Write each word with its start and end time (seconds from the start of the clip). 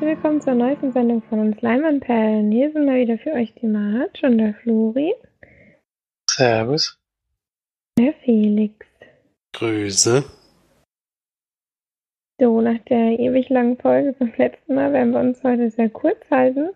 willkommen 0.00 0.40
zur 0.40 0.54
neuesten 0.54 0.92
Sendung 0.92 1.22
von 1.22 1.40
uns 1.40 1.60
Leinwandperlen. 1.60 2.52
Hier 2.52 2.70
sind 2.70 2.86
mal 2.86 3.00
wieder 3.00 3.18
für 3.18 3.32
euch 3.32 3.52
die 3.54 3.66
Marge 3.66 4.26
und 4.26 4.38
der 4.38 4.54
Flori. 4.54 5.12
Servus. 6.30 7.00
Der 7.98 8.14
Felix. 8.14 8.86
Grüße. 9.54 10.24
So, 12.40 12.60
nach 12.60 12.78
der 12.88 13.18
ewig 13.18 13.48
langen 13.48 13.76
Folge 13.76 14.14
vom 14.14 14.32
letzten 14.36 14.76
Mal 14.76 14.92
werden 14.92 15.12
wir 15.12 15.20
uns 15.20 15.42
heute 15.42 15.68
sehr 15.70 15.90
kurz 15.90 16.18
halten, 16.30 16.70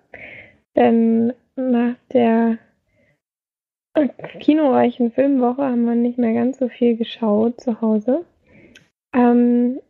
denn 0.74 1.32
nach 1.54 1.94
der 2.12 2.58
kinoreichen 4.40 5.12
Filmwoche 5.12 5.62
haben 5.62 5.84
wir 5.84 5.94
nicht 5.94 6.18
mehr 6.18 6.34
ganz 6.34 6.58
so 6.58 6.68
viel 6.68 6.96
geschaut 6.96 7.60
zu 7.60 7.80
Hause. 7.80 8.24
Ähm, 9.14 9.80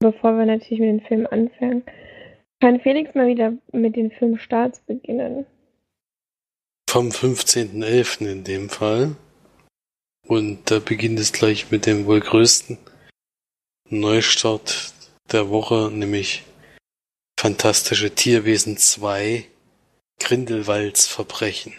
bevor 0.00 0.36
wir 0.36 0.46
natürlich 0.46 0.80
mit 0.80 0.88
dem 0.88 1.00
Film 1.00 1.28
anfangen, 1.30 1.84
kann 2.60 2.80
Felix 2.80 3.14
mal 3.14 3.26
wieder 3.26 3.52
mit 3.72 3.96
den 3.96 4.10
Filmstarts 4.10 4.80
beginnen. 4.80 5.46
Vom 6.88 7.10
15.11. 7.10 8.26
in 8.26 8.44
dem 8.44 8.68
Fall. 8.68 9.16
Und 10.26 10.70
da 10.70 10.80
beginnt 10.80 11.20
es 11.20 11.32
gleich 11.32 11.70
mit 11.70 11.86
dem 11.86 12.04
wohl 12.06 12.20
größten 12.20 12.78
Neustart 13.88 14.92
der 15.30 15.50
Woche, 15.50 15.90
nämlich 15.92 16.44
Fantastische 17.38 18.14
Tierwesen 18.14 18.76
2 18.76 19.46
Grindelwalds 20.18 21.06
Verbrechen. 21.06 21.72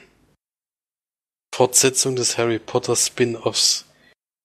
Fortsetzung 1.53 2.15
des 2.15 2.39
Harry 2.39 2.57
Potter 2.57 2.95
Spin-offs 2.95 3.85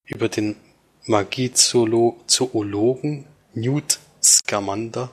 über 0.05 0.29
den 0.29 0.57
Magiezoologen 1.05 3.25
Newt 3.57 3.99
Scamander, 4.23 5.11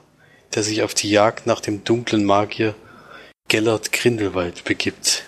der 0.54 0.62
sich 0.62 0.82
auf 0.82 0.92
die 0.92 1.08
Jagd 1.10 1.46
nach 1.46 1.60
dem 1.60 1.82
dunklen 1.82 2.24
Magier 2.24 2.74
Gellert 3.48 3.90
Grindelwald 3.90 4.64
begibt. 4.64 5.24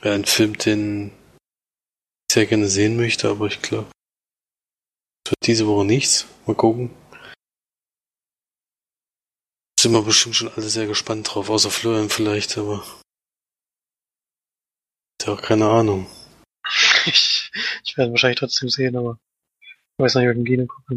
Wäre 0.00 0.14
ein 0.14 0.24
Film, 0.24 0.56
den 0.56 1.08
ich 1.08 2.34
sehr 2.34 2.46
gerne 2.46 2.68
sehen 2.68 2.96
möchte, 2.96 3.28
aber 3.28 3.46
ich 3.46 3.60
glaube, 3.60 3.90
es 5.24 5.32
wird 5.32 5.46
diese 5.46 5.66
Woche 5.66 5.84
nichts. 5.84 6.26
Mal 6.46 6.56
gucken. 6.56 6.90
Sind 9.78 9.92
wir 9.92 10.02
bestimmt 10.02 10.36
schon 10.36 10.48
alle 10.48 10.68
sehr 10.68 10.86
gespannt 10.86 11.34
drauf, 11.34 11.50
außer 11.50 11.70
Florian 11.70 12.08
vielleicht, 12.08 12.56
aber. 12.56 12.82
Ist 15.20 15.26
ja 15.26 15.34
auch 15.34 15.42
keine 15.42 15.68
Ahnung. 15.68 16.06
Ich, 17.06 17.50
ich 17.84 17.96
werde 17.96 18.12
wahrscheinlich 18.12 18.38
trotzdem 18.38 18.68
sehen, 18.68 18.96
aber 18.96 19.18
ich 19.60 19.98
weiß 19.98 20.14
nicht, 20.14 20.26
ob 20.26 20.32
ich 20.32 20.38
im 20.38 20.44
Kino 20.44 20.66
gucke. 20.66 20.94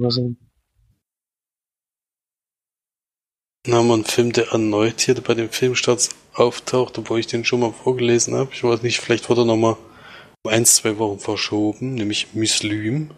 Dann 3.64 3.76
haben 3.76 3.88
wir 3.88 3.96
einen 3.96 4.06
Film, 4.06 4.32
der 4.32 4.52
erneut 4.52 5.02
hier 5.02 5.16
bei 5.16 5.34
den 5.34 5.50
Filmstarts 5.50 6.10
auftaucht, 6.34 6.98
obwohl 6.98 7.20
ich 7.20 7.28
den 7.28 7.44
schon 7.44 7.60
mal 7.60 7.74
vorgelesen 7.74 8.34
habe. 8.34 8.52
Ich 8.54 8.64
weiß 8.64 8.82
nicht, 8.82 9.00
vielleicht 9.00 9.30
wurde 9.30 9.42
er 9.42 9.46
nochmal 9.46 9.76
um 10.44 10.52
ein, 10.52 10.66
zwei 10.66 10.98
Wochen 10.98 11.20
verschoben, 11.20 11.96
nämlich 11.96 12.34
Muslim. 12.34 13.10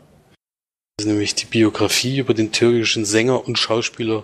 Das 0.97 1.05
ist 1.05 1.11
nämlich 1.11 1.35
die 1.35 1.45
Biografie 1.45 2.17
über 2.17 2.33
den 2.33 2.51
türkischen 2.51 3.05
Sänger 3.05 3.47
und 3.47 3.59
Schauspieler 3.59 4.23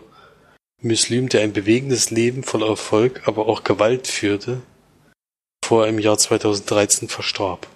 Muslim, 0.81 1.29
der 1.29 1.41
ein 1.41 1.53
bewegendes 1.53 2.09
Leben 2.09 2.43
voller 2.43 2.69
Erfolg, 2.69 3.27
aber 3.27 3.47
auch 3.47 3.63
Gewalt 3.63 4.07
führte, 4.07 4.61
bevor 5.61 5.83
er 5.83 5.89
im 5.89 5.99
Jahr 5.99 6.17
2013 6.17 7.07
verstarb. 7.07 7.67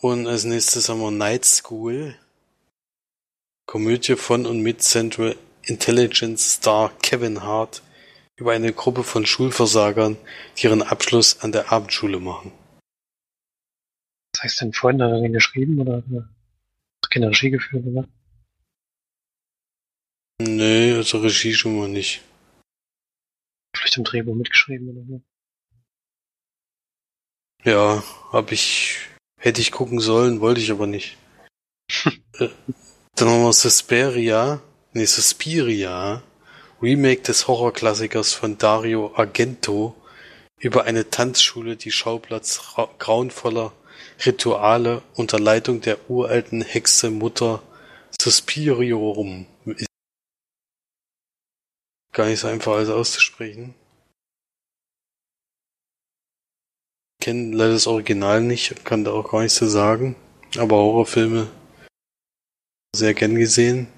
Und 0.00 0.26
als 0.26 0.44
nächstes 0.44 0.88
haben 0.88 1.00
wir 1.00 1.10
Night 1.10 1.44
School. 1.44 2.16
Komödie 3.66 4.16
von 4.16 4.46
und 4.46 4.62
mit 4.62 4.82
Central 4.82 5.36
Intelligence 5.62 6.54
Star 6.54 6.90
Kevin 7.02 7.42
Hart 7.42 7.82
über 8.36 8.52
eine 8.52 8.72
Gruppe 8.72 9.04
von 9.04 9.26
Schulversagern, 9.26 10.16
die 10.56 10.64
ihren 10.64 10.82
Abschluss 10.82 11.40
an 11.40 11.52
der 11.52 11.70
Abendschule 11.70 12.18
machen. 12.18 12.52
Was 14.32 14.42
heißt 14.42 14.60
denn 14.62 14.72
Freund, 14.72 15.02
hat 15.02 15.10
er 15.10 15.20
den 15.20 15.34
geschrieben 15.34 15.78
oder 15.80 15.98
hat 15.98 16.04
er 16.10 16.28
keine 17.10 17.28
Regie 17.28 17.50
geführt, 17.50 17.84
oder? 17.84 18.08
Nee, 20.40 20.94
also 20.94 21.18
Regie 21.18 21.52
schon 21.52 21.76
mal 21.76 21.88
nicht. 21.88 22.22
Vielleicht 23.76 23.98
im 23.98 24.04
Drehbuch 24.04 24.34
mitgeschrieben 24.34 24.88
oder 24.88 25.06
so. 25.06 25.22
Ja, 27.64 28.02
hab 28.32 28.50
ich, 28.52 28.98
hätte 29.40 29.60
ich 29.60 29.72
gucken 29.72 29.98
sollen, 30.00 30.40
wollte 30.40 30.60
ich 30.60 30.70
aber 30.70 30.86
nicht. 30.86 31.16
Äh, 32.38 32.48
Dann 33.16 33.28
haben 33.28 33.42
wir 33.42 33.52
Suspiria, 33.52 34.62
nee, 34.92 35.04
Suspiria, 35.04 36.22
Remake 36.80 37.22
des 37.22 37.48
Horrorklassikers 37.48 38.32
von 38.32 38.56
Dario 38.56 39.12
Argento 39.16 39.94
über 40.58 40.84
eine 40.84 41.10
Tanzschule, 41.10 41.76
die 41.76 41.90
Schauplatz 41.90 42.76
ra- 42.78 42.88
grauenvoller 42.98 43.72
Rituale 44.24 45.02
unter 45.14 45.38
Leitung 45.40 45.80
der 45.80 46.08
uralten 46.10 46.62
Hexe 46.62 47.10
Mutter 47.10 47.62
Suspiriorum 48.20 49.46
ist. 49.66 49.86
Gar 52.12 52.26
nicht 52.26 52.40
so 52.40 52.48
einfach 52.48 52.72
alles 52.72 52.88
auszusprechen. 52.90 53.74
Kenne 57.20 57.54
leider 57.54 57.74
das 57.74 57.86
Original 57.86 58.40
nicht, 58.40 58.84
kann 58.84 59.04
da 59.04 59.12
auch 59.12 59.30
gar 59.30 59.42
nichts 59.42 59.58
zu 59.58 59.66
sagen, 59.66 60.16
aber 60.56 60.76
Horrorfilme 60.76 61.48
sehr 62.96 63.14
gern 63.14 63.34
gesehen. 63.36 63.88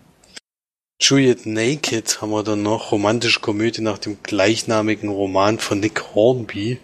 Juliet 1.01 1.47
Naked 1.47 2.21
haben 2.21 2.31
wir 2.31 2.43
dann 2.43 2.63
noch, 2.63 2.93
romantische 2.93 3.41
Komödie 3.41 3.81
nach 3.81 3.99
dem 3.99 4.23
gleichnamigen 4.23 5.09
Roman 5.09 5.59
von 5.59 5.81
Nick 5.81 6.15
Hornby 6.15 6.79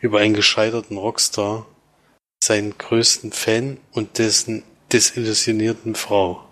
über 0.00 0.20
einen 0.20 0.34
gescheiterten 0.34 0.96
Rockstar, 0.96 1.66
seinen 2.42 2.76
größten 2.76 3.32
Fan 3.32 3.78
und 3.92 4.18
dessen 4.18 4.62
desillusionierten 4.92 5.94
Frau. 5.94 6.44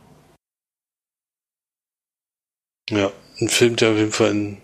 Ja, 2.90 3.12
ein 3.40 3.48
Film, 3.48 3.76
der 3.76 3.90
auf 3.90 3.96
jeden 3.96 4.12
Fall 4.12 4.30
in, 4.30 4.62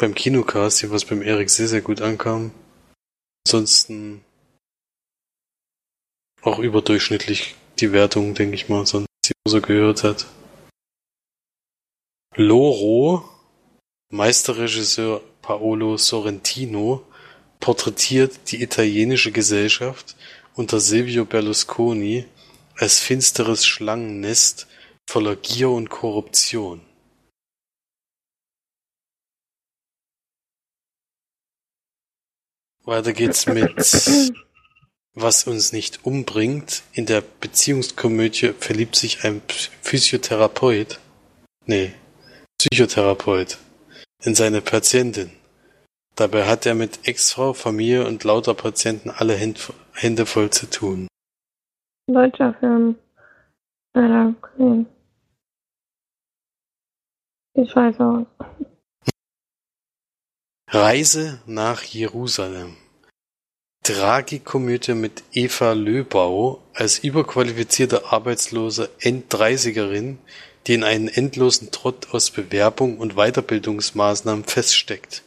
beim 0.00 0.14
Kinocast, 0.14 0.90
was 0.90 1.04
beim 1.04 1.22
Erik 1.22 1.50
sehr, 1.50 1.68
sehr 1.68 1.82
gut 1.82 2.00
ankam. 2.00 2.52
Ansonsten 3.46 4.24
auch 6.42 6.58
überdurchschnittlich 6.58 7.54
die 7.78 7.92
Wertung, 7.92 8.34
denke 8.34 8.54
ich 8.54 8.68
mal, 8.68 8.86
sonst 8.86 9.06
die 9.26 9.32
so 9.46 9.60
gehört 9.60 10.02
hat. 10.02 10.26
Loro, 12.34 13.28
Meisterregisseur 14.10 15.20
Paolo 15.42 15.98
Sorrentino, 15.98 17.04
porträtiert 17.60 18.50
die 18.50 18.62
italienische 18.62 19.32
Gesellschaft 19.32 20.16
unter 20.54 20.80
Silvio 20.80 21.26
Berlusconi 21.26 22.24
als 22.76 23.00
finsteres 23.00 23.66
Schlangennest 23.66 24.66
voller 25.06 25.36
Gier 25.36 25.68
und 25.68 25.90
Korruption. 25.90 26.80
Weiter 32.84 33.12
geht's 33.12 33.46
mit 33.46 33.76
Was 35.14 35.46
uns 35.46 35.72
nicht 35.72 36.04
umbringt. 36.04 36.82
In 36.92 37.06
der 37.06 37.22
Beziehungskomödie 37.40 38.52
verliebt 38.58 38.96
sich 38.96 39.24
ein 39.24 39.42
Physiotherapeut, 39.82 40.98
nee, 41.66 41.92
Psychotherapeut, 42.58 43.58
in 44.22 44.34
seine 44.34 44.60
Patientin. 44.60 45.30
Dabei 46.14 46.46
hat 46.46 46.66
er 46.66 46.74
mit 46.74 47.08
Ex-Frau, 47.08 47.54
Familie 47.54 48.06
und 48.06 48.24
lauter 48.24 48.54
Patienten 48.54 49.10
alle 49.10 49.34
Hände 49.34 50.26
voll 50.26 50.50
zu 50.50 50.68
tun. 50.68 51.08
Deutscher 52.06 52.54
Film. 52.60 52.96
Leider 53.94 54.34
gesehen. 54.42 54.86
Sieht 57.54 57.70
scheiße 57.70 58.04
aus. 58.04 58.26
Reise 60.72 61.42
nach 61.46 61.82
Jerusalem. 61.82 62.76
Tragikomödie 63.82 64.94
mit 64.94 65.24
Eva 65.32 65.72
Löbau 65.72 66.62
als 66.74 67.00
überqualifizierte 67.00 68.12
arbeitslose 68.12 68.88
End-30erin, 69.00 70.18
die 70.68 70.74
in 70.74 70.84
einen 70.84 71.08
endlosen 71.08 71.72
Trott 71.72 72.14
aus 72.14 72.30
Bewerbung 72.30 72.98
und 72.98 73.14
Weiterbildungsmaßnahmen 73.16 74.44
feststeckt. 74.44 75.24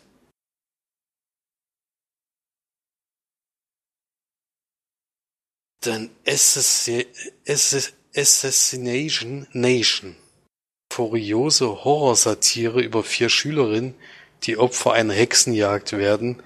Dann 5.81 6.09
Assassi- 6.25 7.07
Assass- 7.45 7.91
Assassination 8.15 9.45
Nation. 9.51 10.15
Furiose 10.93 11.83
Horrorsatire 11.83 12.79
über 12.79 13.03
vier 13.03 13.27
Schülerinnen, 13.27 13.95
die 14.43 14.57
Opfer 14.57 14.93
einer 14.93 15.13
Hexenjagd 15.13 15.93
werden, 15.93 16.41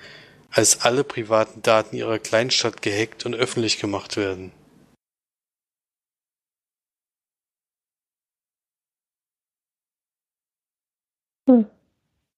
als 0.52 0.82
alle 0.82 1.04
privaten 1.04 1.62
Daten 1.62 1.96
ihrer 1.96 2.20
Kleinstadt 2.20 2.82
gehackt 2.82 3.26
und 3.26 3.36
öffentlich 3.36 3.80
gemacht 3.80 4.18
werden. 4.18 4.52
Hm. 11.48 11.66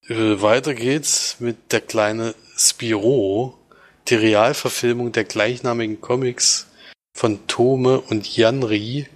Äh, 0.08 0.42
Weiter 0.42 0.74
geht's 0.76 1.40
mit 1.40 1.72
Der 1.72 1.82
kleine 1.82 2.36
Spiro, 2.58 3.58
die 4.08 4.16
Realverfilmung 4.16 5.12
der 5.12 5.24
gleichnamigen 5.24 6.02
Comics 6.02 6.68
von 7.16 7.48
Tome 7.48 8.02
und 8.02 8.36
Janri, 8.36 9.08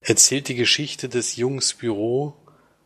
erzählt 0.00 0.48
die 0.48 0.54
Geschichte 0.54 1.08
des 1.08 1.36
jungen 1.36 1.60
Spiro 1.60 2.34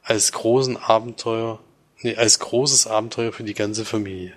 als 0.02 0.32
großen 0.32 0.76
Abenteuer, 0.76 1.63
nee, 2.04 2.16
als 2.16 2.38
großes 2.38 2.86
Abenteuer 2.86 3.32
für 3.32 3.44
die 3.44 3.54
ganze 3.54 3.84
Familie. 3.84 4.36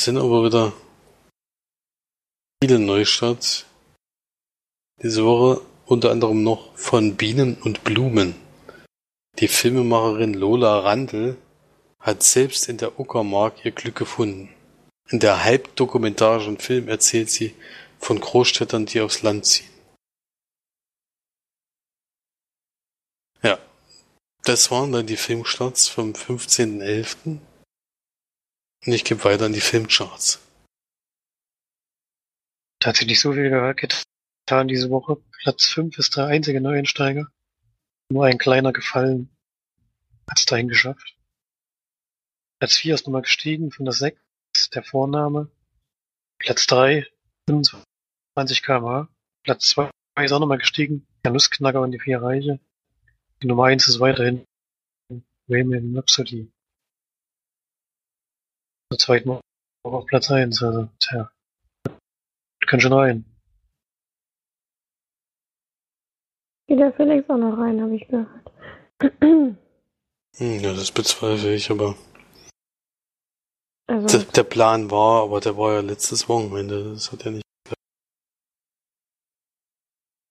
Sind 0.00 0.18
aber 0.18 0.44
wieder 0.44 0.72
viele 2.62 2.78
Neustarts 2.78 3.64
diese 5.02 5.24
Woche, 5.24 5.60
unter 5.86 6.10
anderem 6.10 6.42
noch 6.42 6.76
von 6.76 7.16
Bienen 7.16 7.56
und 7.62 7.84
Blumen. 7.84 8.34
Die 9.38 9.48
Filmemacherin 9.48 10.34
Lola 10.34 10.80
Randl 10.80 11.36
hat 11.98 12.22
selbst 12.22 12.68
in 12.68 12.76
der 12.76 13.00
Uckermark 13.00 13.64
ihr 13.64 13.72
Glück 13.72 13.96
gefunden. 13.96 14.50
In 15.08 15.20
der 15.20 15.44
halbdokumentarischen 15.44 16.58
Film 16.58 16.88
erzählt 16.88 17.30
sie 17.30 17.54
von 17.98 18.20
Großstädtern, 18.20 18.86
die 18.86 19.00
aufs 19.00 19.22
Land 19.22 19.46
ziehen. 19.46 19.68
Ja, 23.42 23.58
das 24.44 24.70
waren 24.70 24.92
dann 24.92 25.06
die 25.06 25.16
Filmstarts 25.16 25.88
vom 25.88 26.12
15.11. 26.12 27.40
Und 28.86 28.92
ich 28.92 29.04
gebe 29.04 29.24
weiter 29.24 29.46
an 29.46 29.54
die 29.54 29.60
Filmcharts. 29.60 30.40
Tatsächlich 32.78 33.18
so 33.18 33.32
viel 33.32 33.48
getan 33.48 34.68
diese 34.68 34.90
Woche. 34.90 35.16
Platz 35.42 35.66
5 35.68 35.98
ist 35.98 36.16
der 36.16 36.26
einzige 36.26 36.60
Neueinsteiger. 36.60 37.28
Nur 38.10 38.26
ein 38.26 38.36
kleiner 38.36 38.74
Gefallen 38.74 39.34
hat 40.28 40.38
es 40.38 40.44
dahin 40.44 40.68
geschafft. 40.68 41.16
Platz 42.58 42.76
4 42.76 42.94
ist 42.94 43.06
nochmal 43.06 43.22
gestiegen 43.22 43.70
von 43.70 43.86
der 43.86 43.94
6, 43.94 44.20
der 44.74 44.82
Vorname. 44.82 45.50
Platz 46.38 46.66
3, 46.66 47.06
25 47.48 48.62
kmh. 48.62 49.08
Platz 49.42 49.68
2 49.68 49.90
ist 50.22 50.32
auch 50.32 50.40
nochmal 50.40 50.58
gestiegen, 50.58 51.06
der 51.24 51.32
Nussknacker 51.32 51.80
und 51.80 51.92
die 51.92 52.00
vier 52.00 52.20
Reiche. 52.22 52.60
Die 53.44 53.48
Nummer 53.48 53.64
1 53.64 53.86
ist 53.88 54.00
weiterhin 54.00 54.46
Bohemian 55.46 55.94
Rhapsody. 55.94 56.50
Zur 58.90 58.98
zweiten 58.98 59.28
Woche 59.28 59.42
auf 59.82 60.06
Platz 60.06 60.30
1, 60.30 60.62
also, 60.62 60.88
tja. 60.98 61.30
Kann 62.66 62.80
schon 62.80 62.94
rein. 62.94 63.26
Geht 66.68 66.78
der 66.78 66.94
Felix 66.94 67.28
auch 67.28 67.36
noch 67.36 67.58
rein, 67.58 67.82
habe 67.82 67.94
ich 67.94 68.08
gehört. 68.08 68.50
Hm, 69.20 69.58
Ja, 70.38 70.72
das 70.72 70.90
bezweifle 70.90 71.54
ich, 71.54 71.70
aber 71.70 71.96
Also, 73.88 74.20
der, 74.20 74.32
der 74.32 74.44
Plan 74.44 74.90
war, 74.90 75.24
aber 75.24 75.40
der 75.40 75.58
war 75.58 75.74
ja 75.74 75.80
letztes 75.80 76.30
Wochenende. 76.30 76.94
Das 76.94 77.12
hat 77.12 77.26
ja 77.26 77.30
nicht. 77.30 77.44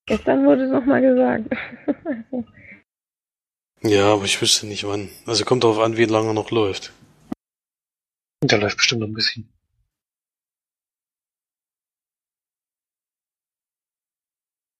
gestern 0.07 0.47
wurde 0.47 0.63
es 0.65 0.71
nochmal 0.71 1.01
gesagt. 1.01 1.47
Ja, 3.85 4.13
aber 4.13 4.23
ich 4.23 4.41
wüsste 4.41 4.65
nicht 4.65 4.87
wann. 4.87 5.09
Also 5.25 5.43
kommt 5.43 5.65
darauf 5.65 5.79
an, 5.79 5.97
wie 5.97 6.05
lange 6.05 6.29
er 6.29 6.33
noch 6.33 6.51
läuft. 6.51 6.93
Und 8.41 8.49
der 8.51 8.59
läuft 8.59 8.77
bestimmt 8.77 9.01
noch 9.01 9.07
ein 9.07 9.13
bisschen. 9.13 9.49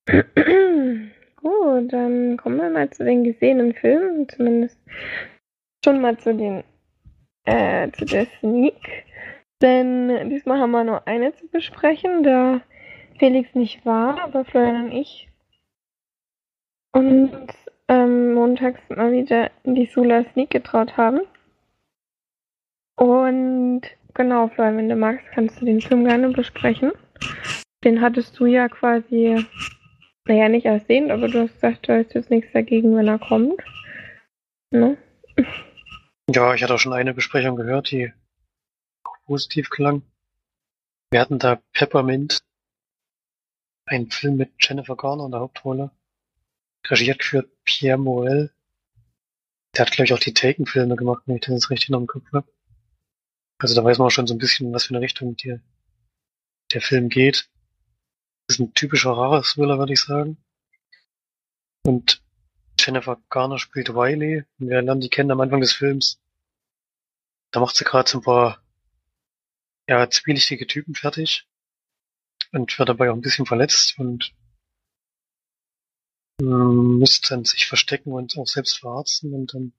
Gut, 1.35 1.91
dann 1.91 2.38
kommen 2.38 2.57
wir 2.57 2.69
mal 2.69 2.89
zu 2.91 3.03
den 3.03 3.25
gesehenen 3.25 3.73
Filmen, 3.73 4.29
zumindest 4.29 4.77
schon 5.83 5.99
mal 5.99 6.17
zu 6.17 6.33
den 6.33 6.63
äh, 7.45 7.91
zu 7.91 8.06
der 8.06 8.27
Sneak. 8.39 9.06
Denn 9.61 10.29
diesmal 10.29 10.59
haben 10.59 10.71
wir 10.71 10.85
nur 10.85 11.06
eine 11.07 11.35
zu 11.35 11.47
besprechen, 11.47 12.23
da 12.23 12.61
Felix 13.19 13.53
nicht 13.53 13.85
war, 13.85 14.21
aber 14.21 14.45
Florian 14.45 14.85
und 14.85 14.91
ich 14.94 15.29
uns 16.94 17.31
ähm, 17.89 18.33
montags 18.33 18.80
mal 18.89 19.12
wieder 19.12 19.51
in 19.63 19.75
die 19.75 19.85
Sula 19.85 20.24
Sneak 20.31 20.50
getraut 20.50 20.97
haben. 20.97 21.21
Und 22.95 23.81
genau, 24.13 24.47
Florian, 24.50 24.77
wenn 24.77 24.89
du 24.89 24.95
magst, 24.95 25.25
kannst 25.33 25.59
du 25.59 25.65
den 25.65 25.81
Film 25.81 26.06
gerne 26.06 26.30
besprechen. 26.30 26.91
Den 27.83 28.01
hattest 28.01 28.39
du 28.39 28.45
ja 28.45 28.69
quasi 28.69 29.45
naja, 30.25 30.47
nicht 30.47 30.65
ersehnt, 30.65 31.12
aber 31.12 31.27
du 31.27 31.41
hast 31.41 31.53
gesagt, 31.56 31.88
du 31.88 31.97
hast 31.97 32.13
jetzt 32.13 32.30
nichts 32.30 32.51
dagegen, 32.53 32.95
wenn 32.95 33.07
er 33.07 33.19
kommt. 33.19 33.62
Ne? 34.71 34.97
Ja, 36.30 36.53
ich 36.53 36.63
hatte 36.63 36.75
auch 36.75 36.80
schon 36.80 36.94
eine 36.94 37.13
Besprechung 37.13 37.56
gehört, 37.56 37.91
die 37.91 38.13
auch 39.03 39.18
positiv 39.25 39.69
klang. 39.69 40.03
Wir 41.12 41.19
hatten 41.19 41.39
da 41.39 41.62
Peppermint, 41.74 42.41
einen 43.85 44.09
Film 44.09 44.38
mit 44.38 44.51
Jennifer 44.59 44.95
Garner 44.95 45.25
in 45.25 45.31
der 45.31 45.41
Hauptrolle, 45.41 45.91
regiert 46.89 47.24
für 47.24 47.44
Pierre 47.63 47.97
Morel. 47.97 48.51
Der 49.75 49.85
hat, 49.85 49.91
glaube 49.91 50.06
ich, 50.06 50.13
auch 50.13 50.19
die 50.19 50.33
Taken-Filme 50.33 50.95
gemacht, 50.95 51.24
wenn 51.25 51.35
ich 51.35 51.41
das 51.41 51.53
jetzt 51.53 51.69
richtig 51.69 51.89
noch 51.89 52.00
im 52.00 52.07
Kopf 52.07 52.31
habe. 52.31 52.51
Also 53.59 53.75
da 53.75 53.83
weiß 53.83 53.97
man 53.97 54.07
auch 54.07 54.12
schon 54.12 54.27
so 54.27 54.33
ein 54.33 54.39
bisschen, 54.39 54.74
was 54.74 54.85
für 54.85 54.95
eine 54.95 55.01
Richtung 55.01 55.35
die, 55.38 55.59
der 56.71 56.81
Film 56.81 57.09
geht. 57.09 57.50
Das 58.47 58.57
ist 58.57 58.59
ein 58.59 58.74
typischer 58.74 59.16
Horror-Thriller, 59.16 59.80
würde 59.80 59.94
ich 59.94 60.02
sagen. 60.02 60.37
Und 61.85 62.21
Jennifer 62.80 63.21
Garner 63.30 63.59
spielt 63.59 63.90
Wiley. 63.90 64.44
Wir 64.57 64.81
lernen 64.81 65.02
die 65.02 65.09
kennen 65.09 65.31
am 65.31 65.42
Anfang 65.42 65.61
des 65.61 65.73
Films. 65.73 66.19
Da 67.52 67.59
macht 67.59 67.75
sie 67.75 67.85
gerade 67.85 68.09
so 68.09 68.19
ein 68.19 68.23
paar 68.23 68.61
ja, 69.87 70.09
zwielichtige 70.09 70.68
Typen 70.68 70.95
fertig. 70.95 71.47
Und 72.52 72.78
wird 72.78 72.90
dabei 72.90 73.09
auch 73.09 73.16
ein 73.16 73.21
bisschen 73.21 73.45
verletzt 73.45 73.97
und 73.97 74.33
ähm, 76.42 76.99
muss 76.99 77.21
dann 77.21 77.45
sich 77.45 77.68
verstecken 77.68 78.11
und 78.11 78.37
auch 78.37 78.47
selbst 78.47 78.80
verarzten. 78.80 79.33
Und 79.33 79.54
dann 79.54 79.73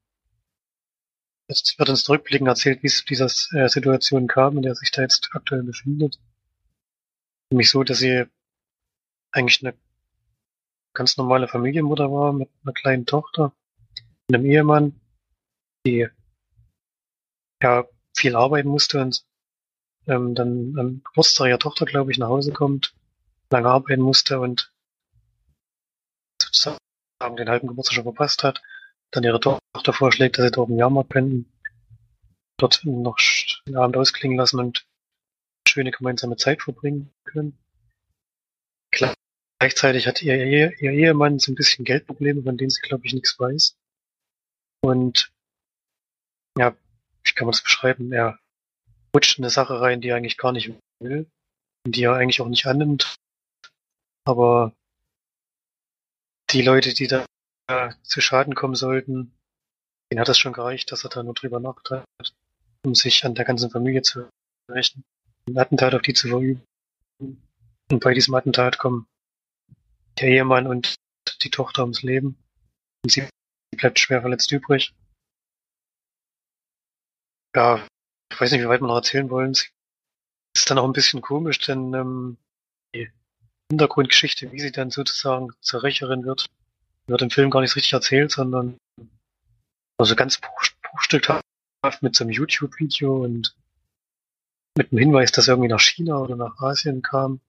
jetzt 1.49 1.79
wird 1.79 1.89
uns 1.89 2.09
Rückblicken 2.09 2.47
erzählt, 2.47 2.83
wie 2.83 2.87
es 2.89 2.99
zu 2.99 3.05
dieser 3.07 3.27
äh, 3.53 3.69
Situation 3.69 4.27
kam, 4.27 4.57
in 4.57 4.63
der 4.63 4.75
sich 4.75 4.91
da 4.91 5.03
jetzt 5.03 5.31
aktuell 5.33 5.63
befindet. 5.63 6.21
Nämlich 7.51 7.71
so, 7.71 7.83
dass 7.83 7.99
sie 7.99 8.25
eigentlich 9.31 9.65
eine 9.65 9.77
ganz 10.95 11.17
normale 11.17 11.49
Familienmutter 11.49 12.11
war 12.11 12.33
mit 12.33 12.49
einer 12.63 12.73
kleinen 12.73 13.07
Tochter, 13.07 13.53
einem 14.29 14.47
Ehemann, 14.47 15.01
die 15.87 16.09
ja 17.63 17.85
viel 18.17 18.37
arbeiten 18.37 18.69
musste 18.69 19.01
und 19.01 19.25
ähm, 20.07 20.35
dann 20.35 20.75
am 20.79 21.03
Geburtstag 21.05 21.49
ihrer 21.49 21.59
Tochter, 21.59 21.85
glaube 21.87 22.13
ich, 22.13 22.19
nach 22.19 22.29
Hause 22.29 22.53
kommt, 22.53 22.95
lange 23.51 23.69
arbeiten 23.69 24.03
musste 24.03 24.41
und 24.41 24.74
sozusagen 26.57 27.37
den 27.37 27.49
halben 27.49 27.69
Geburtstag 27.69 27.95
schon 27.95 28.05
verpasst 28.05 28.43
hat, 28.43 28.63
dann 29.11 29.25
ihre 29.25 29.41
Tochter 29.41 29.93
vorschlägt, 29.93 30.39
dass 30.39 30.47
sie 30.47 30.51
dort 30.51 30.71
im 30.71 30.79
Jahrmarkt 30.79 31.11
könnten, 31.11 31.53
dort 32.59 32.85
noch 32.85 33.19
den 33.67 33.77
Abend 33.77 33.97
ausklingen 33.97 34.37
lassen 34.37 34.61
und 34.61 34.87
schöne 35.69 35.91
gemeinsame 35.91 36.37
Zeit 36.37 36.63
verbringen 36.63 37.13
können. 37.25 37.59
Gleichzeitig 39.59 40.07
hat 40.07 40.23
ihr, 40.23 40.35
Ehe, 40.35 40.75
ihr 40.79 40.91
Ehemann 40.91 41.39
so 41.39 41.51
ein 41.51 41.55
bisschen 41.55 41.85
Geldprobleme, 41.85 42.43
von 42.43 42.57
denen 42.57 42.71
sie, 42.71 42.83
glaube 42.83 43.07
ich, 43.07 43.15
nichts 43.15 43.39
weiß. 43.39 43.77
Und 44.83 45.33
ja, 46.59 46.77
wie 47.25 47.33
kann 47.33 47.47
man 47.47 47.53
das 47.53 47.63
beschreiben? 47.63 48.13
Er 48.13 48.39
rutscht 49.15 49.39
in 49.39 49.45
eine 49.45 49.51
Sache 49.51 49.81
rein, 49.81 50.01
die 50.01 50.09
er 50.09 50.17
eigentlich 50.17 50.37
gar 50.37 50.53
nicht 50.53 50.73
will 51.01 51.27
die 51.87 52.05
er 52.05 52.15
eigentlich 52.15 52.41
auch 52.41 52.49
nicht 52.49 52.67
annimmt. 52.67 53.17
Aber 54.27 54.73
die 56.55 56.63
Leute, 56.63 56.95
die 56.95 57.09
da 57.09 57.27
zu 58.03 58.21
Schaden 58.21 58.55
kommen 58.55 58.77
sollten, 58.77 59.37
denen 60.11 60.21
hat 60.21 60.29
es 60.29 60.39
schon 60.39 60.53
gereicht, 60.53 60.93
dass 60.93 61.05
er 61.05 61.11
da 61.11 61.23
nur 61.23 61.35
drüber 61.35 61.61
nachgedacht 61.61 62.07
hat, 62.21 62.35
um 62.85 62.95
sich 62.95 63.25
an 63.25 63.35
der 63.35 63.45
ganzen 63.45 63.71
Familie 63.71 64.03
zu 64.03 64.29
rächen, 64.71 65.05
ein 65.49 65.59
Attentat 65.59 65.95
auf 65.95 66.03
die 66.03 66.15
zu 66.15 66.29
verüben. 66.29 66.63
Und 67.19 68.01
bei 68.01 68.15
diesem 68.15 68.35
Attentat 68.35 68.79
kommen 68.79 69.07
der 70.21 70.29
Ehemann 70.29 70.67
und 70.67 70.95
die 71.43 71.51
Tochter 71.51 71.83
ums 71.83 72.03
Leben. 72.03 72.39
Und 73.03 73.11
sie 73.11 73.29
bleibt 73.77 73.99
schwer 73.99 74.21
verletzt 74.21 74.53
übrig. 74.53 74.95
Ja, 77.57 77.87
ich 78.31 78.41
weiß 78.41 78.53
nicht, 78.53 78.63
wie 78.63 78.69
weit 78.69 78.81
wir 78.81 78.87
noch 78.87 78.97
erzählen 78.97 79.31
wollen. 79.31 79.55
Sie 79.55 79.67
ist 80.57 80.71
dann 80.71 80.79
auch 80.79 80.85
ein 80.85 80.93
bisschen 80.93 81.21
komisch, 81.21 81.59
denn 81.59 81.95
ähm, 81.95 82.39
Hintergrundgeschichte, 83.71 84.53
wie 84.53 84.61
sie 84.61 84.73
dann 84.73 84.91
sozusagen 84.91 85.51
zur 85.61 85.83
Rächerin 85.83 86.25
wird, 86.25 86.47
wird 87.07 87.23
im 87.23 87.31
Film 87.31 87.51
gar 87.51 87.61
nicht 87.61 87.77
richtig 87.77 87.93
erzählt, 87.93 88.31
sondern 88.31 88.77
also 89.99 90.17
ganz 90.17 90.41
bruchstückhaft 90.83 91.43
mit 92.01 92.17
so 92.17 92.25
einem 92.25 92.33
YouTube-Video 92.33 93.25
und 93.25 93.57
mit 94.77 94.91
dem 94.91 94.99
Hinweis, 94.99 95.33
dass 95.33 95.49
er 95.49 95.53
irgendwie 95.53 95.71
nach 95.71 95.81
China 95.81 96.19
oder 96.19 96.37
nach 96.37 96.59
Asien 96.61 97.03
kam 97.03 97.41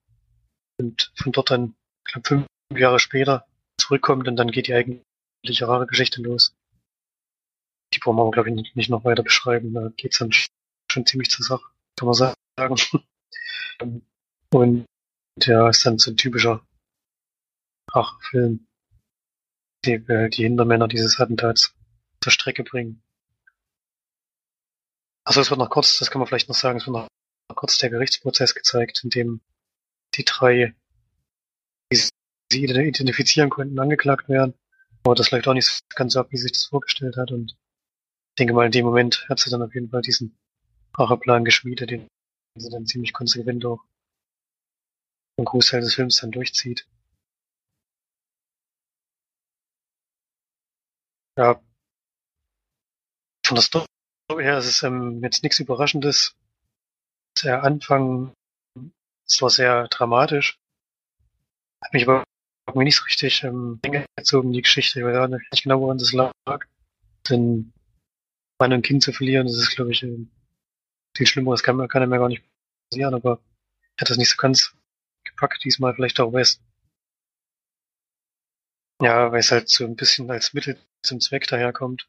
und 0.79 1.12
von 1.15 1.31
dort 1.31 1.51
dann, 1.51 1.75
ich 2.05 2.13
glaube, 2.13 2.27
fünf 2.27 2.48
Jahre 2.74 3.00
später 3.00 3.48
zurückkommt 3.79 4.27
und 4.27 4.36
dann 4.36 4.51
geht 4.51 4.67
die 4.67 4.74
eigentliche 4.74 5.67
rare 5.67 5.88
Geschichte 5.88 6.22
los. 6.22 6.55
Die 7.93 8.00
brauchen 8.00 8.17
wir, 8.17 8.31
glaube 8.31 8.50
ich, 8.50 8.75
nicht 8.75 8.89
noch 8.89 9.05
weiter 9.05 9.24
beschreiben. 9.24 9.74
Da 9.74 9.89
geht's 9.95 10.19
dann 10.19 10.31
schon 10.31 11.05
ziemlich 11.05 11.29
zur 11.29 11.45
Sache, 11.45 11.63
kann 11.95 12.07
man 12.07 12.15
sagen. 12.15 13.03
Und 14.51 14.86
ja, 15.43 15.69
ist 15.69 15.85
dann 15.85 15.97
so 15.97 16.11
ein 16.11 16.17
typischer 16.17 16.65
Rachefilm, 17.91 18.67
die, 19.85 19.93
äh, 19.93 20.29
die 20.29 20.43
Hintermänner 20.43 20.87
dieses 20.87 21.19
Attentats 21.19 21.73
zur 22.21 22.31
Strecke 22.31 22.63
bringen. 22.63 23.03
Also 25.25 25.41
es 25.41 25.49
wird 25.49 25.59
noch 25.59 25.69
kurz, 25.69 25.99
das 25.99 26.11
kann 26.11 26.19
man 26.19 26.27
vielleicht 26.27 26.49
noch 26.49 26.55
sagen, 26.55 26.77
es 26.77 26.87
wird 26.87 26.93
noch 26.93 27.07
kurz 27.55 27.77
der 27.77 27.89
Gerichtsprozess 27.89 28.53
gezeigt, 28.53 29.03
in 29.03 29.09
dem 29.09 29.41
die 30.15 30.23
drei, 30.23 30.75
die 31.91 31.97
sie 32.51 32.63
identifizieren 32.63 33.49
konnten, 33.49 33.79
angeklagt 33.79 34.29
werden. 34.29 34.53
Aber 35.03 35.15
das 35.15 35.31
läuft 35.31 35.47
auch 35.47 35.53
nicht 35.53 35.81
ganz 35.95 36.13
so 36.13 36.19
ab, 36.19 36.27
wie 36.31 36.37
sich 36.37 36.51
das 36.51 36.65
vorgestellt 36.65 37.17
hat. 37.17 37.31
Und 37.31 37.51
ich 37.51 38.35
denke 38.39 38.53
mal, 38.53 38.65
in 38.65 38.71
dem 38.71 38.85
Moment 38.85 39.25
hat 39.29 39.39
sie 39.39 39.49
dann 39.49 39.61
auf 39.61 39.73
jeden 39.73 39.89
Fall 39.89 40.01
diesen 40.01 40.37
Racheplan 40.97 41.45
geschmiedet, 41.45 41.91
den 41.91 42.07
sie 42.57 42.69
dann 42.69 42.85
ziemlich 42.85 43.13
konsequent 43.13 43.65
auch 43.65 43.83
einen 45.37 45.45
Großteil 45.45 45.81
des 45.81 45.95
Films 45.95 46.17
dann 46.17 46.31
durchzieht. 46.31 46.87
Ja. 51.37 51.61
Von 53.45 53.55
der 53.55 53.63
Story 53.63 53.85
her 54.39 54.57
ist 54.57 54.65
es 54.65 54.83
ähm, 54.83 55.21
jetzt 55.21 55.43
nichts 55.43 55.59
Überraschendes. 55.59 56.35
Der 57.43 57.63
Anfang 57.63 58.33
es 59.27 59.41
war 59.41 59.49
sehr 59.49 59.87
dramatisch. 59.87 60.59
Hat 61.81 61.93
mich 61.93 62.07
aber 62.07 62.23
mich 62.73 62.85
nicht 62.85 62.97
so 62.97 63.03
richtig 63.03 63.43
ähm, 63.43 63.79
gezogen, 64.15 64.51
die 64.51 64.61
Geschichte. 64.61 64.99
Ich 64.99 65.05
weiß 65.05 65.29
nicht 65.29 65.63
genau, 65.63 65.81
woran 65.81 65.97
das 65.97 66.13
lag. 66.13 66.33
Denn 67.29 67.73
Mann 68.59 68.73
und 68.73 68.83
Kind 68.83 69.03
zu 69.03 69.11
verlieren, 69.13 69.47
das 69.47 69.57
ist, 69.57 69.75
glaube 69.75 69.91
ich, 69.91 70.03
ähm, 70.03 70.31
viel 71.15 71.27
schlimmer. 71.27 71.51
Das 71.51 71.63
kann, 71.63 71.87
kann 71.87 72.03
einem 72.03 72.13
ja 72.13 72.19
gar 72.19 72.29
nicht 72.29 72.43
passieren, 72.89 73.13
aber 73.13 73.39
ich 73.81 74.01
hatte 74.01 74.11
das 74.11 74.17
nicht 74.17 74.29
so 74.29 74.37
ganz 74.37 74.75
gepackt 75.25 75.63
diesmal, 75.63 75.94
vielleicht 75.94 76.20
auch 76.20 76.34
West. 76.34 76.62
Ja, 79.01 79.32
weil 79.32 79.39
es 79.39 79.51
halt 79.51 79.70
so 79.70 79.86
ein 79.86 79.96
bisschen 79.96 80.29
als 80.32 80.53
Mittel 80.53 80.79
zum 81.01 81.20
Zweck 81.20 81.48
daherkommt. 81.48 82.08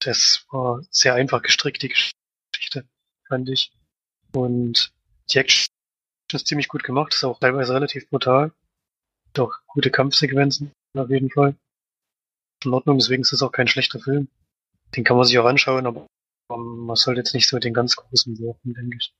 Das 0.00 0.46
war 0.50 0.82
sehr 0.90 1.14
einfach 1.14 1.42
gestrickt, 1.42 1.82
die 1.82 1.88
Geschichte, 1.88 2.86
fand 3.26 3.48
ich. 3.48 3.72
Und 4.32 4.92
die 5.30 5.38
Action 5.38 5.68
ist 6.32 6.46
ziemlich 6.46 6.68
gut 6.68 6.84
gemacht, 6.84 7.14
ist 7.14 7.24
auch 7.24 7.40
teilweise 7.40 7.74
relativ 7.74 8.08
brutal. 8.10 8.52
Doch 9.32 9.60
gute 9.66 9.90
Kampfsequenzen, 9.90 10.72
auf 10.94 11.10
jeden 11.10 11.30
Fall. 11.30 11.56
In 12.64 12.74
Ordnung, 12.74 12.98
deswegen 12.98 13.22
ist 13.22 13.32
es 13.32 13.42
auch 13.42 13.52
kein 13.52 13.68
schlechter 13.68 14.00
Film. 14.00 14.28
Den 14.94 15.04
kann 15.04 15.16
man 15.16 15.26
sich 15.26 15.38
auch 15.38 15.46
anschauen, 15.46 15.86
aber 15.86 16.06
man 16.50 16.96
sollte 16.96 17.20
jetzt 17.20 17.34
nicht 17.34 17.48
so 17.48 17.58
den 17.58 17.74
ganz 17.74 17.96
großen 17.96 18.38
wirken, 18.38 18.74
denke 18.74 18.98
ich. 19.00 19.14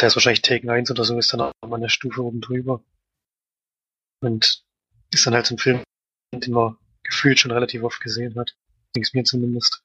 Der 0.00 0.08
ist 0.08 0.16
wahrscheinlich 0.16 0.42
Taken 0.42 0.70
1 0.70 0.90
oder 0.90 1.04
so, 1.04 1.18
ist 1.18 1.32
dann 1.32 1.40
auch 1.40 1.52
mal 1.66 1.76
eine 1.76 1.90
Stufe 1.90 2.22
oben 2.22 2.40
drüber. 2.40 2.82
Und 4.22 4.64
ist 5.12 5.26
dann 5.26 5.34
halt 5.34 5.46
so 5.46 5.54
ein 5.54 5.58
Film, 5.58 5.82
den 6.32 6.52
man 6.52 6.76
gefühlt 7.02 7.38
schon 7.38 7.50
relativ 7.50 7.82
oft 7.82 8.00
gesehen 8.00 8.38
hat. 8.38 8.56
Ging's 8.94 9.14
mir 9.14 9.24
zumindest. 9.24 9.82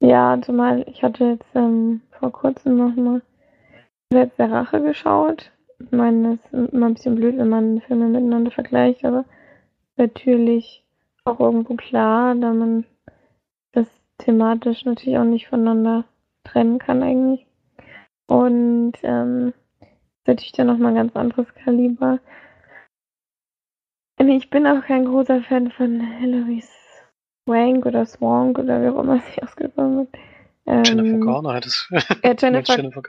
Ja, 0.00 0.40
zumal 0.44 0.84
ich 0.88 1.02
hatte 1.02 1.24
jetzt 1.24 1.46
ähm, 1.54 2.02
vor 2.18 2.30
kurzem 2.30 2.76
nochmal 2.76 3.22
Selbst 4.12 4.38
der 4.38 4.50
Rache 4.50 4.80
geschaut. 4.82 5.52
Ich 5.78 5.90
meine, 5.90 6.38
das 6.38 6.62
ist 6.62 6.72
immer 6.72 6.86
ein 6.86 6.94
bisschen 6.94 7.16
blöd, 7.16 7.36
wenn 7.38 7.48
man 7.48 7.80
Filme 7.82 8.08
miteinander 8.08 8.50
vergleicht, 8.50 9.04
aber 9.04 9.24
natürlich 9.96 10.84
auch 11.24 11.40
irgendwo 11.40 11.74
klar, 11.74 12.34
da 12.34 12.52
man 12.52 12.84
thematisch 14.18 14.84
natürlich 14.84 15.18
auch 15.18 15.24
nicht 15.24 15.48
voneinander 15.48 16.04
trennen 16.44 16.78
kann 16.78 17.02
eigentlich. 17.02 17.46
Und 18.26 18.94
ähm, 19.02 19.52
ist 19.80 20.26
natürlich 20.26 20.52
dann 20.52 20.66
nochmal 20.66 20.92
ein 20.92 20.96
ganz 20.96 21.16
anderes 21.16 21.46
Kaliber. 21.54 22.18
Ich 24.18 24.50
bin 24.50 24.66
auch 24.66 24.82
kein 24.82 25.04
großer 25.04 25.42
Fan 25.42 25.70
von 25.70 26.00
Hillary's 26.00 26.70
Swank 27.44 27.86
oder 27.86 28.06
Swank 28.06 28.58
oder 28.58 28.82
wie 28.82 28.88
auch 28.88 29.02
immer 29.02 29.20
sie 29.20 29.42
ausgesprochen 29.42 29.96
wird. 29.98 30.08
Ähm, 30.66 30.82
Jennifer 30.84 31.18
Garner 31.18 31.54
hat 31.54 31.66
es. 31.66 31.88
Ja, 32.24 32.34
Jennifer, 32.36 32.76
Jennifer, 32.76 33.02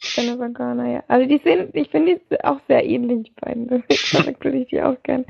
Jennifer 0.00 0.48
Garner, 0.50 0.86
ja. 0.86 1.04
Also 1.08 1.26
die 1.26 1.38
sehen, 1.38 1.70
ich 1.72 1.88
finde 1.88 2.20
die 2.30 2.44
auch 2.44 2.60
sehr 2.68 2.84
ähnlich, 2.84 3.28
die 3.28 3.40
beiden. 3.40 3.68
Deswegen 3.90 4.36
würde 4.44 4.58
ich 4.58 4.68
die 4.68 4.82
auch 4.82 5.02
gern. 5.02 5.24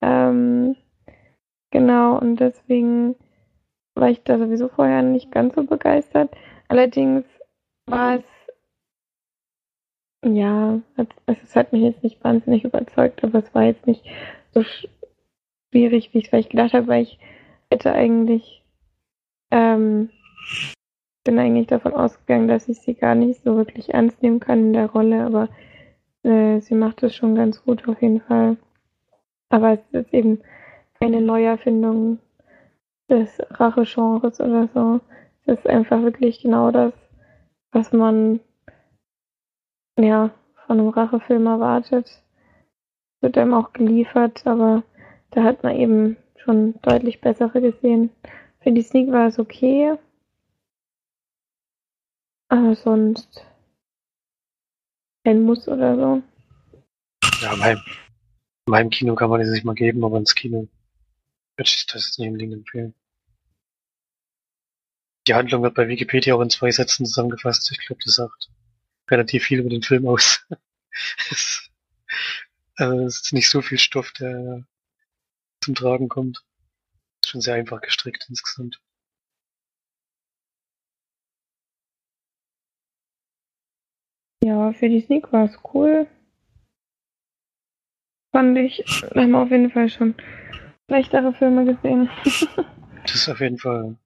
Ähm, 0.00 0.76
genau, 1.70 2.18
und 2.18 2.36
deswegen 2.36 3.14
war 3.94 4.08
ich 4.08 4.22
da 4.22 4.38
sowieso 4.38 4.68
vorher 4.68 5.02
nicht 5.02 5.30
ganz 5.30 5.54
so 5.54 5.64
begeistert. 5.64 6.30
Allerdings 6.68 7.24
war 7.86 8.16
es, 8.16 8.24
ja, 10.24 10.80
also 10.96 11.40
es 11.42 11.56
hat 11.56 11.72
mich 11.72 11.82
jetzt 11.82 12.02
nicht 12.02 12.22
wahnsinnig 12.24 12.64
überzeugt, 12.64 13.22
aber 13.24 13.40
es 13.40 13.54
war 13.54 13.64
jetzt 13.64 13.86
nicht 13.86 14.04
so 14.52 14.62
schwierig, 14.62 16.12
wie 16.12 16.18
ich 16.18 16.24
es 16.24 16.30
vielleicht 16.30 16.50
gedacht 16.50 16.74
habe, 16.74 16.86
weil 16.86 17.02
ich 17.02 17.18
hätte 17.70 17.92
eigentlich, 17.92 18.62
ähm, 19.50 20.10
bin 21.24 21.38
eigentlich 21.38 21.66
davon 21.66 21.92
ausgegangen, 21.92 22.48
dass 22.48 22.68
ich 22.68 22.80
sie 22.80 22.94
gar 22.94 23.14
nicht 23.14 23.42
so 23.42 23.56
wirklich 23.56 23.94
ernst 23.94 24.22
nehmen 24.22 24.40
kann 24.40 24.58
in 24.58 24.72
der 24.72 24.90
Rolle, 24.90 25.24
aber 25.24 25.48
äh, 26.24 26.60
sie 26.60 26.74
macht 26.74 27.02
es 27.02 27.14
schon 27.14 27.34
ganz 27.34 27.62
gut 27.62 27.86
auf 27.88 28.00
jeden 28.00 28.20
Fall. 28.20 28.56
Aber 29.48 29.74
es 29.74 29.80
ist 29.92 30.14
eben 30.14 30.40
keine 30.98 31.20
Neuerfindung 31.20 32.18
des 33.12 33.38
Rache-Genres 33.50 34.40
oder 34.40 34.68
so. 34.74 35.00
Es 35.44 35.58
ist 35.58 35.66
einfach 35.66 36.02
wirklich 36.02 36.40
genau 36.40 36.70
das, 36.70 36.92
was 37.70 37.92
man 37.92 38.40
ja 39.98 40.30
von 40.66 40.80
einem 40.80 40.88
Rachefilm 40.88 41.46
erwartet. 41.46 42.22
Wird 43.20 43.36
einem 43.38 43.54
auch 43.54 43.72
geliefert, 43.72 44.46
aber 44.46 44.82
da 45.30 45.44
hat 45.44 45.62
man 45.62 45.76
eben 45.76 46.16
schon 46.36 46.74
deutlich 46.82 47.20
bessere 47.20 47.60
gesehen. 47.60 48.10
Für 48.60 48.72
die 48.72 48.82
Sneak 48.82 49.12
war 49.12 49.28
es 49.28 49.38
okay. 49.38 49.96
Aber 52.48 52.74
sonst 52.74 53.44
kein 55.24 55.42
Muss 55.42 55.68
oder 55.68 55.96
so. 55.96 56.22
Ja, 57.42 57.52
in 57.52 57.58
meinem, 57.60 57.78
in 58.66 58.70
meinem 58.70 58.90
Kino 58.90 59.14
kann 59.14 59.30
man 59.30 59.40
das 59.40 59.50
nicht 59.50 59.64
mal 59.64 59.74
geben, 59.74 60.04
aber 60.04 60.18
ins 60.18 60.34
Kino 60.34 60.68
würde 61.56 61.68
ich 61.68 61.86
das 61.86 62.18
nicht 62.18 62.28
unbedingt 62.28 62.54
empfehlen. 62.54 62.94
Die 65.26 65.34
Handlung 65.34 65.62
wird 65.62 65.74
bei 65.74 65.88
Wikipedia 65.88 66.34
auch 66.34 66.40
in 66.40 66.50
zwei 66.50 66.70
Sätzen 66.70 67.06
zusammengefasst. 67.06 67.70
Ich 67.70 67.86
glaube, 67.86 68.02
das 68.04 68.16
sagt 68.16 68.50
relativ 69.08 69.44
viel 69.44 69.60
über 69.60 69.70
den 69.70 69.82
Film 69.82 70.06
aus. 70.06 70.44
also 72.76 72.98
es 73.06 73.22
ist 73.22 73.32
nicht 73.32 73.48
so 73.48 73.62
viel 73.62 73.78
Stoff, 73.78 74.12
der 74.12 74.64
zum 75.60 75.74
Tragen 75.74 76.08
kommt. 76.08 76.44
Ist 77.22 77.30
schon 77.30 77.40
sehr 77.40 77.54
einfach 77.54 77.80
gestrickt 77.80 78.26
insgesamt. 78.28 78.80
Ja, 84.44 84.72
für 84.72 84.88
die 84.88 85.00
Sneak 85.00 85.32
war 85.32 85.44
es 85.44 85.56
cool. 85.72 86.08
Fand 88.32 88.58
ich. 88.58 88.78
Wir 89.12 89.22
haben 89.22 89.34
auf 89.36 89.50
jeden 89.50 89.70
Fall 89.70 89.88
schon 89.88 90.16
schlechtere 90.88 91.32
Filme 91.34 91.64
gesehen. 91.64 92.10
das 93.02 93.14
ist 93.14 93.28
auf 93.28 93.40
jeden 93.40 93.58
Fall. 93.58 93.96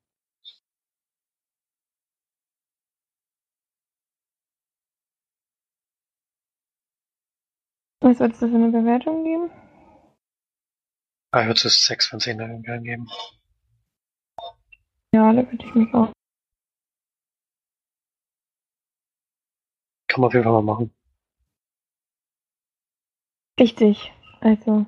Was 8.06 8.20
es 8.20 8.38
da 8.38 8.46
für 8.46 8.54
eine 8.54 8.70
Bewertung 8.70 9.24
geben? 9.24 9.50
Ah, 11.32 11.40
ich 11.40 11.48
würde 11.48 11.60
es 11.64 11.86
6 11.86 12.06
von 12.06 12.20
10 12.20 12.36
Sternen 12.36 12.84
geben. 12.84 13.10
Ja, 15.12 15.32
da 15.32 15.38
würde 15.38 15.66
ich 15.66 15.74
mich 15.74 15.92
auch. 15.92 16.12
Kann 20.06 20.20
man 20.20 20.28
auf 20.28 20.34
jeden 20.34 20.44
Fall 20.44 20.52
mal 20.52 20.62
machen. 20.62 20.94
Richtig. 23.58 24.12
Also. 24.40 24.86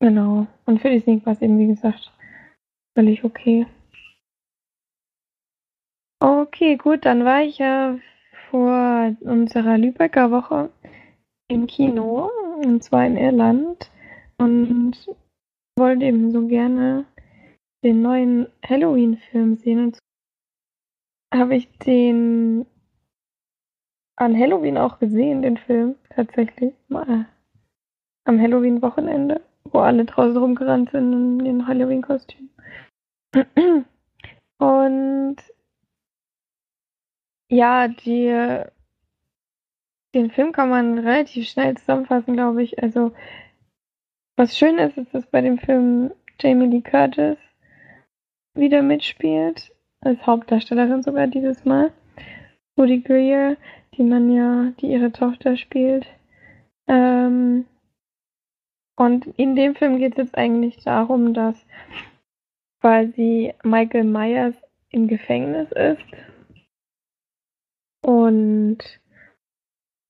Genau. 0.00 0.48
Und 0.66 0.80
für 0.80 0.90
die 0.90 0.98
Sneak 0.98 1.24
war 1.24 1.34
es 1.34 1.40
eben, 1.40 1.56
wie 1.60 1.68
gesagt, 1.68 2.12
völlig 2.98 3.22
okay. 3.22 3.68
Okay, 6.20 6.76
gut, 6.78 7.04
dann 7.04 7.24
war 7.24 7.42
ich 7.42 7.58
ja 7.58 7.96
vor 8.54 9.16
unserer 9.22 9.76
Lübecker 9.78 10.30
Woche 10.30 10.70
im 11.48 11.66
Kino, 11.66 12.30
und 12.64 12.84
zwar 12.84 13.04
in 13.04 13.16
Irland, 13.16 13.90
und 14.38 14.92
wollte 15.76 16.04
eben 16.04 16.30
so 16.30 16.46
gerne 16.46 17.04
den 17.82 18.00
neuen 18.00 18.46
Halloween-Film 18.64 19.56
sehen. 19.56 19.86
Und 19.86 19.96
so 19.96 20.00
habe 21.36 21.56
ich 21.56 21.68
den 21.78 22.64
an 24.14 24.38
Halloween 24.38 24.78
auch 24.78 25.00
gesehen, 25.00 25.42
den 25.42 25.56
Film, 25.56 25.96
tatsächlich. 26.10 26.74
Mal 26.86 27.26
am 28.24 28.40
Halloween-Wochenende, 28.40 29.40
wo 29.64 29.80
alle 29.80 30.04
draußen 30.04 30.36
rumgerannt 30.36 30.92
sind 30.92 31.12
in 31.12 31.38
den 31.40 31.66
Halloween-Kostümen. 31.66 32.50
Und 34.58 35.38
ja, 37.54 37.86
die, 37.86 38.64
den 40.12 40.30
Film 40.30 40.52
kann 40.52 40.70
man 40.70 40.98
relativ 40.98 41.48
schnell 41.48 41.76
zusammenfassen, 41.76 42.34
glaube 42.34 42.64
ich. 42.64 42.82
Also, 42.82 43.12
was 44.36 44.58
schön 44.58 44.78
ist, 44.78 44.98
ist, 44.98 45.14
dass 45.14 45.26
bei 45.26 45.40
dem 45.40 45.58
Film 45.58 46.12
Jamie 46.40 46.66
Lee 46.66 46.80
Curtis 46.80 47.38
wieder 48.54 48.82
mitspielt, 48.82 49.72
als 50.00 50.26
Hauptdarstellerin 50.26 51.02
sogar 51.02 51.28
dieses 51.28 51.64
Mal. 51.64 51.92
Woody 52.76 53.00
Greer, 53.00 53.56
die 53.96 54.02
man 54.02 54.32
ja, 54.32 54.72
die 54.80 54.86
ihre 54.86 55.12
Tochter 55.12 55.56
spielt. 55.56 56.06
Ähm, 56.88 57.66
und 58.96 59.26
in 59.38 59.54
dem 59.54 59.76
Film 59.76 59.98
geht 59.98 60.12
es 60.12 60.18
jetzt 60.18 60.36
eigentlich 60.36 60.82
darum, 60.82 61.34
dass 61.34 61.64
quasi 62.80 63.54
Michael 63.62 64.04
Myers 64.04 64.56
im 64.90 65.06
Gefängnis 65.06 65.70
ist 65.70 66.04
und 68.04 68.78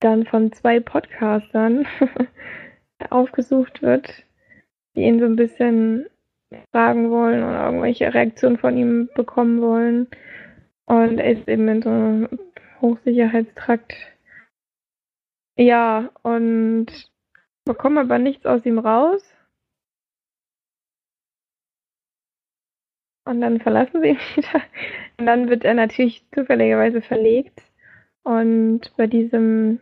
dann 0.00 0.26
von 0.26 0.52
zwei 0.52 0.80
Podcastern 0.80 1.86
aufgesucht 3.10 3.82
wird, 3.82 4.24
die 4.96 5.02
ihn 5.02 5.20
so 5.20 5.26
ein 5.26 5.36
bisschen 5.36 6.06
fragen 6.72 7.10
wollen 7.10 7.44
oder 7.44 7.66
irgendwelche 7.66 8.12
Reaktionen 8.12 8.58
von 8.58 8.76
ihm 8.76 9.08
bekommen 9.14 9.62
wollen. 9.62 10.08
Und 10.86 11.18
er 11.18 11.32
ist 11.32 11.48
eben 11.48 11.68
in 11.68 11.82
so 11.82 11.88
einem 11.88 12.28
Hochsicherheitstrakt. 12.80 13.94
Ja, 15.56 16.10
und 16.22 16.86
bekommen 17.64 17.98
aber 17.98 18.18
nichts 18.18 18.44
aus 18.44 18.66
ihm 18.66 18.80
raus. 18.80 19.22
Und 23.24 23.40
dann 23.40 23.60
verlassen 23.60 24.02
sie 24.02 24.08
ihn 24.08 24.18
wieder. 24.34 24.62
Und 25.16 25.26
dann 25.26 25.48
wird 25.48 25.64
er 25.64 25.74
natürlich 25.74 26.26
zufälligerweise 26.34 27.00
verlegt. 27.00 27.62
Und 28.24 28.80
bei 28.96 29.06
diesem, 29.06 29.80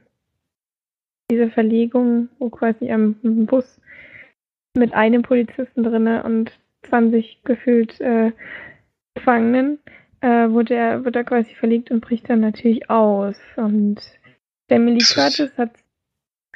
dieser 1.31 1.51
Verlegung, 1.51 2.29
wo 2.39 2.51
quasi 2.51 2.91
am 2.91 3.17
Bus 3.47 3.81
mit 4.75 4.93
einem 4.93 5.23
Polizisten 5.23 5.83
drinne 5.83 6.25
und 6.25 6.53
20 6.89 7.43
gefühlt 7.45 8.01
äh, 8.01 8.33
Gefangenen, 9.15 9.79
äh, 10.21 10.49
wurde 10.51 10.75
er, 10.75 11.05
wird 11.05 11.17
er 11.17 11.25
quasi 11.25 11.55
verlegt 11.55 11.91
und 11.91 12.01
bricht 12.01 12.29
dann 12.29 12.41
natürlich 12.41 12.91
aus. 12.91 13.37
Und 13.57 14.01
der 14.71 14.79
Curtis 14.79 15.57
hat 15.57 15.71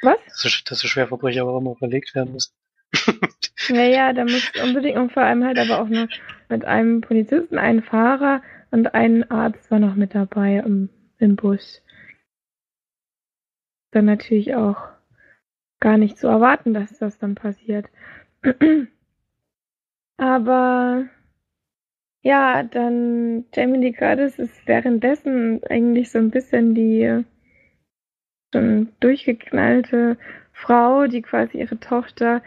was? 0.01 0.17
Dass, 0.43 0.79
so 0.79 0.87
Schwerverbrecher 0.87 1.41
aber 1.41 1.53
auch 1.53 1.61
immer 1.61 1.75
verlegt 1.75 2.13
werden 2.15 2.33
müssen. 2.33 2.53
ja, 3.69 3.83
ja, 3.83 4.13
da 4.13 4.23
muss 4.23 4.51
unbedingt 4.63 4.97
und 4.97 5.11
vor 5.11 5.23
allem 5.23 5.43
halt 5.43 5.59
aber 5.59 5.81
auch 5.81 5.89
noch 5.89 6.07
mit 6.49 6.65
einem 6.65 7.01
Polizisten, 7.01 7.57
einem 7.57 7.83
Fahrer 7.83 8.41
und 8.71 8.93
ein 8.93 9.29
Arzt 9.29 9.69
war 9.71 9.79
noch 9.79 9.95
mit 9.95 10.15
dabei 10.15 10.57
im, 10.65 10.89
im 11.19 11.35
Bus. 11.35 11.81
Dann 13.91 14.05
natürlich 14.05 14.55
auch 14.55 14.89
gar 15.79 15.97
nicht 15.97 16.17
zu 16.17 16.27
erwarten, 16.27 16.73
dass 16.73 16.97
das 16.99 17.17
dann 17.19 17.35
passiert. 17.35 17.87
aber 20.17 21.07
ja, 22.21 22.63
dann 22.63 23.45
Jamie 23.53 23.77
Lee 23.77 23.93
Curtis 23.93 24.39
ist 24.39 24.67
währenddessen 24.67 25.63
eigentlich 25.63 26.11
so 26.11 26.19
ein 26.19 26.31
bisschen 26.31 26.75
die 26.75 27.23
schon 28.53 28.89
durchgeknallte 28.99 30.17
Frau, 30.51 31.07
die 31.07 31.21
quasi 31.21 31.59
ihre 31.59 31.79
Tochter 31.79 32.41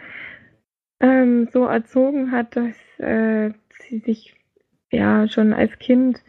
ähm, 0.99 1.47
so 1.51 1.65
erzogen 1.65 2.31
hat, 2.31 2.55
dass 2.55 2.75
äh, 2.99 3.51
sie 3.79 3.99
sich 3.99 4.35
ja 4.91 5.27
schon 5.27 5.53
als 5.53 5.77
Kind 5.79 6.21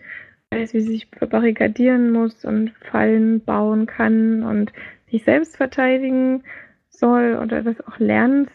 weiß, 0.52 0.74
wie 0.74 0.80
sie 0.80 0.92
sich 0.92 1.06
verbarrikadieren 1.06 2.10
muss 2.12 2.44
und 2.44 2.70
Fallen 2.90 3.44
bauen 3.44 3.86
kann 3.86 4.42
und 4.42 4.72
sich 5.10 5.24
selbst 5.24 5.56
verteidigen 5.56 6.44
soll 6.90 7.38
oder 7.42 7.62
das 7.62 7.80
auch 7.86 7.98
lernt. 7.98 8.50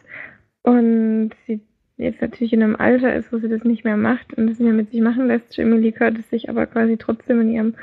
Und 0.64 1.32
sie 1.46 1.62
jetzt 1.98 2.22
natürlich 2.22 2.54
in 2.54 2.64
einem 2.64 2.76
Alter 2.76 3.16
ist, 3.16 3.32
wo 3.34 3.38
sie 3.38 3.50
das 3.50 3.64
nicht 3.64 3.84
mehr 3.84 3.98
macht 3.98 4.34
und 4.34 4.48
das 4.48 4.60
nicht 4.60 4.68
mehr 4.68 4.74
mit 4.74 4.92
sich 4.92 5.02
machen 5.02 5.28
lässt. 5.28 5.58
Emily 5.58 5.92
Curtis 5.92 6.30
sich 6.30 6.50
aber 6.50 6.68
quasi 6.68 6.98
trotzdem 6.98 7.42
in 7.42 7.52
ihrem 7.52 7.76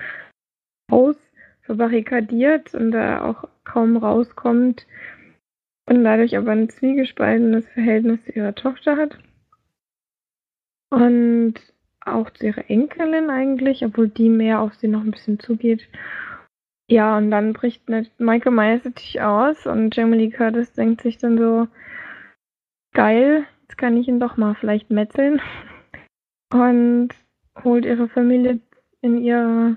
Haus 0.90 1.16
verbarrikadiert 1.62 2.74
und 2.74 2.92
da 2.92 3.24
auch 3.24 3.48
kaum 3.64 3.96
rauskommt 3.96 4.86
und 5.86 6.04
dadurch 6.04 6.36
aber 6.36 6.52
ein 6.52 6.68
zwiegespaltenes 6.68 7.66
Verhältnis 7.68 8.24
zu 8.24 8.32
ihrer 8.32 8.54
Tochter 8.54 8.96
hat. 8.96 9.18
Und 10.90 11.54
auch 12.06 12.30
zu 12.30 12.46
ihrer 12.46 12.68
Enkelin 12.70 13.30
eigentlich, 13.30 13.84
obwohl 13.84 14.08
die 14.08 14.28
mehr 14.28 14.60
auf 14.60 14.74
sie 14.74 14.88
noch 14.88 15.02
ein 15.02 15.10
bisschen 15.10 15.38
zugeht. 15.38 15.88
Ja, 16.88 17.16
und 17.16 17.30
dann 17.30 17.52
bricht 17.54 17.88
Michael 18.18 18.52
Myers 18.52 18.84
natürlich 18.84 19.20
aus 19.20 19.66
und 19.66 19.96
Jamie 19.96 20.18
Lee 20.18 20.30
Curtis 20.30 20.72
denkt 20.72 21.00
sich 21.00 21.18
dann 21.18 21.38
so, 21.38 21.66
geil, 22.92 23.44
jetzt 23.62 23.78
kann 23.78 23.96
ich 23.96 24.08
ihn 24.08 24.20
doch 24.20 24.36
mal 24.36 24.54
vielleicht 24.54 24.90
metzeln. 24.90 25.40
Und 26.52 27.08
holt 27.64 27.84
ihre 27.84 28.08
Familie 28.08 28.60
in 29.00 29.18
ihr 29.18 29.76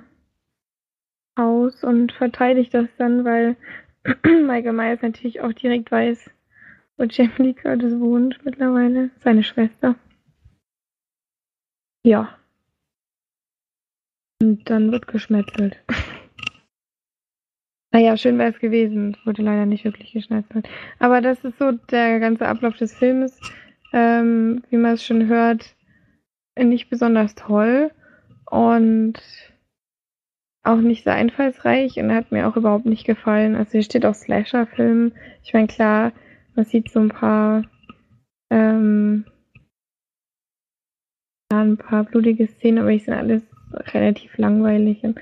Haus 1.38 1.84
und 1.84 2.12
verteidigt 2.12 2.74
das 2.74 2.88
dann, 2.98 3.26
weil 3.26 3.56
Michael 4.24 4.74
Myers 4.74 5.02
natürlich 5.02 5.42
auch 5.42 5.54
direkt 5.54 5.92
weiß, 5.92 6.30
wo 6.98 7.04
Jamie 7.04 7.32
Lee 7.38 7.54
Curtis 7.54 8.00
wohnt 8.00 8.44
mittlerweile, 8.44 9.10
seine 9.20 9.44
Schwester. 9.44 9.96
Ja. 12.08 12.38
Und 14.42 14.70
dann 14.70 14.94
wird 14.94 15.08
geschmetzelt. 15.08 15.84
naja, 17.92 18.16
schön 18.16 18.40
wäre 18.40 18.52
es 18.52 18.60
gewesen. 18.60 19.18
Wurde 19.26 19.42
leider 19.42 19.66
nicht 19.66 19.84
wirklich 19.84 20.14
geschnetzelt. 20.14 20.70
Aber 21.00 21.20
das 21.20 21.44
ist 21.44 21.60
so 21.60 21.74
der 21.74 22.22
ganze 22.22 22.48
Ablauf 22.48 22.78
des 22.78 22.96
Filmes. 22.96 23.38
Ähm, 23.92 24.64
wie 24.70 24.78
man 24.78 24.94
es 24.94 25.06
schon 25.06 25.28
hört, 25.28 25.76
nicht 26.58 26.90
besonders 26.90 27.36
toll. 27.36 27.92
Und 28.50 29.20
auch 30.64 30.78
nicht 30.78 31.04
sehr 31.04 31.16
einfallsreich 31.16 32.00
und 32.00 32.14
hat 32.14 32.32
mir 32.32 32.48
auch 32.48 32.56
überhaupt 32.56 32.86
nicht 32.86 33.06
gefallen. 33.06 33.58
Also 33.58 33.74
hier 33.74 33.84
steht 33.84 34.06
auch 34.06 34.16
Slasher-Film. 34.16 35.12
Ich 35.44 35.54
meine, 35.54 35.68
klar, 35.68 36.14
man 36.56 36.64
sieht 36.64 36.90
so 36.90 37.02
ein 37.02 37.10
paar, 37.10 37.64
ähm, 38.50 39.26
ja, 41.52 41.62
ein 41.62 41.78
paar 41.78 42.04
blutige 42.04 42.48
Szenen, 42.48 42.80
aber 42.80 42.92
ich 42.92 43.06
sind 43.06 43.14
alles 43.14 43.44
relativ 43.94 44.38
langweilig. 44.38 45.04
Und 45.04 45.20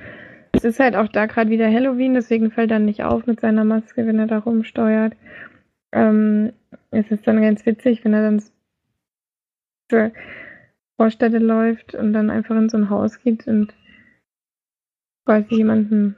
es 0.53 0.63
ist 0.63 0.79
halt 0.79 0.95
auch 0.95 1.07
da 1.07 1.25
gerade 1.25 1.49
wieder 1.49 1.71
Halloween, 1.71 2.13
deswegen 2.13 2.51
fällt 2.51 2.71
er 2.71 2.79
nicht 2.79 3.03
auf 3.03 3.25
mit 3.27 3.41
seiner 3.41 3.63
Maske, 3.63 4.05
wenn 4.05 4.19
er 4.19 4.27
da 4.27 4.39
rumsteuert. 4.39 5.15
Ähm, 5.91 6.53
es 6.91 7.09
ist 7.11 7.27
dann 7.27 7.41
ganz 7.41 7.65
witzig, 7.65 8.03
wenn 8.03 8.13
er 8.13 8.23
dann 8.23 8.43
zur 9.89 10.11
Vorstädte 10.97 11.39
läuft 11.39 11.93
und 11.93 12.13
dann 12.13 12.29
einfach 12.29 12.55
in 12.55 12.69
so 12.69 12.77
ein 12.77 12.89
Haus 12.89 13.21
geht 13.21 13.47
und 13.47 13.73
quasi 15.25 15.55
jemanden 15.55 16.15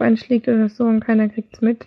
einschlägt 0.00 0.48
oder 0.48 0.68
so 0.68 0.84
und 0.84 1.00
keiner 1.00 1.28
kriegt's 1.28 1.60
mit. 1.60 1.86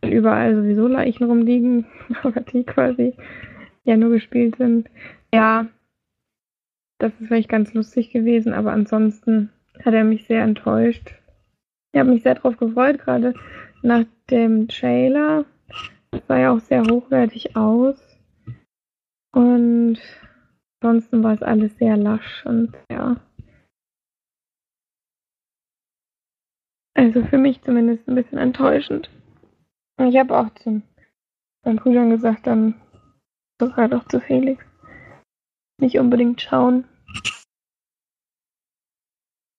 Weil 0.00 0.12
überall 0.12 0.54
sowieso 0.54 0.86
Leichen 0.86 1.24
rumliegen, 1.24 1.86
aber 2.22 2.40
die 2.40 2.64
quasi 2.64 3.14
ja 3.84 3.96
nur 3.96 4.10
gespielt 4.10 4.56
sind. 4.56 4.88
Ja, 5.32 5.66
das 6.98 7.12
ist 7.20 7.28
vielleicht 7.28 7.48
ganz 7.48 7.74
lustig 7.74 8.10
gewesen, 8.10 8.52
aber 8.52 8.72
ansonsten 8.72 9.50
hat 9.84 9.94
er 9.94 10.04
mich 10.04 10.26
sehr 10.26 10.42
enttäuscht. 10.42 11.14
Ich 11.92 12.00
habe 12.00 12.10
mich 12.10 12.22
sehr 12.22 12.34
darauf 12.34 12.56
gefreut, 12.56 12.98
gerade 12.98 13.34
nach 13.82 14.04
dem 14.30 14.68
Trailer. 14.68 15.44
Das 16.10 16.26
sah 16.26 16.38
ja 16.38 16.52
auch 16.52 16.60
sehr 16.60 16.82
hochwertig 16.82 17.56
aus. 17.56 17.96
Und 19.32 19.98
ansonsten 20.80 21.22
war 21.22 21.34
es 21.34 21.42
alles 21.42 21.76
sehr 21.78 21.96
lasch 21.96 22.44
und 22.44 22.76
ja, 22.90 23.16
Also 26.98 27.24
für 27.26 27.38
mich 27.38 27.62
zumindest 27.62 28.08
ein 28.08 28.16
bisschen 28.16 28.38
enttäuschend. 28.38 29.08
Ich 30.00 30.16
habe 30.16 30.36
auch 30.36 30.52
zu 30.56 30.82
meinem 31.64 31.76
Bruder 31.76 32.08
gesagt, 32.08 32.48
dann 32.48 32.74
sogar 33.60 33.88
doch 33.88 34.08
zu 34.08 34.20
Felix. 34.20 34.67
Nicht 35.80 35.98
unbedingt 35.98 36.40
schauen. 36.40 36.84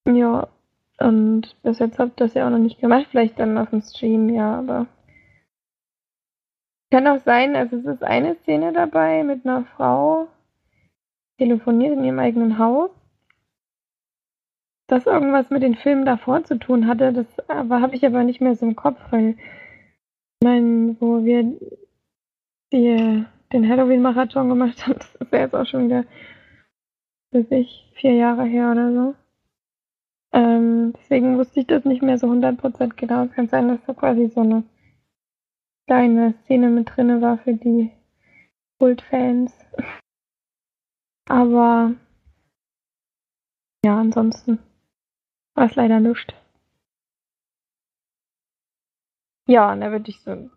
Ja, 0.07 0.47
und 0.99 1.55
bis 1.63 1.79
jetzt 1.79 1.99
habt 1.99 2.19
ihr 2.19 2.25
das 2.25 2.33
ja 2.33 2.45
auch 2.45 2.51
noch 2.51 2.57
nicht 2.57 2.79
gemacht. 2.79 3.07
Vielleicht 3.09 3.39
dann 3.39 3.57
auf 3.57 3.69
dem 3.69 3.81
Stream, 3.81 4.29
ja, 4.29 4.59
aber 4.59 4.87
Kann 6.91 7.07
auch 7.07 7.19
sein, 7.19 7.55
also 7.55 7.77
es 7.77 7.85
ist 7.85 8.03
eine 8.03 8.35
Szene 8.37 8.73
dabei 8.73 9.23
mit 9.23 9.45
einer 9.45 9.63
Frau, 9.63 10.27
telefoniert 11.37 11.93
in 11.93 12.03
ihrem 12.03 12.17
eigenen 12.17 12.57
Haus. 12.57 12.89
Das 14.87 15.05
irgendwas 15.05 15.51
mit 15.51 15.61
den 15.61 15.75
Filmen 15.75 16.03
davor 16.03 16.43
zu 16.43 16.57
tun 16.57 16.87
hatte, 16.87 17.13
das 17.13 17.27
habe 17.47 17.95
ich 17.95 18.03
aber 18.05 18.23
nicht 18.23 18.41
mehr 18.41 18.55
so 18.55 18.65
im 18.65 18.75
Kopf, 18.75 18.99
weil 19.11 19.37
ich 19.37 20.43
meine, 20.43 20.95
wo 20.99 21.23
wir 21.23 21.43
die, 22.73 23.23
den 23.51 23.67
Halloween-Marathon 23.67 24.49
gemacht 24.49 24.85
haben, 24.85 24.99
das 24.99 25.15
ist 25.15 25.31
ja 25.31 25.39
jetzt 25.39 25.55
auch 25.55 25.65
schon 25.65 25.85
wieder, 25.85 26.05
weiß 27.31 27.51
ich, 27.51 27.91
vier 27.95 28.13
Jahre 28.13 28.45
her 28.45 28.71
oder 28.71 28.93
so. 28.93 29.15
Ähm, 30.31 30.93
deswegen 30.93 31.37
wusste 31.37 31.61
ich 31.61 31.67
das 31.67 31.85
nicht 31.85 32.03
mehr 32.03 32.17
so 32.17 32.27
100% 32.27 32.95
genau. 32.95 33.23
Es 33.23 33.31
kann 33.31 33.47
sein, 33.47 33.67
dass 33.67 33.83
da 33.85 33.93
quasi 33.93 34.29
so 34.29 34.41
eine 34.41 34.63
kleine 35.87 36.35
Szene 36.43 36.69
mit 36.69 36.95
drinne 36.95 37.21
war 37.21 37.39
für 37.39 37.53
die 37.53 37.91
Kult-Fans. 38.79 39.53
Aber 41.27 41.95
ja, 43.83 43.99
ansonsten 43.99 44.59
war 45.55 45.65
es 45.65 45.75
leider 45.75 45.99
nichts. 45.99 46.33
Ja, 49.47 49.75
da 49.75 49.91
würde 49.91 50.09
ich 50.11 50.21
so 50.21 50.51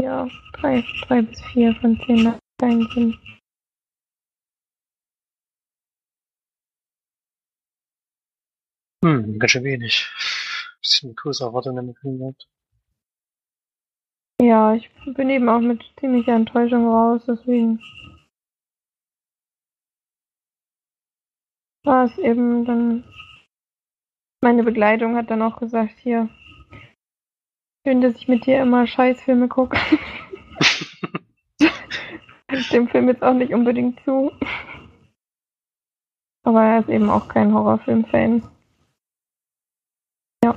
ja, 0.00 0.28
drei, 0.54 0.84
drei 1.06 1.22
bis 1.22 1.40
vier 1.52 1.74
von 1.76 2.00
zehn 2.06 2.34
eingeben. 2.62 3.18
Hm, 9.04 9.38
ganz 9.38 9.52
schön 9.52 9.64
wenig. 9.64 10.08
Bisschen 10.80 11.14
größere 11.14 11.48
Erwartungen 11.48 11.88
im 11.88 11.94
Film 11.94 12.18
gehabt. 12.18 12.48
Ja, 14.42 14.74
ich 14.74 14.90
bin 15.04 15.28
eben 15.28 15.48
auch 15.48 15.60
mit 15.60 15.82
ziemlicher 15.98 16.34
Enttäuschung 16.34 16.86
raus, 16.86 17.22
deswegen 17.26 17.78
war 21.84 22.06
es 22.06 22.16
eben 22.18 22.64
dann. 22.64 23.04
Meine 24.42 24.62
Begleitung 24.62 25.16
hat 25.16 25.30
dann 25.30 25.42
auch 25.42 25.58
gesagt, 25.58 25.98
hier, 25.98 26.30
schön, 27.90 28.02
dass 28.02 28.14
ich 28.14 28.28
mit 28.28 28.46
dir 28.46 28.62
immer 28.62 28.86
Scheißfilme 28.86 29.48
gucke. 29.48 29.76
ich 32.52 32.68
dem 32.68 32.86
Film 32.86 33.08
jetzt 33.08 33.24
auch 33.24 33.34
nicht 33.34 33.52
unbedingt 33.52 33.98
zu. 34.04 34.30
Aber 36.44 36.62
er 36.62 36.78
ist 36.80 36.88
eben 36.88 37.10
auch 37.10 37.26
kein 37.26 37.52
Horrorfilm-Fan. 37.52 38.48
Ja. 40.44 40.54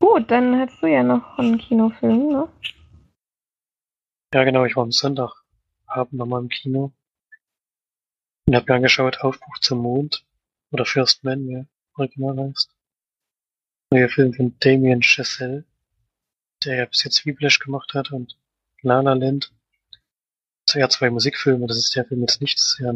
Gut, 0.00 0.30
dann 0.30 0.54
hättest 0.54 0.80
du 0.80 0.86
ja 0.86 1.02
noch 1.02 1.38
einen 1.38 1.58
Kinofilm, 1.58 2.28
ne? 2.28 2.48
Ja, 4.32 4.44
genau, 4.44 4.64
ich 4.64 4.76
war 4.76 4.84
am 4.84 4.92
Sonntagabend 4.92 6.12
nochmal 6.12 6.42
im 6.42 6.48
Kino. 6.48 6.92
Und 8.46 8.54
hab 8.54 8.68
mir 8.68 8.76
angeschaut, 8.76 9.22
Aufbruch 9.22 9.58
zum 9.58 9.78
Mond. 9.80 10.24
Oder 10.70 10.84
First 10.84 11.24
Man, 11.24 11.48
er 11.48 11.66
original 12.00 12.48
heißt. 12.48 12.74
Neuer 13.92 14.08
Film 14.08 14.32
von 14.32 14.58
Damien 14.60 15.02
Chazelle, 15.02 15.64
der 16.64 16.76
ja 16.76 16.84
bis 16.86 17.04
jetzt 17.04 17.26
Whiplash 17.26 17.58
gemacht 17.58 17.94
hat 17.94 18.12
und 18.12 18.38
La 18.82 19.00
La 19.00 19.14
Land. 19.14 19.52
Also 20.68 20.78
ja, 20.78 20.88
zwei 20.88 21.10
Musikfilme, 21.10 21.66
das 21.66 21.78
ist 21.78 21.94
der 21.96 22.04
Film 22.04 22.20
jetzt 22.20 22.40
nichts. 22.40 22.78
Ja, 22.78 22.92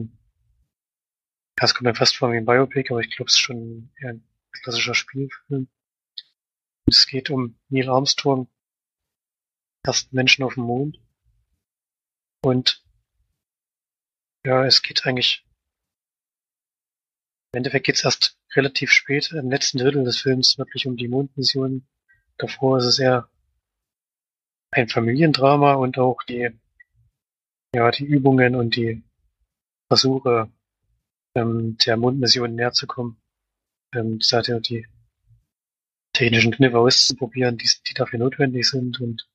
das 1.56 1.74
kommt 1.74 1.86
mir 1.86 1.94
fast 1.94 2.16
vor 2.16 2.32
wie 2.32 2.36
ein 2.36 2.44
Biopic, 2.44 2.90
aber 2.90 3.00
ich 3.00 3.10
glaube, 3.10 3.28
es 3.28 3.34
ist 3.34 3.40
schon 3.40 3.90
eher 4.00 4.10
ein 4.10 4.24
klassischer 4.52 4.94
Spielfilm. 4.94 5.68
Es 6.86 7.06
geht 7.06 7.30
um 7.30 7.58
Neil 7.68 7.88
Armstrong, 7.88 8.48
ersten 9.82 10.14
Menschen 10.14 10.44
auf 10.44 10.54
dem 10.54 10.64
Mond. 10.64 11.00
Und 12.42 12.84
ja, 14.44 14.64
es 14.66 14.82
geht 14.82 15.06
eigentlich. 15.06 15.46
Im 17.52 17.58
Endeffekt 17.58 17.86
geht 17.86 17.96
es 17.96 18.04
erst 18.04 18.38
relativ 18.56 18.90
spät, 18.90 19.32
im 19.32 19.50
letzten 19.50 19.78
Drittel 19.78 20.04
des 20.04 20.18
Films, 20.20 20.58
wirklich 20.58 20.86
um 20.86 20.96
die 20.96 21.08
Mondmission. 21.08 21.86
Davor 22.38 22.78
ist 22.78 22.86
es 22.86 22.98
eher 22.98 23.28
ein 24.70 24.88
Familiendrama 24.88 25.74
und 25.74 25.98
auch 25.98 26.22
die, 26.22 26.50
ja, 27.74 27.90
die 27.90 28.04
Übungen 28.04 28.56
und 28.56 28.76
die 28.76 29.02
Versuche, 29.88 30.50
ähm, 31.34 31.76
der 31.84 31.96
Mondmission 31.96 32.54
näher 32.54 32.72
zu 32.72 32.86
kommen. 32.86 33.20
Ähm, 33.94 34.18
das 34.18 34.46
ja 34.46 34.58
die 34.58 34.86
technischen 36.12 36.52
Kniffe 36.52 36.78
auszuprobieren, 36.78 37.58
die, 37.58 37.68
die 37.88 37.94
dafür 37.94 38.18
notwendig 38.18 38.68
sind 38.68 39.00
und 39.00 39.28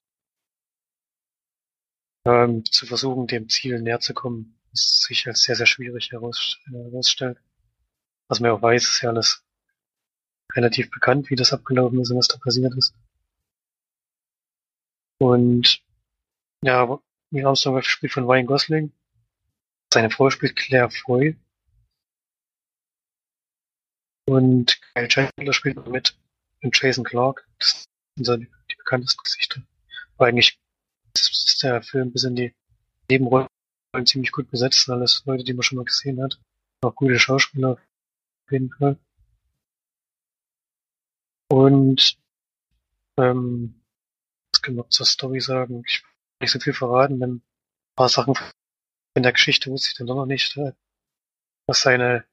ähm, 2.25 2.65
zu 2.65 2.85
versuchen, 2.85 3.27
dem 3.27 3.49
Ziel 3.49 3.81
näher 3.81 3.99
zu 3.99 4.13
kommen, 4.13 4.59
ist 4.73 5.03
sich 5.03 5.27
als 5.27 5.43
sehr, 5.43 5.55
sehr 5.55 5.65
schwierig 5.65 6.11
äh, 6.11 6.17
herausstellt. 6.17 7.37
Was 8.29 8.39
man 8.39 8.51
auch 8.51 8.61
weiß, 8.61 8.83
ist 8.83 9.01
ja 9.01 9.09
alles 9.09 9.43
relativ 10.53 10.91
bekannt, 10.91 11.29
wie 11.29 11.35
das 11.35 11.51
abgelaufen 11.51 11.99
ist 11.99 12.11
und 12.11 12.17
was 12.17 12.27
da 12.27 12.37
passiert 12.37 12.73
ist. 12.75 12.93
Und 15.19 15.83
ja, 16.63 16.99
Neil 17.31 17.45
Armstrong 17.45 17.81
spielt 17.81 18.13
von 18.13 18.25
Ryan 18.25 18.45
Gosling. 18.45 18.91
Seine 19.91 20.11
Frau 20.11 20.29
spielt 20.29 20.55
Claire 20.55 20.89
Foy. 20.89 21.37
Und 24.27 24.79
Kyle 24.93 25.07
Chandler 25.07 25.53
spielt 25.53 25.87
mit 25.87 26.17
und 26.61 26.79
Jason 26.79 27.03
Clark. 27.03 27.47
Das 27.57 27.85
sind 28.15 28.47
die 28.71 28.75
bekanntesten 28.75 29.23
Gesichter. 29.23 29.61
Aber 30.15 30.27
eigentlich 30.27 30.59
ist 31.15 31.63
der 31.63 31.81
Film 31.81 32.11
bis 32.11 32.23
in 32.23 32.35
die 32.35 32.53
Nebenrollen 33.09 33.47
ziemlich 34.05 34.31
gut 34.31 34.51
besetzt. 34.51 34.87
Alles 34.89 35.23
Leute, 35.25 35.43
die 35.43 35.53
man 35.53 35.63
schon 35.63 35.77
mal 35.77 35.85
gesehen 35.85 36.21
hat. 36.21 36.39
Auch 36.81 36.95
gute 36.95 37.17
Schauspieler 37.17 37.79
jeden 38.51 38.71
Fall. 38.71 38.97
Und 41.51 42.17
ähm, 43.17 43.81
was 44.53 44.61
kann 44.61 44.75
man 44.75 44.89
zur 44.89 45.05
Story 45.05 45.39
sagen? 45.39 45.83
Ich 45.87 46.03
will 46.03 46.09
nicht 46.41 46.51
so 46.51 46.59
viel 46.59 46.73
verraten, 46.73 47.19
denn 47.19 47.35
ein 47.35 47.43
paar 47.95 48.09
Sachen 48.09 48.35
in 49.15 49.23
der 49.23 49.33
Geschichte 49.33 49.71
wusste 49.71 49.89
ich 49.89 49.97
dann 49.97 50.07
doch 50.07 50.15
noch 50.15 50.25
nicht. 50.25 50.55
Äh, 50.57 50.73
was 51.67 51.81
seine 51.81 52.25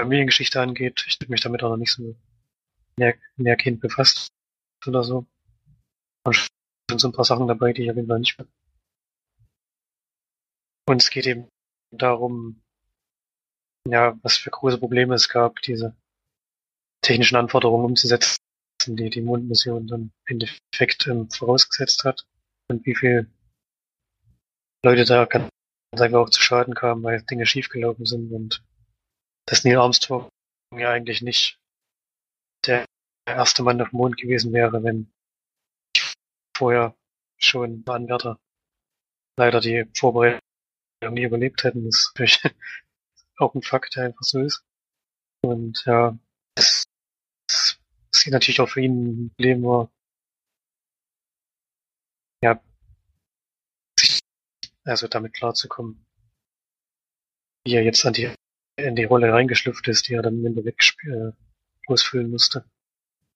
Familiengeschichte 0.00 0.60
angeht, 0.60 1.04
ich 1.06 1.18
habe 1.20 1.30
mich 1.30 1.40
damit 1.40 1.62
auch 1.62 1.70
noch 1.70 1.76
nicht 1.76 1.92
so 1.92 2.16
näher, 2.96 3.14
nähergehend 3.36 3.80
befasst 3.80 4.32
oder 4.86 5.04
so. 5.04 5.26
Und 6.26 6.48
sind 6.90 7.00
so 7.00 7.08
ein 7.08 7.12
paar 7.12 7.24
Sachen 7.24 7.46
dabei, 7.46 7.72
die 7.72 7.84
ich 7.84 7.90
auf 7.90 7.96
jeden 7.96 8.08
Fall 8.08 8.18
nicht 8.18 8.38
mehr. 8.38 8.48
Und 10.86 11.02
es 11.02 11.10
geht 11.10 11.26
eben 11.26 11.48
darum, 11.90 12.63
ja, 13.88 14.18
was 14.22 14.36
für 14.36 14.50
große 14.50 14.78
Probleme 14.78 15.14
es 15.14 15.28
gab, 15.28 15.60
diese 15.62 15.94
technischen 17.02 17.36
Anforderungen 17.36 17.84
umzusetzen, 17.84 18.38
die 18.86 19.10
die 19.10 19.20
Mondmission 19.20 19.86
dann 19.86 20.12
im 20.26 20.40
Endeffekt 20.40 21.06
ähm, 21.06 21.30
vorausgesetzt 21.30 22.04
hat 22.04 22.26
und 22.68 22.84
wie 22.86 22.94
viel 22.94 23.30
Leute 24.84 25.04
da 25.04 25.24
ganz 25.26 25.50
einfach 25.92 26.18
auch 26.18 26.30
zu 26.30 26.40
Schaden 26.40 26.74
kamen, 26.74 27.02
weil 27.02 27.22
Dinge 27.22 27.46
schiefgelaufen 27.46 28.06
sind 28.06 28.32
und 28.32 28.62
dass 29.46 29.64
Neil 29.64 29.78
Armstrong 29.78 30.28
ja 30.74 30.90
eigentlich 30.90 31.22
nicht 31.22 31.58
der 32.66 32.86
erste 33.26 33.62
Mann 33.62 33.80
auf 33.80 33.90
dem 33.90 33.98
Mond 33.98 34.16
gewesen 34.16 34.52
wäre, 34.52 34.82
wenn 34.82 35.12
vorher 36.56 36.96
schon 37.38 37.84
Anwärter 37.86 38.38
leider 39.38 39.60
die 39.60 39.86
Vorbereitung 39.94 40.40
nie 41.10 41.24
überlebt 41.24 41.64
hätten. 41.64 41.84
Das 41.84 42.12
ist 42.18 42.54
auch 43.38 43.54
ein 43.54 43.62
Fakt, 43.62 43.96
der 43.96 44.04
einfach 44.04 44.22
so 44.22 44.40
ist. 44.40 44.64
Und 45.42 45.84
ja, 45.84 46.18
das, 46.54 46.84
das 47.48 47.78
sieht 48.14 48.32
natürlich 48.32 48.60
auch 48.60 48.68
für 48.68 48.80
ihn 48.80 49.26
ein 49.26 49.30
Problem 49.30 49.62
war, 49.62 49.90
ja, 52.42 52.62
sich, 53.98 54.20
also 54.84 55.08
damit 55.08 55.34
klarzukommen, 55.34 56.06
wie 57.64 57.74
er 57.74 57.82
jetzt 57.82 58.04
an 58.06 58.12
die, 58.12 58.32
in 58.76 58.96
die 58.96 59.04
Rolle 59.04 59.32
reingeschlüpft 59.32 59.88
ist, 59.88 60.08
die 60.08 60.14
er 60.14 60.22
dann 60.22 60.38
im 60.38 60.46
Endeffekt 60.46 60.96
äh, 61.04 61.32
ausfüllen 61.86 62.30
musste. 62.30 62.64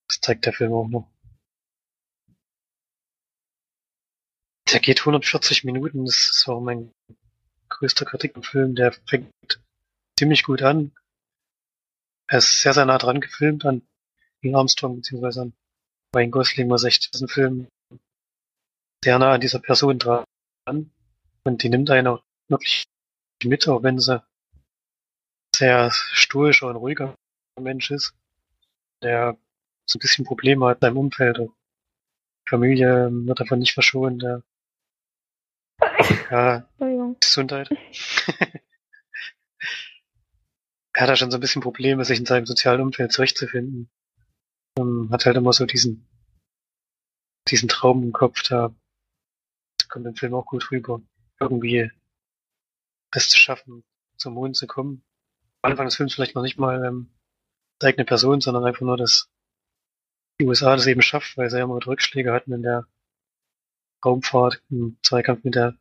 Das 0.08 0.20
zeigt 0.20 0.46
der 0.46 0.52
Film 0.52 0.72
auch 0.72 0.88
noch. 0.88 1.10
Der 4.72 4.80
geht 4.80 5.00
140 5.00 5.64
Minuten, 5.64 6.04
das 6.04 6.30
ist 6.30 6.48
auch 6.48 6.60
mein 6.60 6.92
größter 7.70 8.04
Kritikfilm. 8.04 8.74
Der 8.74 8.92
fängt 8.92 9.30
ziemlich 10.18 10.42
gut 10.42 10.62
an. 10.62 10.92
Er 12.28 12.38
ist 12.38 12.60
sehr, 12.60 12.74
sehr 12.74 12.84
nah 12.84 12.98
dran 12.98 13.20
gefilmt 13.20 13.64
an 13.64 13.82
Neil 14.42 14.56
Armstrong 14.56 14.96
beziehungsweise 14.96 15.42
an 15.42 15.52
Ryan 16.14 16.30
Gosling, 16.30 16.70
was 16.70 16.84
echt 16.84 17.14
diesen 17.14 17.28
Film 17.28 17.68
sehr 19.02 19.18
nah 19.18 19.32
an 19.32 19.40
dieser 19.40 19.60
Person 19.60 19.98
dran. 19.98 20.24
Und 21.44 21.62
die 21.62 21.68
nimmt 21.68 21.90
einen 21.90 22.08
auch 22.08 22.22
wirklich 22.48 22.84
mit, 23.44 23.68
auch 23.68 23.82
wenn 23.82 23.98
sie 23.98 24.22
sehr 25.54 25.90
stoischer 25.92 26.66
und 26.66 26.76
ruhiger 26.76 27.14
Mensch 27.58 27.90
ist, 27.90 28.14
der 29.02 29.38
so 29.86 29.98
ein 29.98 30.00
bisschen 30.00 30.24
Probleme 30.24 30.66
hat 30.66 30.78
in 30.78 30.80
seinem 30.82 30.98
Umfeld. 30.98 31.38
Und 31.38 31.54
Familie 32.48 33.08
wird 33.10 33.40
davon 33.40 33.60
nicht 33.60 33.74
verschont. 33.74 34.22
Ja. 34.22 34.42
Gesundheit. 37.20 37.70
er 40.98 41.02
hat 41.02 41.10
da 41.10 41.14
schon 41.16 41.30
so 41.30 41.36
ein 41.36 41.40
bisschen 41.40 41.62
Probleme, 41.62 42.04
sich 42.04 42.18
in 42.18 42.26
seinem 42.26 42.44
sozialen 42.44 42.80
Umfeld 42.80 43.12
zurechtzufinden. 43.12 43.88
Ähm, 44.76 45.08
hat 45.12 45.26
halt 45.26 45.36
immer 45.36 45.52
so 45.52 45.64
diesen, 45.64 46.08
diesen 47.46 47.68
Traum 47.68 48.02
im 48.02 48.12
Kopf, 48.12 48.42
da 48.42 48.74
kommt 49.88 50.06
im 50.06 50.16
Film 50.16 50.34
auch 50.34 50.46
gut 50.46 50.72
rüber. 50.72 51.00
Irgendwie 51.38 51.92
es 53.12 53.28
zu 53.28 53.38
schaffen, 53.38 53.84
zum 54.16 54.34
Mond 54.34 54.56
zu 54.56 54.66
kommen. 54.66 55.04
Am 55.62 55.70
Anfang 55.70 55.86
des 55.86 55.94
Films 55.94 56.14
vielleicht 56.14 56.34
noch 56.34 56.42
nicht 56.42 56.58
mal 56.58 56.84
ähm, 56.84 57.14
die 57.80 57.86
eigene 57.86 58.04
Person, 58.04 58.40
sondern 58.40 58.64
einfach 58.64 58.80
nur, 58.80 58.96
dass 58.96 59.30
die 60.40 60.46
USA 60.46 60.74
das 60.74 60.88
eben 60.88 61.02
schafft, 61.02 61.36
weil 61.36 61.48
sie 61.48 61.58
ja 61.58 61.62
immer 61.62 61.74
Rückschläge 61.86 62.32
hatten 62.32 62.52
in 62.52 62.62
der 62.62 62.88
Raumfahrt, 64.04 64.64
im 64.68 64.98
Zweikampf 65.04 65.44
mit 65.44 65.54
der, 65.54 65.76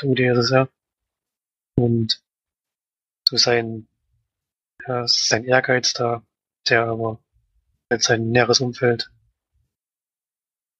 der 0.00 0.08
UdSSR. 0.08 0.68
Und 1.74 2.22
so 3.28 3.36
sein, 3.36 3.88
ja, 4.86 5.06
sein 5.06 5.44
Ehrgeiz 5.44 5.92
da, 5.92 6.24
der 6.68 6.86
aber 6.86 7.22
sein 7.98 8.30
näheres 8.30 8.60
Umfeld 8.60 9.10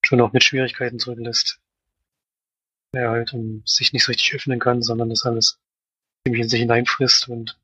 schon 0.04 0.20
auch 0.20 0.32
mit 0.32 0.42
Schwierigkeiten 0.42 0.98
zurücklässt. 0.98 1.60
Er 2.94 3.10
halt 3.10 3.32
um, 3.32 3.62
sich 3.64 3.92
nicht 3.92 4.04
so 4.04 4.12
richtig 4.12 4.34
öffnen 4.34 4.58
kann, 4.58 4.82
sondern 4.82 5.08
das 5.08 5.24
alles 5.24 5.60
ziemlich 6.26 6.42
in 6.42 6.48
sich 6.48 6.60
hineinfrisst 6.60 7.28
und 7.28 7.58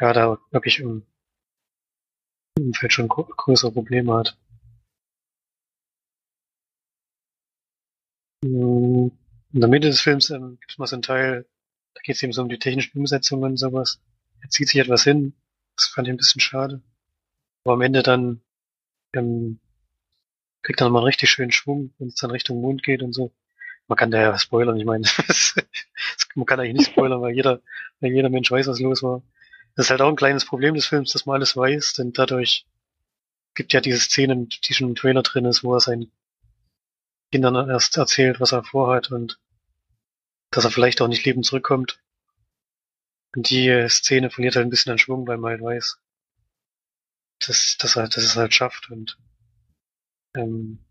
ja, 0.00 0.12
da 0.12 0.38
wirklich 0.50 0.78
im 0.80 1.06
Umfeld 2.58 2.92
schon 2.92 3.08
größere 3.08 3.72
Probleme 3.72 4.14
hat. 4.14 4.38
Mm, 8.44 9.08
In 9.52 9.60
der 9.60 9.68
Mitte 9.68 9.88
des 9.88 10.00
Films 10.00 10.30
ähm, 10.30 10.58
gibt 10.60 10.72
es 10.72 10.78
mal 10.78 10.86
so 10.86 10.96
einen 10.96 11.02
Teil, 11.02 11.46
da 11.94 12.00
geht 12.02 12.16
es 12.16 12.22
eben 12.22 12.32
so 12.32 12.42
um 12.42 12.48
die 12.48 12.58
technischen 12.58 12.98
Umsetzungen 12.98 13.44
und 13.44 13.56
sowas. 13.56 14.00
Er 14.42 14.48
zieht 14.50 14.68
sich 14.68 14.80
etwas 14.80 15.04
hin. 15.04 15.34
Das 15.76 15.86
fand 15.86 16.08
ich 16.08 16.14
ein 16.14 16.16
bisschen 16.16 16.40
schade. 16.40 16.82
Aber 17.64 17.74
am 17.74 17.80
Ende 17.82 18.02
dann 18.02 18.40
ähm, 19.14 19.60
kriegt 20.62 20.80
er 20.80 20.84
nochmal 20.86 21.00
einen 21.02 21.08
richtig 21.08 21.30
schönen 21.30 21.52
Schwung, 21.52 21.92
wenn 21.98 22.08
es 22.08 22.14
dann 22.16 22.30
Richtung 22.30 22.60
Mond 22.60 22.82
geht 22.82 23.02
und 23.02 23.12
so. 23.12 23.32
Man 23.88 23.96
kann 23.96 24.10
da 24.10 24.20
ja 24.20 24.38
spoilern, 24.38 24.76
ich 24.76 24.84
meine, 24.84 25.04
man 26.34 26.46
kann 26.46 26.60
eigentlich 26.60 26.76
nicht 26.76 26.90
spoilern, 26.92 27.20
weil 27.20 27.34
jeder, 27.34 27.60
weil 28.00 28.12
jeder 28.12 28.28
Mensch 28.28 28.50
weiß, 28.50 28.68
was 28.68 28.78
los 28.78 29.02
war. 29.02 29.22
Das 29.74 29.86
ist 29.86 29.90
halt 29.90 30.00
auch 30.00 30.08
ein 30.08 30.16
kleines 30.16 30.44
Problem 30.44 30.74
des 30.74 30.86
Films, 30.86 31.12
dass 31.12 31.26
man 31.26 31.36
alles 31.36 31.56
weiß, 31.56 31.94
denn 31.94 32.12
dadurch 32.12 32.66
gibt 33.54 33.72
ja 33.72 33.80
diese 33.80 33.98
Szene, 33.98 34.46
die 34.46 34.74
schon 34.74 34.88
im 34.88 34.94
Trailer 34.94 35.22
drin 35.22 35.44
ist, 35.44 35.64
wo 35.64 35.74
er 35.74 35.80
seinen 35.80 36.12
Kindern 37.32 37.68
erst 37.68 37.96
erzählt, 37.96 38.40
was 38.40 38.52
er 38.52 38.64
vorhat 38.64 39.10
und 39.10 39.38
dass 40.50 40.64
er 40.64 40.70
vielleicht 40.70 41.00
auch 41.00 41.08
nicht 41.08 41.24
lebend 41.24 41.46
zurückkommt. 41.46 42.02
Und 43.34 43.50
die 43.50 43.68
äh, 43.68 43.88
Szene 43.88 44.30
verliert 44.30 44.56
halt 44.56 44.66
ein 44.66 44.70
bisschen 44.70 44.92
an 44.92 44.98
Schwung, 44.98 45.26
weil 45.26 45.38
man 45.38 45.52
halt 45.52 45.62
weiß, 45.62 45.98
dass, 47.46 47.76
dass 47.78 47.96
er, 47.96 48.08
dass 48.08 48.24
es 48.24 48.36
halt 48.36 48.52
schafft 48.54 48.90
und 48.90 49.18
ähm, 50.34 50.84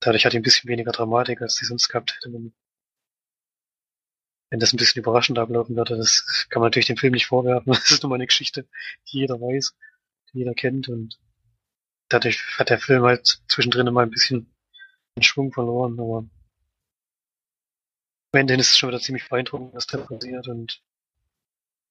dadurch 0.00 0.24
hat 0.24 0.32
die 0.32 0.38
ein 0.38 0.42
bisschen 0.42 0.68
weniger 0.68 0.92
Dramatik, 0.92 1.40
als 1.40 1.56
die 1.56 1.64
sonst 1.64 1.88
gehabt 1.88 2.16
hätte. 2.16 2.32
Wenn, 2.32 2.54
wenn 4.50 4.60
das 4.60 4.72
ein 4.72 4.76
bisschen 4.76 5.02
überraschend 5.02 5.38
ablaufen 5.38 5.76
würde, 5.76 5.96
das 5.96 6.46
kann 6.48 6.60
man 6.60 6.68
natürlich 6.68 6.86
dem 6.86 6.96
Film 6.96 7.12
nicht 7.12 7.26
vorwerfen. 7.26 7.72
Das 7.72 7.90
ist 7.90 8.02
nun 8.02 8.10
mal 8.10 8.16
eine 8.16 8.26
Geschichte, 8.26 8.66
die 9.08 9.18
jeder 9.18 9.40
weiß, 9.40 9.74
die 10.32 10.38
jeder 10.38 10.54
kennt 10.54 10.88
und 10.88 11.18
dadurch 12.08 12.42
hat 12.58 12.70
der 12.70 12.78
Film 12.78 13.02
halt 13.02 13.42
zwischendrin 13.48 13.86
immer 13.86 14.02
ein 14.02 14.10
bisschen 14.10 14.54
den 15.16 15.22
Schwung 15.22 15.52
verloren, 15.52 15.98
aber 15.98 16.26
am 18.34 18.40
Ende 18.40 18.54
ist 18.54 18.70
es 18.70 18.78
schon 18.78 18.88
wieder 18.88 19.00
ziemlich 19.00 19.28
beeindruckend, 19.28 19.74
was 19.74 19.86
da 19.86 19.98
passiert 19.98 20.48
und 20.48 20.82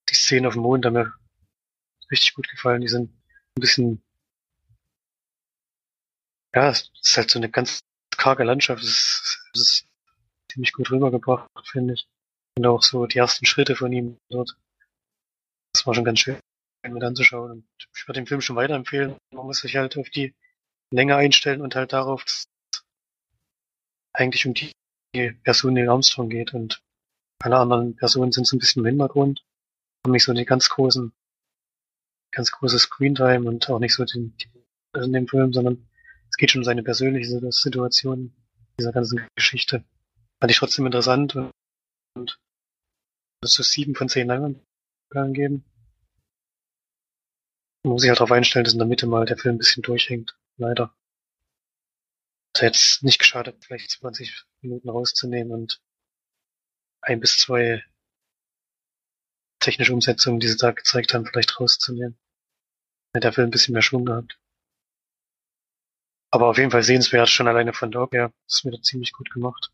die 0.10 0.16
Szenen 0.16 0.46
auf 0.46 0.54
dem 0.54 0.64
Mond 0.64 0.86
haben 0.86 0.94
mir 0.94 1.14
richtig 2.12 2.34
gut 2.34 2.50
gefallen. 2.50 2.82
Die 2.82 2.90
sind 2.90 3.10
ein 3.56 3.62
bisschen, 3.62 4.04
ja, 6.54 6.70
es 6.70 6.92
ist 7.02 7.16
halt 7.16 7.32
so 7.32 7.40
eine 7.40 7.50
ganz 7.50 7.80
karge 8.12 8.44
Landschaft. 8.44 8.84
Es 8.84 8.90
ist, 8.90 9.50
es 9.54 9.62
ist 9.62 9.88
ziemlich 10.52 10.74
gut 10.74 10.92
rübergebracht, 10.92 11.50
finde 11.64 11.94
ich. 11.94 12.06
Und 12.58 12.66
auch 12.66 12.84
so 12.84 13.06
die 13.06 13.20
ersten 13.20 13.46
Schritte 13.46 13.78
von 13.78 13.94
ihm 13.94 14.18
dort. 14.30 14.58
Das 15.72 15.88
war 15.88 15.96
schon 15.96 16.04
ganz 16.04 16.20
schön 16.20 16.38
mit 16.86 17.04
anzuschauen. 17.04 17.52
Und 17.52 17.68
ich 17.96 18.06
würde 18.06 18.20
den 18.20 18.28
Film 18.28 18.42
schon 18.42 18.58
weiterempfehlen. 18.58 19.16
Man 19.32 19.46
muss 19.46 19.62
sich 19.62 19.78
halt 19.78 19.98
auf 19.98 20.10
die 20.10 20.36
Länge 20.92 21.16
einstellen 21.16 21.62
und 21.62 21.76
halt 21.76 21.94
darauf, 21.94 22.26
dass 22.26 22.48
eigentlich 24.12 24.46
um 24.46 24.54
die 24.54 24.74
Person 25.44 25.74
Neil 25.74 25.90
Armstrong 25.90 26.30
geht 26.30 26.54
und 26.54 26.84
alle 27.42 27.58
anderen 27.58 27.96
Personen 27.96 28.32
sind 28.32 28.48
so 28.48 28.56
ein 28.56 28.60
bisschen 28.60 28.82
im 28.82 28.88
Hintergrund, 28.88 29.46
haben 30.04 30.12
nicht 30.12 30.24
so 30.24 30.34
die 30.34 30.46
ganz 30.46 30.70
großen, 30.70 31.14
ganz 32.32 32.52
große 32.52 32.80
Screentime 32.80 33.48
und 33.48 33.70
auch 33.70 33.80
nicht 33.80 33.94
so 33.94 34.06
den, 34.06 34.36
also 34.94 35.08
in 35.08 35.14
dem 35.14 35.28
Film, 35.28 35.54
sondern 35.54 35.88
es 36.30 36.38
geht 36.38 36.52
schon 36.52 36.62
um 36.62 36.66
seine 36.66 36.84
persönliche 36.84 37.52
Situation 37.52 38.34
dieser 38.80 38.92
ganzen 38.92 39.28
Geschichte. 39.36 39.84
Fand 40.40 40.52
ich 40.52 40.58
trotzdem 40.58 40.86
interessant 40.86 41.36
und, 41.36 41.52
und 42.16 42.40
das 43.42 43.60
ist 43.60 43.72
sieben 43.72 43.94
von 43.94 44.10
zehn 44.10 44.28
Leinwandperlen 44.28 45.34
geben. 45.34 45.66
Man 47.84 47.94
muss 47.94 48.02
sich 48.02 48.10
halt 48.10 48.20
darauf 48.20 48.32
einstellen, 48.32 48.64
dass 48.64 48.74
in 48.74 48.80
der 48.80 48.88
Mitte 48.88 49.06
mal 49.06 49.26
der 49.26 49.38
Film 49.38 49.56
ein 49.56 49.60
bisschen 49.60 49.84
durchhängt. 49.84 50.38
Leider. 50.58 50.96
Es 52.56 52.62
hätte 52.62 52.78
jetzt 52.78 53.04
nicht 53.04 53.20
geschadet, 53.20 53.64
vielleicht 53.66 53.92
20 53.92 54.46
Minuten 54.62 54.90
rauszunehmen 54.90 55.52
und 55.52 55.82
ein 57.02 57.20
bis 57.20 57.38
zwei 57.38 57.84
technische 59.60 59.94
Umsetzungen, 59.94 60.40
die 60.40 60.48
sie 60.48 60.58
da 60.58 60.72
gezeigt 60.72 61.14
haben, 61.14 61.26
vielleicht 61.26 61.60
rauszunehmen. 61.60 62.18
Hätte 63.16 63.32
Film 63.32 63.48
ein 63.48 63.52
bisschen 63.52 63.74
mehr 63.74 63.82
Schwung 63.82 64.06
gehabt. 64.06 64.40
Aber 66.32 66.48
auf 66.48 66.58
jeden 66.58 66.72
Fall 66.72 66.84
sehenswert, 66.84 67.30
schon 67.30 67.48
alleine 67.48 67.74
von 67.74 67.92
her. 67.92 68.34
Das 68.48 68.58
ist 68.58 68.66
mir 68.66 68.72
da 68.72 68.82
ziemlich 68.82 69.14
gut 69.14 69.30
gemacht. 69.32 69.72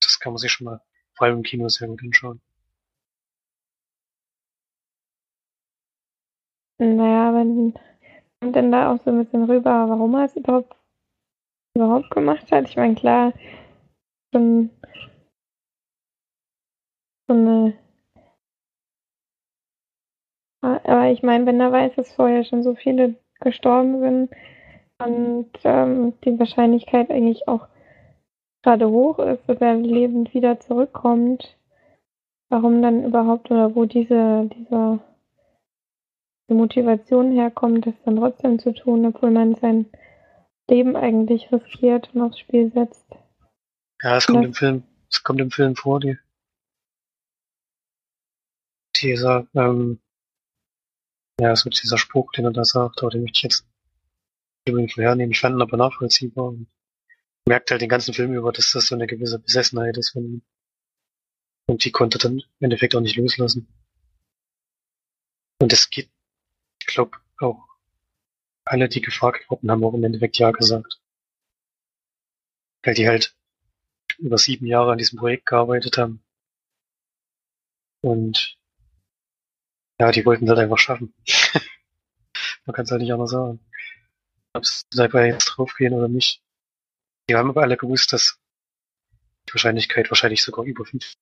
Das 0.00 0.20
kann 0.20 0.32
man 0.32 0.38
sich 0.38 0.52
schon 0.52 0.66
mal 0.66 0.80
vor 1.14 1.26
allem 1.26 1.38
im 1.38 1.42
Kino 1.42 1.68
sehr 1.68 1.88
gut 1.88 2.02
anschauen. 2.02 2.40
Naja, 6.78 7.32
wenn 7.34 7.74
kommt 8.40 8.56
denn 8.56 8.72
da 8.72 8.92
auch 8.92 8.98
so 9.04 9.10
ein 9.10 9.24
bisschen 9.24 9.44
rüber, 9.44 9.88
warum 9.88 10.14
er 10.14 10.24
es 10.26 10.36
überhaupt 10.36 10.76
überhaupt 11.76 12.10
gemacht 12.10 12.50
hat? 12.52 12.68
Ich 12.68 12.76
meine, 12.76 12.94
klar, 12.94 13.32
schon 14.32 14.70
so 17.28 17.34
eine 17.34 17.78
aber 20.62 21.10
ich 21.10 21.22
meine, 21.22 21.46
wenn 21.46 21.60
er 21.60 21.72
weiß, 21.72 21.94
dass 21.96 22.12
vorher 22.12 22.44
schon 22.44 22.62
so 22.62 22.74
viele 22.74 23.14
gestorben 23.40 24.00
sind 24.00 24.30
und 25.04 25.50
ähm, 25.64 26.14
die 26.24 26.38
Wahrscheinlichkeit 26.38 27.10
eigentlich 27.10 27.46
auch 27.48 27.68
gerade 28.62 28.88
hoch 28.88 29.18
ist, 29.18 29.48
dass 29.48 29.60
er 29.60 29.76
lebend 29.76 30.34
wieder 30.34 30.58
zurückkommt, 30.58 31.56
warum 32.48 32.82
dann 32.82 33.04
überhaupt 33.04 33.50
oder 33.50 33.74
wo 33.74 33.84
diese, 33.84 34.48
diese, 34.52 34.98
die 36.48 36.54
Motivation 36.54 37.32
herkommt, 37.32 37.86
das 37.86 37.94
dann 38.04 38.16
trotzdem 38.16 38.58
zu 38.58 38.72
tun, 38.72 39.06
obwohl 39.06 39.30
man 39.30 39.54
sein 39.54 39.86
Leben 40.68 40.96
eigentlich 40.96 41.50
riskiert 41.52 42.10
und 42.14 42.22
aufs 42.22 42.38
Spiel 42.38 42.72
setzt. 42.72 43.06
Ja, 44.02 44.16
es 44.16 44.26
kommt 44.26 44.44
im 44.44 44.54
Film, 44.54 44.82
es 45.10 45.22
kommt 45.22 45.40
im 45.40 45.50
Film 45.50 45.76
vor, 45.76 46.00
die 46.00 46.18
dieser, 49.00 49.46
ähm, 49.54 50.00
ja, 51.40 51.54
so 51.54 51.68
dieser 51.68 51.98
Spruch, 51.98 52.32
den 52.32 52.46
er 52.46 52.52
da 52.52 52.64
sagt, 52.64 53.02
aber 53.02 53.10
den 53.10 53.22
möchte 53.22 53.38
ich 53.38 53.42
jetzt 53.42 53.66
übrigens 54.66 54.96
hernehmen. 54.96 55.32
Ich 55.32 55.40
fand 55.40 55.56
ihn 55.56 55.62
aber 55.62 55.76
nachvollziehbar 55.76 56.46
und 56.46 56.68
merkt 57.46 57.70
halt 57.70 57.82
den 57.82 57.88
ganzen 57.88 58.14
Film 58.14 58.34
über, 58.34 58.52
dass 58.52 58.72
das 58.72 58.86
so 58.86 58.94
eine 58.94 59.06
gewisse 59.06 59.38
Besessenheit 59.38 59.96
ist 59.96 60.10
von 60.10 60.24
ihm. 60.24 60.42
Und 61.68 61.84
die 61.84 61.92
konnte 61.92 62.18
dann 62.18 62.38
im 62.38 62.44
Endeffekt 62.60 62.94
auch 62.94 63.00
nicht 63.00 63.16
loslassen. 63.16 63.68
Und 65.60 65.72
es 65.72 65.90
geht, 65.90 66.10
ich 66.86 66.94
glaube, 66.94 67.18
auch 67.38 67.66
alle, 68.64 68.88
die 68.88 69.00
gefragt 69.00 69.48
wurden, 69.50 69.70
haben 69.70 69.84
auch 69.84 69.94
im 69.94 70.04
Endeffekt 70.04 70.38
Ja 70.38 70.50
gesagt. 70.50 71.00
Weil 72.82 72.94
die 72.94 73.08
halt 73.08 73.36
über 74.18 74.38
sieben 74.38 74.66
Jahre 74.66 74.92
an 74.92 74.98
diesem 74.98 75.18
Projekt 75.18 75.46
gearbeitet 75.46 75.98
haben. 75.98 76.22
Und 78.02 78.56
ja, 79.98 80.10
die 80.12 80.24
wollten 80.24 80.44
es 80.44 80.50
halt 80.50 80.60
einfach 80.60 80.78
schaffen. 80.78 81.14
Man 82.66 82.74
kann 82.74 82.84
es 82.84 82.90
halt 82.90 83.02
nicht 83.02 83.12
anders 83.12 83.30
sagen. 83.30 83.60
Ob 84.52 84.64
sie 84.64 84.84
dabei 84.90 85.28
jetzt 85.28 85.46
draufgehen 85.46 85.94
oder 85.94 86.08
nicht. 86.08 86.42
Die 87.28 87.34
haben 87.34 87.50
aber 87.50 87.62
alle 87.62 87.76
gewusst, 87.76 88.12
dass 88.12 88.40
die 89.48 89.54
Wahrscheinlichkeit 89.54 90.10
wahrscheinlich 90.10 90.42
sogar 90.42 90.64
über 90.64 90.84
50 90.84 91.16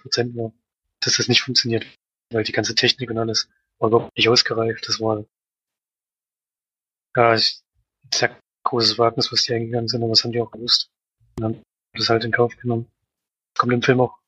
Prozent 0.00 0.36
war, 0.36 0.52
dass 1.00 1.16
das 1.16 1.28
nicht 1.28 1.42
funktioniert, 1.42 1.86
weil 2.30 2.44
die 2.44 2.52
ganze 2.52 2.74
Technik 2.74 3.10
und 3.10 3.18
alles 3.18 3.48
überhaupt 3.80 4.16
nicht 4.16 4.28
ausgereift. 4.28 4.88
Das 4.88 5.00
war 5.00 5.24
ja 7.16 7.34
ich, 7.34 7.60
sehr 8.12 8.36
großes 8.64 8.98
Wagnis, 8.98 9.30
was 9.32 9.44
die 9.44 9.54
eingegangen 9.54 9.88
sind, 9.88 10.02
aber 10.02 10.10
das 10.10 10.24
haben 10.24 10.32
die 10.32 10.40
auch 10.40 10.50
gewusst. 10.50 10.90
Und 11.38 11.44
haben 11.44 11.62
das 11.94 12.08
halt 12.08 12.24
in 12.24 12.32
Kauf 12.32 12.56
genommen. 12.56 12.90
Kommt 13.56 13.72
im 13.72 13.82
Film 13.82 14.00
auch 14.00 14.18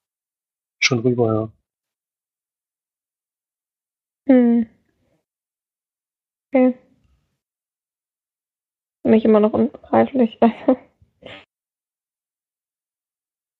schon 0.81 1.01
rüber, 1.01 1.35
ja. 1.35 1.53
Hm. 4.29 4.69
Okay. 6.49 6.79
Für 9.03 9.09
mich 9.09 9.25
immer 9.25 9.41
noch 9.41 9.53
unbegreiflich. 9.53 10.39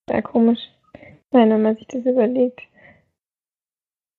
Sehr 0.09 0.23
komisch. 0.23 0.61
Nein, 1.33 1.51
wenn 1.51 1.63
man 1.63 1.77
sich 1.77 1.89
das 1.89 2.07
überlegt. 2.07 2.61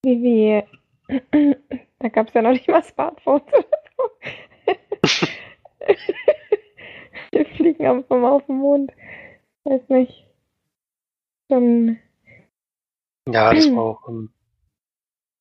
Wie, 0.04 0.22
wie, 0.22 0.64
da 2.00 2.10
gab 2.10 2.28
es 2.28 2.34
ja 2.34 2.42
noch 2.42 2.52
nicht 2.52 2.68
mal 2.68 2.84
Smartphones 2.84 3.48
oder 3.54 3.68
so. 3.98 4.04
Wir 7.32 7.46
fliegen 7.46 7.86
einfach 7.86 8.18
mal 8.18 8.32
auf 8.32 8.46
den 8.46 8.58
Mond. 8.58 8.92
Weiß 9.64 9.88
nicht. 9.90 10.28
Schon. 11.50 12.00
Ja, 13.30 13.54
das 13.54 13.72
war 13.76 13.84
auch 13.84 14.08
um, 14.08 14.34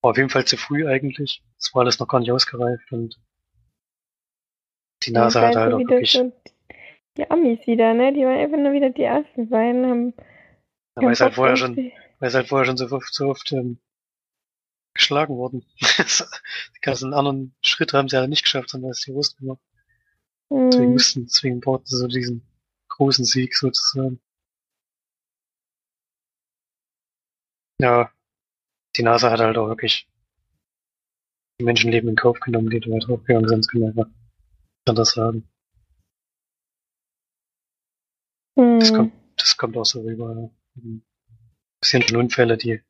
war 0.02 0.10
auf 0.10 0.16
jeden 0.16 0.30
Fall 0.30 0.44
zu 0.44 0.56
früh 0.56 0.86
eigentlich. 0.86 1.42
Das 1.58 1.74
war 1.74 1.82
alles 1.82 1.98
noch 1.98 2.08
gar 2.08 2.20
nicht 2.20 2.32
ausgereift 2.32 2.92
und 2.92 3.20
die 5.02 5.12
NASA 5.12 5.40
hat 5.40 5.56
halt 5.56 5.72
auch 5.72 5.78
wirklich. 5.78 6.12
So 6.12 6.32
die 7.16 7.30
Amis 7.30 7.66
wieder, 7.66 7.94
ne? 7.94 8.12
Die 8.12 8.24
waren 8.24 8.38
einfach 8.38 8.58
nur 8.58 8.72
wieder 8.72 8.90
die 8.90 9.02
ersten 9.02 9.48
beiden, 9.48 9.86
haben 9.86 10.14
ja, 10.96 11.02
weil 11.02 11.12
es 11.12 11.20
halt 11.20 11.34
vorher 11.34 11.56
schon, 11.56 11.76
weil 11.76 12.28
es 12.28 12.34
halt 12.34 12.48
vorher 12.48 12.66
schon 12.66 12.76
so 12.76 12.86
oft, 12.94 13.12
so 13.12 13.28
oft 13.28 13.52
ähm, 13.52 13.78
geschlagen 14.96 15.36
worden. 15.36 15.64
die 15.80 16.80
ganzen 16.80 17.14
anderen 17.14 17.54
Schritte 17.62 17.96
haben 17.96 18.08
sie 18.08 18.16
halt 18.16 18.30
nicht 18.30 18.44
geschafft, 18.44 18.70
sondern 18.70 18.90
es 18.90 19.00
die 19.00 19.12
Russen 19.12 19.38
gemacht. 19.38 19.62
Mhm. 20.50 20.70
Deswegen 20.70 20.92
müssten, 20.92 21.24
deswegen 21.24 21.60
brauchten 21.60 21.86
sie 21.86 21.96
so 21.96 22.06
diesen 22.08 22.46
großen 22.88 23.24
Sieg 23.24 23.56
sozusagen. 23.56 24.20
Ja, 27.80 28.10
die 28.96 29.02
NASA 29.02 29.30
hat 29.30 29.40
halt 29.40 29.58
auch 29.58 29.68
wirklich 29.68 30.08
die 31.60 31.64
Menschenleben 31.64 32.08
in 32.08 32.16
Kauf 32.16 32.40
genommen, 32.40 32.70
die 32.70 32.80
da 32.80 32.98
draufgegangen 32.98 33.48
sind, 33.48 33.68
kann 33.68 33.80
man 33.80 33.90
einfach 33.90 34.10
anders 34.86 35.12
sagen. 35.12 35.48
Mhm. 38.56 38.80
Das, 38.80 38.92
kommt, 38.92 39.12
das 39.36 39.56
kommt 39.56 39.76
auch 39.76 39.84
so 39.84 40.00
rüber. 40.00 40.50
Ja. 40.74 41.00
Das 41.80 41.90
sind 41.90 42.04
schon 42.04 42.18
Unfälle, 42.18 42.56
die 42.56 42.82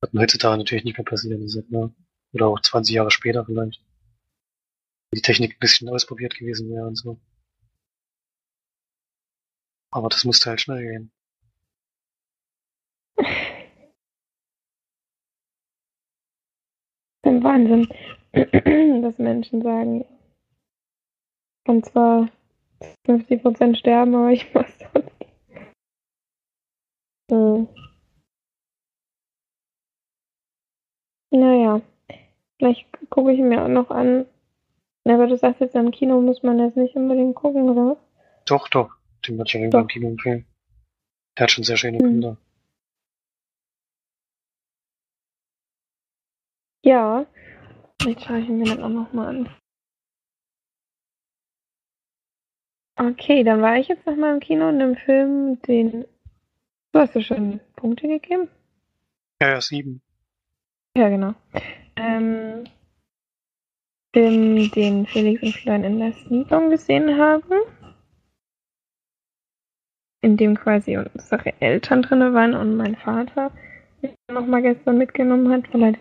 würden 0.00 0.20
heutzutage 0.20 0.58
natürlich 0.58 0.84
nicht 0.84 0.98
mehr 0.98 1.04
passieren. 1.04 1.48
Sind, 1.48 1.70
ne? 1.70 1.94
Oder 2.32 2.48
auch 2.48 2.60
20 2.60 2.94
Jahre 2.94 3.10
später 3.10 3.44
vielleicht. 3.44 3.80
Die 5.14 5.22
Technik 5.22 5.54
ein 5.56 5.60
bisschen 5.60 5.88
ausprobiert 5.88 6.36
gewesen 6.36 6.68
wäre 6.70 6.86
und 6.86 6.96
so. 6.96 7.18
Aber 9.90 10.08
das 10.08 10.24
musste 10.24 10.50
halt 10.50 10.60
schnell 10.60 10.82
gehen. 10.82 11.10
Ein 17.22 17.42
Wahnsinn, 17.42 17.88
dass 19.02 19.18
Menschen 19.18 19.62
sagen, 19.62 20.04
und 21.66 21.84
zwar 21.86 22.28
50% 23.06 23.76
sterben, 23.76 24.14
aber 24.14 24.30
ich 24.30 24.46
trotzdem. 24.52 24.88
Hm. 27.30 27.68
Naja, 31.36 31.82
vielleicht 32.56 32.86
gucke 33.10 33.32
ich 33.32 33.40
mir 33.40 33.62
auch 33.62 33.68
noch 33.68 33.90
an. 33.90 34.26
Aber 35.04 35.26
du 35.26 35.36
sagst 35.36 35.60
jetzt, 35.60 35.74
im 35.74 35.90
Kino 35.90 36.20
muss 36.20 36.42
man 36.42 36.58
das 36.58 36.74
nicht 36.74 36.96
unbedingt 36.96 37.36
gucken, 37.36 37.68
oder? 37.68 37.96
Doch, 38.46 38.68
doch. 38.68 38.90
Den 39.26 39.38
wird 39.38 39.48
ich 39.48 39.54
ja 39.54 39.80
im 39.80 39.86
Kino 39.86 40.08
empfehlen. 40.08 40.46
Der 41.36 41.44
hat 41.44 41.50
schon 41.50 41.64
sehr 41.64 41.76
schöne 41.76 41.98
hm. 41.98 42.12
Bilder. 42.12 42.36
Ja, 46.84 47.26
vielleicht 48.00 48.22
schaue 48.22 48.40
ich 48.40 48.48
mir 48.48 48.64
das 48.64 48.78
auch 48.78 48.88
nochmal 48.88 49.28
an. 49.28 49.50
Okay, 52.98 53.44
dann 53.44 53.60
war 53.60 53.76
ich 53.76 53.88
jetzt 53.88 54.06
nochmal 54.06 54.34
im 54.34 54.40
Kino 54.40 54.68
und 54.68 54.80
im 54.80 54.96
Film 54.96 55.60
den 55.62 56.06
Du 56.92 57.00
hast 57.00 57.14
ja 57.14 57.20
schon 57.20 57.60
Punkte 57.74 58.08
gegeben? 58.08 58.48
Ja, 59.38 59.50
ja, 59.50 59.60
sieben. 59.60 60.00
Ja, 60.96 61.10
genau. 61.10 61.34
Ähm, 61.96 62.64
Film, 64.14 64.70
den 64.70 65.06
Felix 65.06 65.42
und 65.42 65.54
Florian 65.54 65.84
in 65.84 65.98
der 65.98 66.12
Siedlung 66.12 66.70
gesehen 66.70 67.18
haben. 67.18 67.60
In 70.22 70.38
dem 70.38 70.56
quasi 70.56 70.96
unsere 70.96 71.52
Eltern 71.60 72.00
drin 72.00 72.32
waren 72.32 72.54
und 72.54 72.78
mein 72.78 72.96
Vater 72.96 73.50
nochmal 74.32 74.62
gestern 74.62 74.96
mitgenommen 74.96 75.52
hat, 75.52 75.70
weil 75.74 75.82
er 75.82 75.92
das 75.92 76.00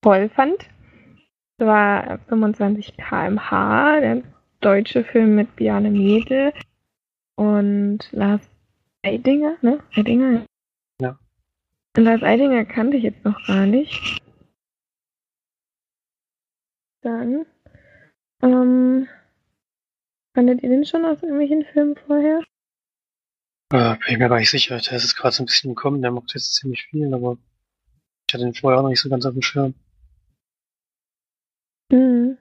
toll 0.00 0.30
fand. 0.30 0.70
Das 1.58 1.68
war 1.68 2.18
25 2.28 2.96
km/h, 2.96 4.00
der 4.00 4.22
deutsche 4.60 5.04
Film 5.04 5.34
mit 5.34 5.54
Biane 5.54 5.90
Mädel 5.90 6.54
und 7.36 7.98
Lars 8.12 8.48
Eidinger, 9.04 9.58
ne? 9.60 9.80
Eidinger? 9.94 10.46
Und 11.98 12.04
Lars 12.04 12.22
Eidinger 12.22 12.64
kannte 12.64 12.96
ich 12.96 13.02
jetzt 13.02 13.24
noch 13.24 13.44
gar 13.48 13.66
nicht. 13.66 14.22
Dann, 17.02 17.44
ähm, 18.40 19.08
fandet 20.32 20.62
ihr 20.62 20.68
den 20.68 20.84
schon 20.84 21.04
aus 21.04 21.20
irgendwelchen 21.24 21.64
Filmen 21.64 21.96
vorher? 22.06 22.44
Äh, 23.72 23.96
bin 23.96 24.10
ich 24.10 24.18
mir 24.18 24.28
gar 24.28 24.38
nicht 24.38 24.48
sicher. 24.48 24.78
Der 24.78 24.92
ist 24.92 25.02
jetzt 25.02 25.16
gerade 25.16 25.34
so 25.34 25.42
ein 25.42 25.46
bisschen 25.46 25.74
gekommen, 25.74 26.00
der 26.00 26.12
macht 26.12 26.34
jetzt 26.34 26.54
ziemlich 26.54 26.84
viel, 26.84 27.12
aber 27.12 27.36
ich 28.28 28.34
hatte 28.34 28.44
den 28.44 28.54
vorher 28.54 28.78
auch 28.78 28.84
noch 28.84 28.90
nicht 28.90 29.00
so 29.00 29.08
ganz 29.08 29.26
auf 29.26 29.32
dem 29.32 29.42
Schirm. 29.42 29.74
Mhm. 31.90 32.38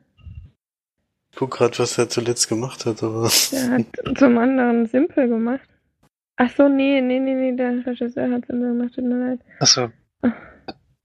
Ich 1.31 1.35
guck 1.35 1.49
grad, 1.49 1.79
was 1.79 1.97
er 1.97 2.09
zuletzt 2.09 2.47
gemacht 2.47 2.85
hat, 2.85 3.01
aber. 3.01 3.31
Der 3.51 3.71
hat 3.71 4.19
zum 4.19 4.37
anderen 4.37 4.85
Simple 4.85 5.27
gemacht. 5.27 5.67
Ach 6.39 6.51
so, 6.55 6.67
nee, 6.69 7.01
nee, 7.01 7.19
nee, 7.19 7.33
nee, 7.33 7.55
der 7.55 7.83
Regisseur 7.83 8.31
hat 8.31 8.43
es 8.43 8.49
immer 8.49 8.67
gemacht, 8.67 8.93
tut 8.93 9.05
mir 9.05 9.29
leid. 9.29 9.39
Ach 9.59 9.65
so. 9.65 9.91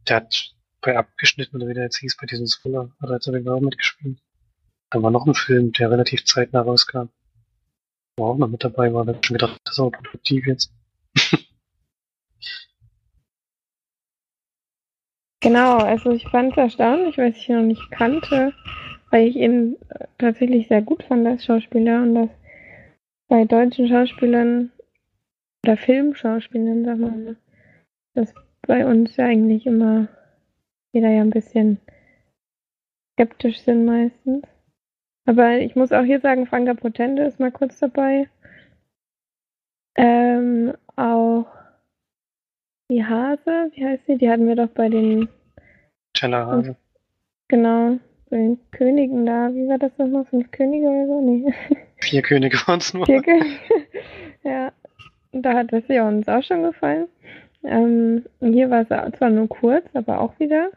Der 0.06 0.16
hat 0.16 0.54
bei 0.82 0.94
Abgeschnitten 0.94 1.56
oder 1.56 1.68
wie 1.68 1.74
der 1.74 1.84
jetzt 1.84 1.98
hieß, 1.98 2.18
bei 2.18 2.26
diesem 2.26 2.46
Thriller, 2.46 2.90
hat 3.00 3.08
er 3.08 3.14
jetzt 3.14 3.28
aber 3.28 3.54
auch 3.54 3.60
mitgespielt. 3.60 4.18
Da 4.90 5.02
war 5.02 5.10
noch 5.10 5.26
ein 5.26 5.34
Film, 5.34 5.72
der 5.72 5.90
relativ 5.90 6.26
zeitnah 6.26 6.60
rauskam. 6.60 7.08
Wo 8.18 8.26
auch 8.26 8.36
noch 8.36 8.48
mit 8.48 8.62
dabei 8.62 8.92
war, 8.92 9.06
da 9.06 9.12
hab 9.12 9.22
ich 9.22 9.26
schon 9.26 9.38
gedacht, 9.38 9.58
das 9.64 9.76
ist 9.76 9.80
aber 9.80 9.92
produktiv 9.92 10.46
jetzt. 10.46 10.70
genau, 15.40 15.78
also 15.78 16.10
ich 16.10 16.28
fand 16.28 16.52
es 16.52 16.58
erstaunlich, 16.58 17.16
weil 17.16 17.30
ich 17.30 17.48
ihn 17.48 17.56
noch 17.56 17.62
nicht 17.62 17.90
kannte, 17.90 18.52
weil 19.10 19.28
ich 19.28 19.37
ihn 19.37 19.78
tatsächlich 20.18 20.68
sehr 20.68 20.83
gut 20.83 21.04
fand 21.04 21.26
als 21.26 21.46
Schauspieler 21.46 22.02
und 22.02 22.14
das 22.16 22.28
bei 23.28 23.46
deutschen 23.46 23.88
Schauspielern 23.88 24.70
oder 25.65 25.77
Filmschauspielern, 25.77 26.85
sagen 26.85 27.00
wir 27.00 27.10
mal, 27.10 27.37
dass 28.15 28.35
bei 28.63 28.87
uns 28.87 29.17
ja 29.17 29.27
eigentlich 29.27 29.67
immer 29.67 30.08
jeder 30.92 31.10
ja 31.10 31.23
ein 31.23 31.31
bisschen 31.31 31.79
skeptisch 33.13 33.60
sind 33.60 33.85
meistens. 33.85 34.44
Aber 35.25 35.58
ich 35.58 35.77
muss 35.77 35.92
auch 35.92 36.02
hier 36.02 36.21
sagen, 36.21 36.46
Franka 36.46 36.75
Potente 36.75 37.23
ist 37.23 37.38
mal 37.38 37.52
kurz 37.52 37.79
dabei. 37.79 38.29
Ähm, 39.94 40.75
auch 40.96 41.46
die 42.90 43.04
Hase, 43.04 43.71
wie 43.75 43.85
heißt 43.85 44.06
sie? 44.06 44.19
Die 44.19 44.29
hatten 44.29 44.48
wir 44.48 44.56
doch 44.56 44.69
bei 44.69 44.88
den 44.88 45.29
Jenna 46.17 46.46
Hase. 46.46 46.77
Genau, 47.48 47.98
bei 48.31 48.37
den 48.37 48.58
Königen 48.71 49.27
da. 49.27 49.52
Wie 49.54 49.69
war 49.69 49.79
das 49.79 49.96
nochmal? 49.98 50.25
Fünf 50.25 50.50
Könige 50.50 50.88
oder 50.88 51.06
so? 51.06 51.21
Nee. 51.21 51.54
Vier 52.00 52.23
Könige 52.23 52.56
waren 52.67 52.81
es 52.81 52.92
nur. 52.92 53.06
Vier 53.06 53.23
Könige. 53.23 53.60
ja, 54.42 54.73
da 55.33 55.54
hat 55.54 55.72
es 55.72 55.88
ja 55.88 56.06
uns 56.06 56.28
auch 56.28 56.42
schon 56.42 56.62
gefallen. 56.62 57.08
Ähm, 57.64 58.24
hier 58.40 58.70
war 58.70 58.83
es 58.83 59.16
zwar 59.16 59.30
nur 59.30 59.48
kurz, 59.48 59.87
aber 59.94 60.20
auch 60.20 60.38
wieder 60.38 60.70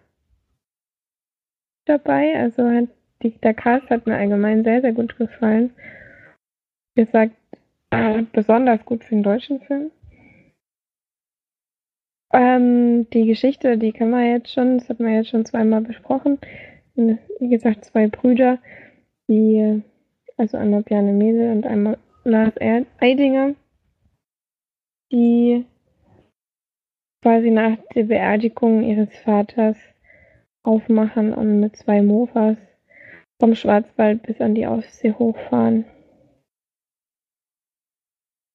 dabei. 1.85 2.35
Also 2.37 2.63
hat 2.69 2.89
die, 3.21 3.31
der 3.31 3.53
Cast 3.53 3.89
hat 3.89 4.05
mir 4.05 4.15
allgemein 4.15 4.63
sehr, 4.63 4.81
sehr 4.81 4.93
gut 4.93 5.17
gefallen. 5.17 5.73
Wie 6.95 7.05
gesagt, 7.05 7.35
äh, 7.89 8.23
besonders 8.31 8.83
gut 8.85 9.03
für 9.03 9.15
den 9.15 9.23
deutschen 9.23 9.61
Film. 9.61 9.91
Ähm, 12.33 13.09
die 13.11 13.25
Geschichte, 13.25 13.77
die 13.77 13.93
kann 13.93 14.09
man 14.09 14.25
jetzt 14.25 14.51
schon, 14.51 14.77
das 14.77 14.89
hat 14.89 14.99
man 14.99 15.13
jetzt 15.13 15.29
schon 15.29 15.45
zweimal 15.45 15.81
besprochen. 15.81 16.39
Wie 16.95 17.49
gesagt, 17.49 17.85
zwei 17.85 18.07
Brüder, 18.07 18.59
die, 19.27 19.81
also 20.37 20.57
einmal 20.57 20.83
Bjarne 20.83 21.13
Mese 21.13 21.51
und 21.51 21.65
einmal 21.65 21.97
Lars 22.23 22.53
Eidinger, 22.99 23.55
die 25.11 25.65
quasi 27.21 27.49
nach 27.49 27.77
der 27.95 28.03
Beerdigung 28.03 28.83
ihres 28.83 29.09
Vaters 29.19 29.77
aufmachen 30.63 31.33
und 31.33 31.59
mit 31.59 31.75
zwei 31.75 32.01
Mofas 32.01 32.57
vom 33.39 33.55
Schwarzwald 33.55 34.23
bis 34.23 34.39
an 34.41 34.55
die 34.55 34.67
Ostsee 34.67 35.13
hochfahren. 35.13 35.85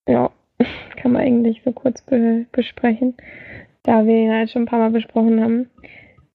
Ja, 0.07 0.31
kann 0.97 1.11
man 1.11 1.21
eigentlich 1.21 1.61
so 1.63 1.71
kurz 1.71 2.01
be 2.01 2.45
besprechen. 2.51 3.15
Da 3.83 4.05
wir 4.05 4.15
ihn 4.15 4.31
halt 4.31 4.51
schon 4.51 4.63
ein 4.63 4.67
paar 4.67 4.79
Mal 4.79 4.91
besprochen 4.91 5.41
haben, 5.41 5.69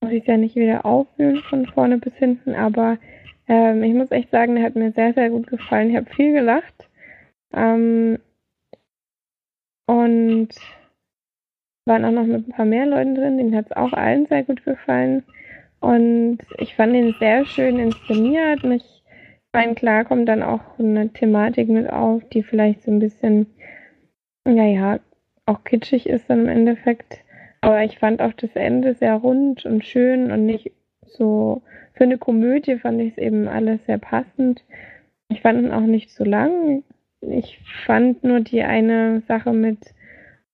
muss 0.00 0.12
ich 0.12 0.22
es 0.22 0.26
ja 0.26 0.36
nicht 0.36 0.56
wieder 0.56 0.84
aufwühlen 0.84 1.42
von 1.48 1.66
vorne 1.66 1.98
bis 1.98 2.14
hinten, 2.14 2.54
aber 2.54 2.98
ähm, 3.48 3.82
ich 3.82 3.94
muss 3.94 4.10
echt 4.10 4.30
sagen, 4.30 4.56
der 4.56 4.64
hat 4.64 4.74
mir 4.74 4.92
sehr, 4.92 5.14
sehr 5.14 5.30
gut 5.30 5.46
gefallen. 5.46 5.90
Ich 5.90 5.96
habe 5.96 6.10
viel 6.10 6.32
gelacht. 6.32 6.88
Ähm, 7.52 8.18
und 9.86 10.48
waren 11.86 12.04
auch 12.04 12.10
noch 12.10 12.26
mit 12.26 12.48
ein 12.48 12.52
paar 12.52 12.64
mehr 12.64 12.86
Leuten 12.86 13.14
drin. 13.14 13.38
Denen 13.38 13.56
hat 13.56 13.66
es 13.66 13.76
auch 13.76 13.92
allen 13.92 14.26
sehr 14.26 14.42
gut 14.42 14.64
gefallen. 14.64 15.22
Und 15.80 16.38
ich 16.58 16.74
fand 16.74 16.94
ihn 16.94 17.14
sehr 17.18 17.46
schön 17.46 17.78
inszeniert. 17.78 18.64
Ich 18.64 19.02
meine, 19.52 19.74
klar 19.74 20.04
kommt 20.04 20.28
dann 20.28 20.42
auch 20.42 20.78
eine 20.78 21.12
Thematik 21.12 21.68
mit 21.68 21.88
auf, 21.90 22.22
die 22.30 22.42
vielleicht 22.42 22.82
so 22.82 22.90
ein 22.90 22.98
bisschen, 22.98 23.46
naja, 24.44 24.98
auch 25.46 25.62
kitschig 25.64 26.08
ist 26.08 26.28
dann 26.28 26.42
im 26.42 26.48
Endeffekt. 26.48 27.18
Aber 27.60 27.82
ich 27.84 27.98
fand 27.98 28.20
auch 28.20 28.32
das 28.32 28.54
Ende 28.54 28.94
sehr 28.94 29.14
rund 29.14 29.64
und 29.64 29.84
schön 29.84 30.30
und 30.30 30.44
nicht 30.44 30.72
so. 31.02 31.62
Für 31.94 32.04
eine 32.04 32.18
Komödie 32.18 32.76
fand 32.76 33.00
ich 33.00 33.12
es 33.12 33.18
eben 33.18 33.48
alles 33.48 33.84
sehr 33.86 33.98
passend. 33.98 34.64
Ich 35.28 35.40
fand 35.40 35.62
ihn 35.62 35.72
auch 35.72 35.80
nicht 35.80 36.10
so 36.10 36.24
lang. 36.24 36.82
Ich 37.20 37.58
fand 37.84 38.22
nur 38.24 38.40
die 38.40 38.62
eine 38.62 39.22
Sache 39.26 39.52
mit 39.52 39.78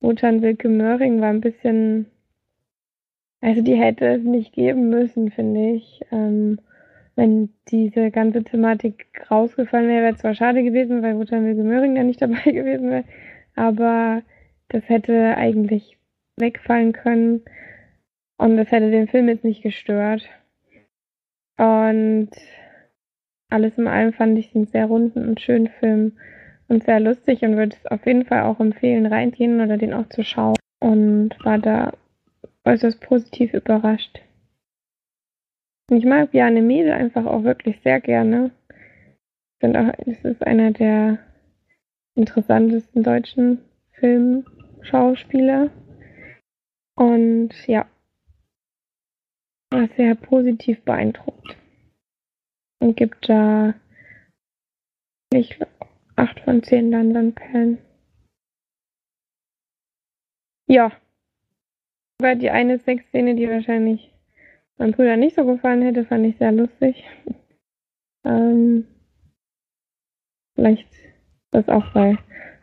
Wotan 0.00 0.42
Wilke 0.42 0.68
Möhring 0.68 1.20
war 1.20 1.30
ein 1.30 1.40
bisschen, 1.40 2.06
also 3.40 3.62
die 3.62 3.76
hätte 3.76 4.06
es 4.06 4.22
nicht 4.22 4.52
geben 4.52 4.88
müssen, 4.88 5.30
finde 5.30 5.74
ich. 5.74 6.00
Ähm, 6.10 6.58
wenn 7.14 7.50
diese 7.68 8.10
ganze 8.10 8.42
Thematik 8.42 9.06
rausgefallen 9.30 9.88
wäre, 9.88 10.02
wäre 10.02 10.14
es 10.14 10.20
zwar 10.20 10.34
schade 10.34 10.62
gewesen, 10.62 11.02
weil 11.02 11.18
Wotan 11.18 11.44
Wilke 11.44 11.62
Möhring 11.62 11.94
dann 11.94 12.06
nicht 12.06 12.22
dabei 12.22 12.42
gewesen 12.44 12.90
wäre, 12.90 13.04
aber 13.54 14.22
das 14.68 14.88
hätte 14.88 15.36
eigentlich 15.36 15.98
wegfallen 16.36 16.92
können 16.92 17.42
und 18.38 18.56
das 18.56 18.70
hätte 18.70 18.90
den 18.90 19.08
Film 19.08 19.28
jetzt 19.28 19.44
nicht 19.44 19.62
gestört. 19.62 20.28
Und 21.58 22.30
alles 23.50 23.76
in 23.78 23.86
allem 23.86 24.14
fand 24.14 24.38
ich 24.38 24.54
einen 24.56 24.66
sehr 24.66 24.86
runden 24.86 25.28
und 25.28 25.40
schönen 25.40 25.68
Film 25.68 26.12
und 26.72 26.84
sehr 26.84 27.00
lustig 27.00 27.42
und 27.42 27.56
würde 27.56 27.76
es 27.76 27.86
auf 27.90 28.06
jeden 28.06 28.24
Fall 28.24 28.42
auch 28.42 28.58
empfehlen, 28.58 29.04
reingehen 29.04 29.60
oder 29.60 29.76
den 29.76 29.92
auch 29.92 30.08
zu 30.08 30.24
schauen. 30.24 30.56
Und 30.80 31.36
war 31.44 31.58
da 31.58 31.92
äußerst 32.64 33.00
positiv 33.00 33.52
überrascht. 33.52 34.20
Und 35.90 35.98
ich 35.98 36.06
mag 36.06 36.30
Bjarne 36.30 36.62
Mädel 36.62 36.92
einfach 36.92 37.26
auch 37.26 37.44
wirklich 37.44 37.78
sehr 37.82 38.00
gerne. 38.00 38.52
Finde 39.60 39.80
auch, 39.80 40.06
es 40.06 40.24
ist 40.24 40.42
einer 40.46 40.70
der 40.70 41.18
interessantesten 42.14 43.02
deutschen 43.02 43.58
Filmschauspieler. 43.92 45.70
Und 46.96 47.50
ja, 47.66 47.86
war 49.70 49.88
sehr 49.96 50.14
positiv 50.14 50.82
beeindruckt. 50.84 51.56
Und 52.80 52.96
gibt 52.96 53.28
da, 53.28 53.74
ich 55.34 55.58
8 56.22 56.40
von 56.40 56.62
10 56.62 56.92
London-Perlen. 56.92 57.78
Ja. 60.68 60.92
Sogar 62.20 62.36
die 62.36 62.50
eine 62.50 62.78
Sexszene, 62.78 63.34
die 63.34 63.50
wahrscheinlich 63.50 64.14
meinem 64.78 64.92
Bruder 64.92 65.16
nicht 65.16 65.34
so 65.34 65.44
gefallen 65.44 65.82
hätte, 65.82 66.04
fand 66.04 66.24
ich 66.26 66.36
sehr 66.38 66.52
lustig. 66.52 67.02
ähm, 68.24 68.86
vielleicht 70.54 70.86
das 71.50 71.68
auch, 71.68 71.92
weil 71.92 72.18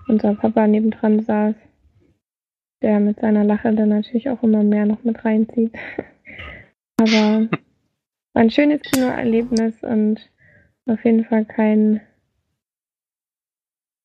unser 0.07 0.35
Papa 0.35 0.65
nebendran 0.65 1.19
saß, 1.19 1.55
der 2.81 3.01
mit 3.01 3.19
seiner 3.19 3.43
Lache 3.43 3.73
dann 3.73 3.89
natürlich 3.89 4.29
auch 4.29 4.41
immer 4.41 4.63
mehr 4.63 4.85
noch 4.85 5.03
mit 5.03 5.25
reinzieht. 5.25 5.73
Aber 6.97 7.49
ein 8.35 8.51
schönes 8.51 8.81
Kinoerlebnis 8.83 9.83
und 9.83 10.31
auf 10.85 11.03
jeden 11.03 11.25
Fall 11.25 11.43
kein 11.43 11.99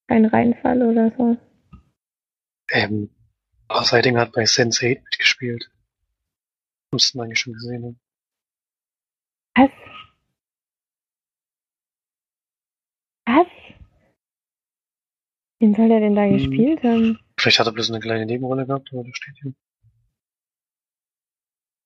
kein 0.09 0.26
Reinfall 0.26 0.82
oder 0.82 1.12
so. 1.16 1.36
Ähm, 2.70 3.11
Seidinger 3.70 4.20
hat 4.20 4.32
bei 4.32 4.44
Sense8 4.44 5.02
mitgespielt. 5.02 5.70
Müssten 6.92 7.20
eigentlich 7.20 7.40
schon 7.40 7.55
gesehen 7.55 7.84
haben. 7.84 8.00
Was? 9.57 9.70
Was? 13.26 13.46
Wen 15.61 15.74
soll 15.74 15.88
der 15.88 16.00
denn 16.00 16.14
da 16.14 16.24
hm. 16.24 16.32
gespielt 16.32 16.82
haben? 16.82 17.18
Vielleicht 17.38 17.59
hat 17.59 17.66
er 17.66 17.72
bloß 17.72 17.90
eine 17.90 18.00
kleine 18.00 18.26
Nebenrolle 18.26 18.66
gehabt, 18.66 18.90
aber 18.92 19.05
der 19.05 19.12
steht 19.14 19.36
hier. 19.40 19.52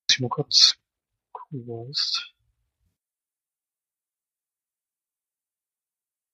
Muss 0.07 0.15
ich 0.15 0.19
mal 0.19 0.29
kurz 0.29 0.77
gucken, 1.31 1.65
wo 1.65 1.83
er 1.83 1.89
ist. 1.89 2.33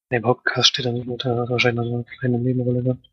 Im 0.10 0.26
Hauptcast 0.26 0.70
steht 0.70 0.86
er 0.86 0.94
nicht 0.94 1.08
mit, 1.08 1.24
der 1.24 1.36
hat 1.36 1.50
wahrscheinlich 1.50 1.86
noch 1.86 1.94
eine 1.94 2.04
kleine 2.04 2.40
Nebenrolle 2.40 2.84
gehabt. 2.84 3.12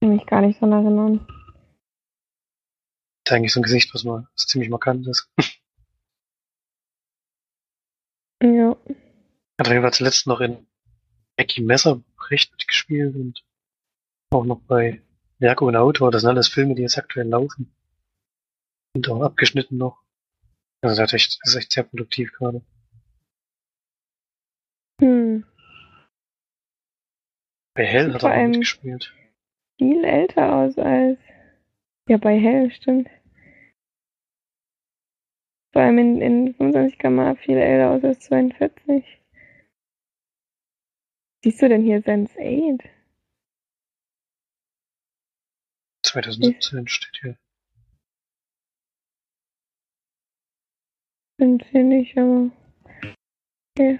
Kann 0.00 0.16
mich 0.16 0.26
gar 0.26 0.40
nicht 0.40 0.60
so 0.60 0.66
erinnern. 0.66 1.26
Hat 3.26 3.32
eigentlich 3.32 3.52
so 3.52 3.60
ein 3.60 3.64
Gesicht, 3.64 3.92
was 3.94 4.04
mal 4.04 4.28
was 4.34 4.46
ziemlich 4.46 4.70
markant 4.70 5.06
ist. 5.06 5.30
ja. 8.42 8.76
Hat 9.58 9.66
auf 9.66 9.72
jeden 9.72 9.82
Fall 9.82 9.92
zuletzt 9.92 10.26
noch 10.26 10.40
in 10.40 10.66
Becky 11.36 11.62
Messer 11.62 12.02
recht 12.30 12.52
mitgespielt 12.52 13.14
und 13.14 13.44
auch 14.30 14.44
noch 14.44 14.60
bei 14.60 15.02
Werko 15.38 15.66
und 15.66 15.76
Autor. 15.76 16.10
Das 16.10 16.22
sind 16.22 16.30
alles 16.30 16.48
Filme, 16.48 16.74
die 16.74 16.82
jetzt 16.82 16.98
aktuell 16.98 17.28
laufen. 17.28 17.74
Und 18.94 19.08
auch 19.08 19.22
abgeschnitten 19.22 19.76
noch. 19.76 20.02
Also 20.82 21.00
das, 21.00 21.12
echt, 21.14 21.38
das 21.42 21.54
ist 21.54 21.56
echt 21.56 21.72
sehr 21.72 21.84
produktiv 21.84 22.32
gerade. 22.32 22.62
Hm. 25.00 25.44
Bei 27.74 27.84
Hell 27.84 28.14
hat 28.14 28.22
er 28.22 28.30
auch 28.30 28.48
mitgespielt. 28.48 29.12
Viel 29.78 30.04
älter 30.04 30.54
aus 30.54 30.78
als. 30.78 31.18
Ja, 32.08 32.18
bei 32.18 32.38
Hell, 32.38 32.70
stimmt. 32.70 33.08
Vor 35.72 35.82
allem 35.82 35.98
in, 35.98 36.20
in 36.20 36.54
25 36.54 36.98
km 36.98 37.36
viel 37.36 37.56
älter 37.56 37.90
aus 37.90 38.04
als 38.04 38.20
42. 38.20 39.20
Siehst 41.42 41.60
du 41.60 41.68
denn 41.68 41.82
hier 41.82 42.00
Sense 42.02 42.38
8? 42.38 42.88
2017 46.04 46.86
steht 46.86 47.18
hier. 47.20 47.38
Sind 51.38 51.64
sie 51.72 51.82
nicht, 51.82 52.16
aber. 52.16 52.50
Okay. 53.76 53.98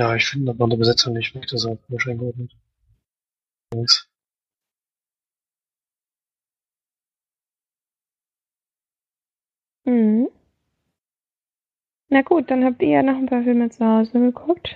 Ja, 0.00 0.14
ich 0.16 0.26
finde 0.26 0.52
aber 0.52 0.64
an 0.64 0.70
der 0.70 0.78
Besetzung 0.78 1.12
nicht 1.12 1.34
weg, 1.34 1.46
das 1.48 1.66
auch 1.66 1.76
falsch 1.86 2.08
eingeordnet. 2.08 2.56
Nice. 3.74 4.08
Mhm. 9.84 10.30
Na 12.08 12.22
gut, 12.22 12.50
dann 12.50 12.64
habt 12.64 12.80
ihr 12.80 12.88
ja 12.88 13.02
noch 13.02 13.18
ein 13.18 13.26
paar 13.26 13.42
Filme 13.42 13.68
zu 13.68 13.84
Hause 13.84 14.12
geguckt. 14.12 14.74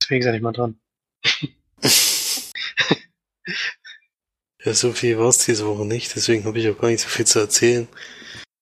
Deswegen 0.00 0.22
seid 0.22 0.36
ich 0.36 0.40
mal 0.40 0.52
dran. 0.52 0.80
ja, 4.64 4.72
so 4.72 4.92
viel 4.92 5.18
war 5.18 5.28
es 5.28 5.44
diese 5.44 5.66
Woche 5.66 5.84
nicht, 5.84 6.16
deswegen 6.16 6.46
habe 6.46 6.58
ich 6.58 6.70
auch 6.70 6.78
gar 6.78 6.88
nicht 6.88 7.02
so 7.02 7.10
viel 7.10 7.26
zu 7.26 7.40
erzählen. 7.40 7.88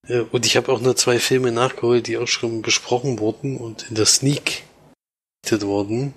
Äh, 0.09 0.21
und 0.21 0.47
ich 0.47 0.57
habe 0.57 0.73
auch 0.73 0.81
nur 0.81 0.97
zwei 0.97 1.19
Filme 1.19 1.53
nachgeholt, 1.53 2.07
die 2.07 2.19
auch 2.19 2.29
schon 2.29 2.63
besprochen 2.63 3.19
wurden 3.19 3.57
und 3.57 3.89
in 3.89 3.95
der 3.95 4.07
Sneak 4.07 4.65
wurden. 5.51 6.15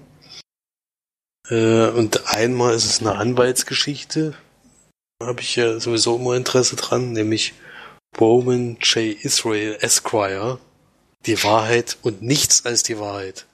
Äh, 1.50 1.90
und 1.90 2.28
einmal 2.28 2.74
ist 2.74 2.86
es 2.86 3.02
eine 3.02 3.16
Anwaltsgeschichte. 3.16 4.36
Da 5.20 5.28
habe 5.28 5.42
ich 5.42 5.56
ja 5.56 5.80
sowieso 5.80 6.16
immer 6.16 6.36
Interesse 6.36 6.76
dran, 6.76 7.12
nämlich 7.12 7.54
Bowman 8.18 8.78
J. 8.82 9.18
Israel 9.22 9.78
Esquire. 9.82 10.60
Die 11.26 11.44
Wahrheit 11.44 11.98
und 12.04 12.22
nichts 12.22 12.66
als 12.66 12.84
die 12.84 13.00
Wahrheit. 13.00 13.46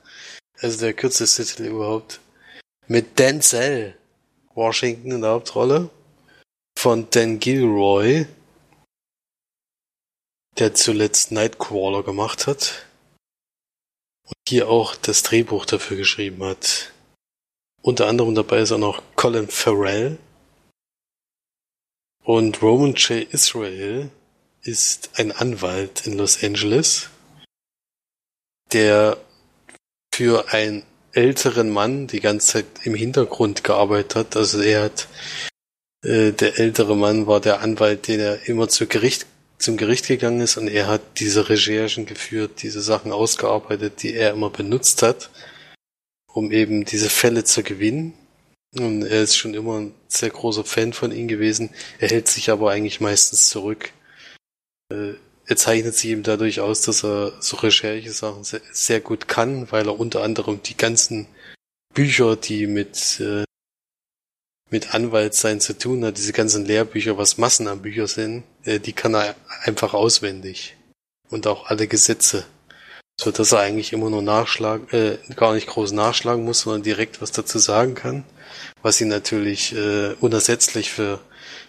Also 0.60 0.80
der 0.80 0.94
kürzeste 0.94 1.44
Titel 1.44 1.66
überhaupt. 1.66 2.20
Mit 2.88 3.18
Denzel 3.18 3.96
Washington 4.54 5.12
in 5.12 5.22
der 5.22 5.32
Hauptrolle. 5.32 5.90
Von 6.78 7.08
Dan 7.10 7.40
Gilroy, 7.40 8.26
der 10.64 10.74
zuletzt 10.74 11.34
Nightcrawler 11.34 12.04
gemacht 12.04 12.48
hat. 12.48 12.86
und 14.26 14.38
hier 14.48 14.70
auch 14.70 14.96
das 14.96 15.22
Drehbuch 15.22 15.66
dafür 15.66 15.98
geschrieben 15.98 16.42
hat. 16.46 16.94
Unter 17.82 18.08
anderem 18.08 18.34
dabei 18.34 18.60
ist 18.60 18.72
auch 18.72 18.78
noch 18.78 19.04
Colin 19.18 19.50
Farrell. 19.50 20.18
Und 22.24 22.62
Roman 22.62 22.94
J. 22.94 23.28
Israel 23.34 24.10
ist 24.62 25.10
ein 25.20 25.34
Anwalt 25.34 26.08
in 26.08 26.18
Los 26.18 26.42
Angeles, 26.42 27.10
der 28.72 29.18
für 30.16 30.54
einen 30.54 30.86
älteren 31.12 31.70
Mann 31.72 32.08
die 32.08 32.22
ganze 32.22 32.48
Zeit 32.48 32.66
im 32.86 32.96
Hintergrund 32.96 33.66
gearbeitet 33.66 34.16
hat. 34.16 34.38
Also 34.38 34.62
er 34.62 34.84
hat, 34.84 35.10
äh, 36.06 36.32
der 36.32 36.58
ältere 36.58 36.96
Mann 36.96 37.28
war 37.28 37.42
der 37.42 37.60
Anwalt, 37.60 38.08
der 38.08 38.48
immer 38.48 38.70
zu 38.70 38.88
Gericht, 38.88 39.26
zum 39.58 39.78
Gericht 39.78 40.08
gegangen 40.08 40.42
ist 40.42 40.58
und 40.58 40.68
er 40.68 40.88
hat 40.88 41.02
diese 41.20 41.50
Recherchen 41.50 42.06
geführt, 42.06 42.62
diese 42.64 42.82
Sachen 42.82 43.12
ausgearbeitet, 43.12 44.04
die 44.04 44.14
er 44.14 44.32
immer 44.32 44.50
benutzt 44.50 45.02
hat, 45.02 45.30
um 46.32 46.52
eben 46.52 46.86
diese 46.86 47.10
Fälle 47.10 47.44
zu 47.44 47.64
gewinnen. 47.64 48.14
Und 48.76 49.04
er 49.04 49.22
ist 49.22 49.38
schon 49.38 49.54
immer 49.54 49.80
ein 49.80 49.94
sehr 50.08 50.32
großer 50.32 50.66
Fan 50.66 50.94
von 50.94 51.12
ihm 51.12 51.28
gewesen. 51.28 51.70
Er 52.00 52.10
hält 52.10 52.28
sich 52.28 52.50
aber 52.50 52.72
eigentlich 52.72 53.02
meistens 53.02 53.50
zurück. 53.50 53.92
Äh, 54.92 55.14
er 55.46 55.56
zeichnet 55.58 55.96
sich 55.96 56.10
eben 56.10 56.24
dadurch 56.24 56.60
aus, 56.62 56.82
dass 56.82 57.04
er 57.04 57.34
so 57.42 57.58
Recherche-Sachen 57.58 58.44
sehr, 58.44 59.02
gut 59.02 59.28
kann, 59.28 59.72
weil 59.72 59.88
er 59.88 60.00
unter 60.00 60.24
anderem 60.24 60.64
die 60.64 60.78
ganzen 60.78 61.28
Bücher, 61.94 62.36
die 62.36 62.66
mit, 62.66 63.20
äh, 63.20 63.44
mit 64.74 64.96
Anwaltsein 64.96 65.62
zu 65.62 65.78
tun 65.78 66.04
hat, 66.04 66.18
diese 66.18 66.34
ganzen 66.34 66.66
Lehrbücher, 66.66 67.16
was 67.16 67.38
Massen 67.38 67.68
an 67.68 67.84
Büchern 67.84 68.08
sind, 68.08 68.44
äh, 68.64 68.80
die 68.80 68.94
kann 68.94 69.14
er 69.14 69.36
einfach 69.62 69.94
auswendig. 69.94 70.76
Und 71.30 71.46
auch 71.46 71.68
alle 71.68 71.88
Gesetze. 71.88 72.44
So 73.22 73.30
dass 73.30 73.52
er 73.52 73.60
eigentlich 73.60 73.94
immer 73.94 74.10
nur 74.10 74.24
nachschlagen, 74.24 74.90
äh, 74.90 75.20
gar 75.36 75.54
nicht 75.54 75.68
groß 75.68 75.92
nachschlagen 75.92 76.44
muss, 76.44 76.62
sondern 76.62 76.82
direkt 76.82 77.22
was 77.22 77.32
dazu 77.32 77.60
sagen 77.60 77.94
kann. 77.94 78.24
Was 78.82 79.00
ihn 79.00 79.10
natürlich 79.10 79.76
äh, 79.76 80.16
unersetzlich 80.20 80.92
für, 80.92 81.20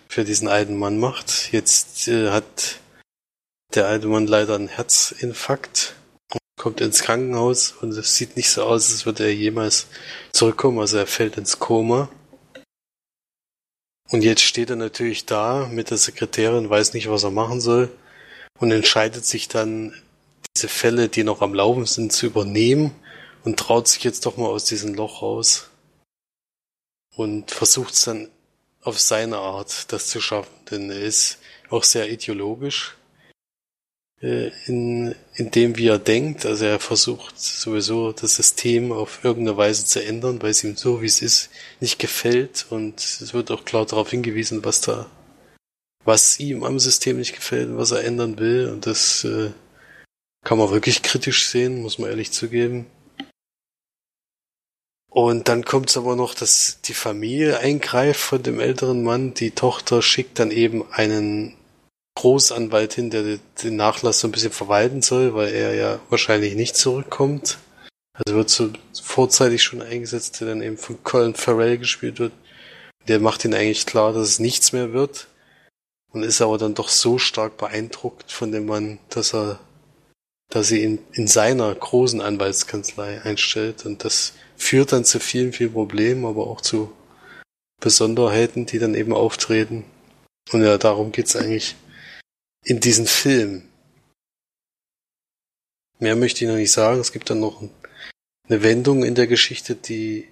für 0.09 0.25
diesen 0.25 0.49
alten 0.49 0.79
Mann 0.79 0.99
macht. 0.99 1.53
Jetzt 1.53 2.09
äh, 2.09 2.31
hat 2.31 2.81
der 3.75 3.87
alte 3.87 4.07
Mann 4.07 4.27
leider 4.27 4.55
einen 4.55 4.69
Herzinfarkt 4.69 5.95
und 6.33 6.41
kommt 6.57 6.81
ins 6.81 7.03
Krankenhaus 7.03 7.73
und 7.83 7.91
es 7.91 8.17
sieht 8.17 8.39
nicht 8.39 8.49
so 8.49 8.63
aus, 8.63 8.91
als 8.91 9.05
würde 9.05 9.25
er 9.25 9.35
jemals 9.35 9.89
zurückkommen. 10.33 10.79
Also 10.79 10.97
er 10.97 11.07
fällt 11.07 11.37
ins 11.37 11.59
Koma. 11.59 12.09
Und 14.11 14.23
jetzt 14.23 14.43
steht 14.43 14.71
er 14.71 14.77
natürlich 14.77 15.27
da 15.27 15.67
mit 15.71 15.91
der 15.91 15.99
Sekretärin, 15.99 16.69
weiß 16.69 16.95
nicht, 16.95 17.09
was 17.09 17.25
er 17.25 17.31
machen 17.31 17.61
soll 17.61 17.91
und 18.59 18.71
entscheidet 18.71 19.25
sich 19.25 19.49
dann, 19.49 19.95
diese 20.57 20.69
Fälle, 20.69 21.09
die 21.09 21.25
noch 21.25 21.43
am 21.43 21.53
Laufen 21.53 21.85
sind, 21.85 22.13
zu 22.13 22.27
übernehmen 22.27 22.95
und 23.45 23.59
traut 23.59 23.89
sich 23.89 24.05
jetzt 24.05 24.25
doch 24.25 24.37
mal 24.37 24.47
aus 24.47 24.67
diesem 24.67 24.95
Loch 24.95 25.21
raus 25.21 25.71
und 27.17 27.51
versucht 27.51 27.95
es 27.95 28.05
dann 28.05 28.29
auf 28.83 29.01
seine 29.01 29.39
Art, 29.39 29.93
das 29.93 30.09
zu 30.09 30.21
schaffen, 30.21 30.55
denn 30.71 30.91
er 30.91 31.01
ist 31.01 31.39
auch 31.71 31.83
sehr 31.83 32.11
ideologisch 32.11 32.97
in, 34.25 35.14
in 35.35 35.51
dem, 35.51 35.77
wie 35.77 35.89
er 35.89 35.99
denkt. 35.99 36.47
Also 36.47 36.64
er 36.64 36.81
versucht 36.81 37.39
sowieso 37.39 38.12
das 38.12 38.37
System 38.37 38.93
auf 38.93 39.25
irgendeine 39.25 39.57
Weise 39.57 39.85
zu 39.85 40.03
ändern, 40.03 40.41
weil 40.43 40.51
es 40.51 40.64
ihm 40.64 40.77
so, 40.77 41.03
wie 41.03 41.07
es 41.07 41.20
ist, 41.20 41.51
nicht 41.81 41.99
gefällt. 41.99 42.66
Und 42.70 43.01
es 43.01 43.35
wird 43.35 43.51
auch 43.51 43.64
klar 43.64 43.87
darauf 43.87 44.11
hingewiesen, 44.11 44.64
was 44.64 44.81
da, 44.81 45.11
was 46.05 46.41
ihm 46.41 46.64
am 46.64 46.79
System 46.79 47.18
nicht 47.18 47.35
gefällt 47.35 47.68
und 47.68 47.77
was 47.77 47.91
er 47.91 48.05
ändern 48.05 48.39
will. 48.39 48.68
Und 48.68 48.87
das 48.87 49.25
äh, 49.25 49.51
kann 50.45 50.59
man 50.59 50.70
wirklich 50.70 51.03
kritisch 51.03 51.47
sehen, 51.49 51.83
muss 51.83 51.99
man 51.99 52.11
ehrlich 52.11 52.33
zugeben. 52.33 52.87
Und 55.11 55.49
dann 55.49 55.64
kommt 55.64 55.91
es 55.91 55.97
aber 55.97 56.16
noch, 56.16 56.35
dass 56.35 56.81
die 56.83 56.95
Familie 56.95 57.59
eingreift 57.59 58.20
von 58.20 58.43
dem 58.43 58.59
älteren 58.59 59.05
Mann. 59.05 59.33
Die 59.35 59.53
Tochter 59.53 60.03
schickt 60.03 60.41
dann 60.41 60.51
eben 60.51 60.85
einen 60.91 61.57
Großanwalt 62.17 62.95
hin, 62.95 63.11
der 63.11 63.39
den 63.62 63.77
Nachlass 63.77 64.21
so 64.21 64.29
ein 64.29 64.33
bisschen 64.33 64.53
verwalten 64.53 65.03
soll, 65.03 65.35
weil 65.35 65.53
er 65.53 65.75
ja 65.75 66.01
wahrscheinlich 66.11 66.55
nicht 66.55 66.77
zurückkommt. 66.77 67.59
Also 68.15 68.37
wird 68.37 68.51
so 68.51 68.71
vorzeitig 69.03 69.62
schon 69.62 69.83
eingesetzt, 69.83 70.41
der 70.41 70.49
dann 70.49 70.62
eben 70.62 70.79
von 70.79 71.03
Colin 71.03 71.35
Farrell 71.35 71.79
gespielt 71.79 72.21
wird. 72.21 72.33
Der 73.09 73.19
macht 73.19 73.45
ihn 73.45 73.55
eigentlich 73.55 73.87
klar, 73.87 74.12
dass 74.12 74.29
es 74.29 74.39
nichts 74.39 74.73
mehr 74.73 74.93
wird. 74.93 75.27
Und 76.12 76.23
ist 76.23 76.41
aber 76.41 76.59
dann 76.59 76.77
doch 76.77 76.89
so 76.89 77.19
stark 77.19 77.57
beeindruckt 77.57 78.31
von 78.31 78.53
dem 78.53 78.67
Mann, 78.67 79.01
dass 79.09 79.35
er, 79.35 79.59
dass 80.49 80.69
sie 80.69 80.85
ihn 80.85 81.01
in 81.12 81.27
seiner 81.27 81.75
großen 81.75 82.21
Anwaltskanzlei 82.21 83.23
einstellt. 83.23 83.85
Und 83.85 84.05
das 84.05 84.35
führt 84.57 84.93
dann 84.93 85.05
zu 85.05 85.19
vielen, 85.19 85.53
vielen 85.53 85.73
Problemen, 85.73 86.25
aber 86.25 86.47
auch 86.47 86.61
zu 86.61 86.93
Besonderheiten, 87.81 88.67
die 88.67 88.79
dann 88.79 88.95
eben 88.95 89.12
auftreten. 89.12 89.85
Und 90.53 90.62
ja, 90.62 90.79
darum 90.79 91.11
geht's 91.11 91.35
eigentlich 91.35 91.75
in 92.65 92.81
diesen 92.81 93.07
Film. 93.07 93.69
Mehr 95.99 96.17
möchte 96.17 96.45
ich 96.45 96.51
noch 96.51 96.57
nicht 96.57 96.73
sagen. 96.73 97.01
Es 97.01 97.12
gibt 97.12 97.31
dann 97.31 97.41
noch 97.41 97.62
eine 98.49 98.62
Wendung 98.62 99.05
in 99.05 99.15
der 99.15 99.27
Geschichte, 99.27 99.75
die, 99.75 100.29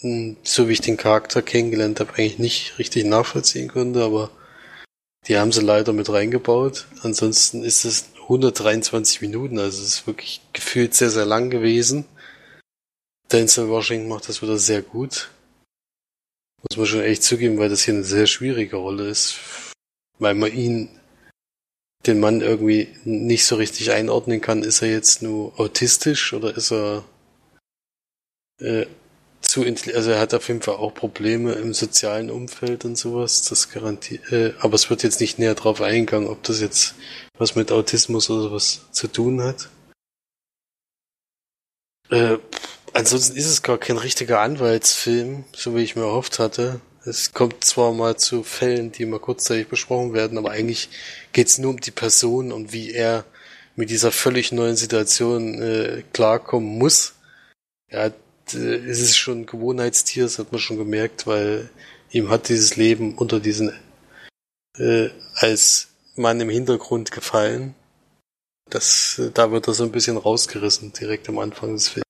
so 0.00 0.68
wie 0.68 0.72
ich 0.72 0.80
den 0.80 0.96
Charakter 0.96 1.42
kennengelernt 1.42 2.00
habe, 2.00 2.14
eigentlich 2.14 2.38
nicht 2.38 2.78
richtig 2.78 3.04
nachvollziehen 3.04 3.68
konnte, 3.68 4.02
aber 4.02 4.30
die 5.26 5.36
haben 5.36 5.52
sie 5.52 5.60
leider 5.60 5.92
mit 5.92 6.08
reingebaut. 6.08 6.86
Ansonsten 7.02 7.62
ist 7.62 7.84
es 7.84 8.06
123 8.22 9.20
Minuten, 9.20 9.58
also 9.58 9.82
es 9.82 9.88
ist 9.88 10.06
wirklich 10.06 10.40
gefühlt 10.52 10.94
sehr, 10.94 11.10
sehr 11.10 11.26
lang 11.26 11.50
gewesen. 11.50 12.06
Denzel 13.30 13.68
Washington 13.68 14.08
macht 14.08 14.28
das 14.28 14.42
wieder 14.42 14.58
sehr 14.58 14.82
gut. 14.82 15.30
Muss 16.62 16.76
man 16.76 16.86
schon 16.86 17.02
echt 17.02 17.22
zugeben, 17.22 17.58
weil 17.58 17.68
das 17.68 17.82
hier 17.82 17.94
eine 17.94 18.04
sehr 18.04 18.26
schwierige 18.26 18.76
Rolle 18.76 19.08
ist 19.08 19.38
weil 20.20 20.34
man 20.34 20.52
ihn, 20.52 20.88
den 22.06 22.20
Mann 22.20 22.40
irgendwie 22.40 22.88
nicht 23.04 23.44
so 23.44 23.56
richtig 23.56 23.90
einordnen 23.90 24.40
kann, 24.40 24.62
ist 24.62 24.82
er 24.82 24.90
jetzt 24.90 25.22
nur 25.22 25.58
autistisch 25.58 26.32
oder 26.32 26.56
ist 26.56 26.70
er 26.70 27.04
äh, 28.60 28.86
zu 29.42 29.64
also 29.64 30.10
er 30.10 30.20
hat 30.20 30.32
auf 30.32 30.46
jeden 30.46 30.62
Fall 30.62 30.76
auch 30.76 30.94
Probleme 30.94 31.54
im 31.54 31.74
sozialen 31.74 32.30
Umfeld 32.30 32.84
und 32.84 32.96
sowas, 32.96 33.42
das 33.42 33.70
garantiert, 33.70 34.30
äh, 34.30 34.52
aber 34.60 34.74
es 34.74 34.88
wird 34.90 35.02
jetzt 35.02 35.20
nicht 35.20 35.38
näher 35.38 35.56
drauf 35.56 35.80
eingegangen, 35.80 36.28
ob 36.28 36.42
das 36.44 36.60
jetzt 36.60 36.94
was 37.36 37.56
mit 37.56 37.72
Autismus 37.72 38.30
oder 38.30 38.42
sowas 38.42 38.82
zu 38.92 39.08
tun 39.08 39.42
hat. 39.42 39.68
Äh, 42.10 42.38
ansonsten 42.92 43.36
ist 43.36 43.46
es 43.46 43.62
gar 43.62 43.78
kein 43.78 43.96
richtiger 43.96 44.40
Anwaltsfilm, 44.40 45.44
so 45.52 45.74
wie 45.74 45.82
ich 45.82 45.96
mir 45.96 46.02
erhofft 46.02 46.38
hatte. 46.38 46.80
Es 47.04 47.32
kommt 47.32 47.64
zwar 47.64 47.92
mal 47.92 48.16
zu 48.18 48.42
Fällen, 48.42 48.92
die 48.92 49.06
mal 49.06 49.20
kurzzeitig 49.20 49.68
besprochen 49.68 50.12
werden, 50.12 50.36
aber 50.36 50.50
eigentlich 50.50 50.90
geht 51.32 51.46
es 51.46 51.58
nur 51.58 51.70
um 51.70 51.80
die 51.80 51.90
Person 51.90 52.52
und 52.52 52.72
wie 52.72 52.92
er 52.92 53.24
mit 53.74 53.88
dieser 53.88 54.12
völlig 54.12 54.52
neuen 54.52 54.76
Situation 54.76 55.60
äh, 55.62 56.02
klarkommen 56.12 56.78
muss. 56.78 57.14
Er 57.88 58.04
hat, 58.04 58.14
äh, 58.52 58.76
es 58.76 59.00
ist 59.00 59.16
schon 59.16 59.40
ein 59.42 59.46
Gewohnheitstier, 59.46 60.24
das 60.24 60.38
hat 60.38 60.52
man 60.52 60.60
schon 60.60 60.76
gemerkt, 60.76 61.26
weil 61.26 61.70
ihm 62.10 62.28
hat 62.28 62.48
dieses 62.50 62.76
Leben 62.76 63.14
unter 63.16 63.40
diesen 63.40 63.72
äh, 64.76 65.08
als 65.36 65.88
Mann 66.16 66.40
im 66.40 66.50
Hintergrund 66.50 67.12
gefallen. 67.12 67.74
Das, 68.68 69.18
äh, 69.18 69.30
da 69.30 69.50
wird 69.50 69.68
er 69.68 69.74
so 69.74 69.84
ein 69.84 69.92
bisschen 69.92 70.18
rausgerissen, 70.18 70.92
direkt 70.92 71.28
am 71.30 71.38
Anfang 71.38 71.72
des 71.72 71.88
Films. 71.88 72.04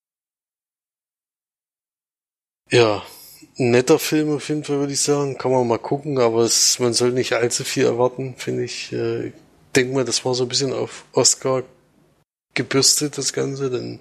Ja, 2.70 3.04
netter 3.60 3.98
Film 3.98 4.34
auf 4.34 4.48
jeden 4.48 4.64
Fall, 4.64 4.78
würde 4.78 4.92
ich 4.92 5.00
sagen. 5.00 5.36
Kann 5.38 5.52
man 5.52 5.66
mal 5.66 5.78
gucken, 5.78 6.18
aber 6.18 6.42
es, 6.42 6.78
man 6.78 6.94
soll 6.94 7.12
nicht 7.12 7.34
allzu 7.34 7.64
viel 7.64 7.84
erwarten, 7.84 8.34
finde 8.36 8.64
ich. 8.64 8.92
Äh, 8.92 9.32
denke 9.76 9.94
mal, 9.94 10.04
das 10.04 10.24
war 10.24 10.34
so 10.34 10.44
ein 10.44 10.48
bisschen 10.48 10.72
auf 10.72 11.04
Oscar 11.12 11.62
gebürstet, 12.54 13.18
das 13.18 13.32
Ganze, 13.32 13.70
denn 13.70 14.00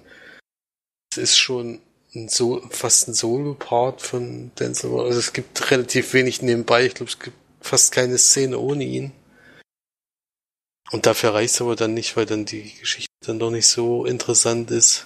es 1.11 1.17
ist 1.17 1.37
schon 1.37 1.81
ein 2.15 2.29
so, 2.29 2.61
fast 2.69 3.07
ein 3.07 3.13
Solo-Part 3.13 4.01
von 4.01 4.51
Denzel. 4.59 4.97
Also 4.99 5.19
es 5.19 5.33
gibt 5.33 5.69
relativ 5.71 6.13
wenig 6.13 6.41
nebenbei. 6.41 6.85
Ich 6.85 6.95
glaube, 6.95 7.11
es 7.11 7.19
gibt 7.19 7.37
fast 7.61 7.91
keine 7.91 8.17
Szene 8.17 8.57
ohne 8.57 8.83
ihn. 8.83 9.11
Und 10.91 11.05
dafür 11.05 11.35
reicht 11.35 11.53
es 11.53 11.61
aber 11.61 11.75
dann 11.75 11.93
nicht, 11.93 12.17
weil 12.17 12.25
dann 12.25 12.45
die 12.45 12.73
Geschichte 12.79 13.11
dann 13.25 13.37
doch 13.39 13.51
nicht 13.51 13.67
so 13.67 14.05
interessant 14.05 14.71
ist. 14.71 15.05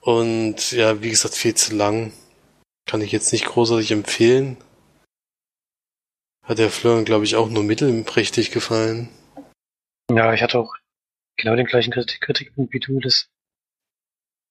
Und 0.00 0.72
ja, 0.72 1.02
wie 1.02 1.10
gesagt, 1.10 1.34
viel 1.34 1.54
zu 1.54 1.74
lang. 1.74 2.12
Kann 2.86 3.02
ich 3.02 3.12
jetzt 3.12 3.32
nicht 3.32 3.44
großartig 3.44 3.92
empfehlen. 3.92 4.56
Hat 6.42 6.58
der 6.58 6.70
Florian, 6.70 7.04
glaube 7.04 7.24
ich, 7.24 7.36
auch 7.36 7.48
nur 7.48 7.62
mittelprächtig 7.62 8.50
gefallen. 8.50 9.08
Ja, 10.10 10.32
ich 10.34 10.42
hatte 10.42 10.58
auch 10.58 10.74
genau 11.36 11.54
den 11.54 11.66
gleichen 11.66 11.92
Kritikpunkt 11.92 12.72
wie 12.72 12.80
du, 12.80 12.98
dass 12.98 13.28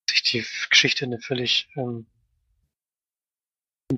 sich 0.09 0.23
die 0.23 0.45
Geschichte 0.69 1.05
eine 1.05 1.19
völlig 1.19 1.67
ähm, 1.75 2.07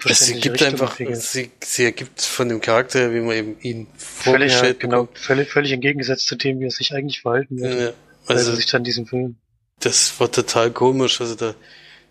sie 0.09 0.39
gibt 0.39 0.61
Richtung 0.61 0.69
einfach, 0.69 0.95
sie, 0.95 1.51
sie 1.61 1.83
ergibt 1.83 2.21
von 2.21 2.47
dem 2.47 2.61
Charakter, 2.61 3.13
wie 3.13 3.19
man 3.19 3.35
eben 3.35 3.59
ihn 3.59 3.87
vorgestellt 3.97 4.51
völlig, 4.51 4.53
ja, 4.53 4.73
genau, 4.73 5.09
völlig, 5.13 5.49
völlig 5.49 5.71
entgegengesetzt 5.73 6.27
zu 6.27 6.35
dem, 6.35 6.59
wie 6.59 6.65
er 6.65 6.71
sich 6.71 6.93
eigentlich 6.93 7.21
verhalten 7.21 7.59
würde. 7.59 7.83
Ja, 7.83 7.93
Also, 8.27 8.55
sich 8.55 8.67
dann 8.67 8.83
diesen 8.83 9.05
Film. 9.05 9.37
Das 9.81 10.19
war 10.19 10.31
total 10.31 10.71
komisch. 10.71 11.21
Also 11.21 11.35
der, 11.35 11.55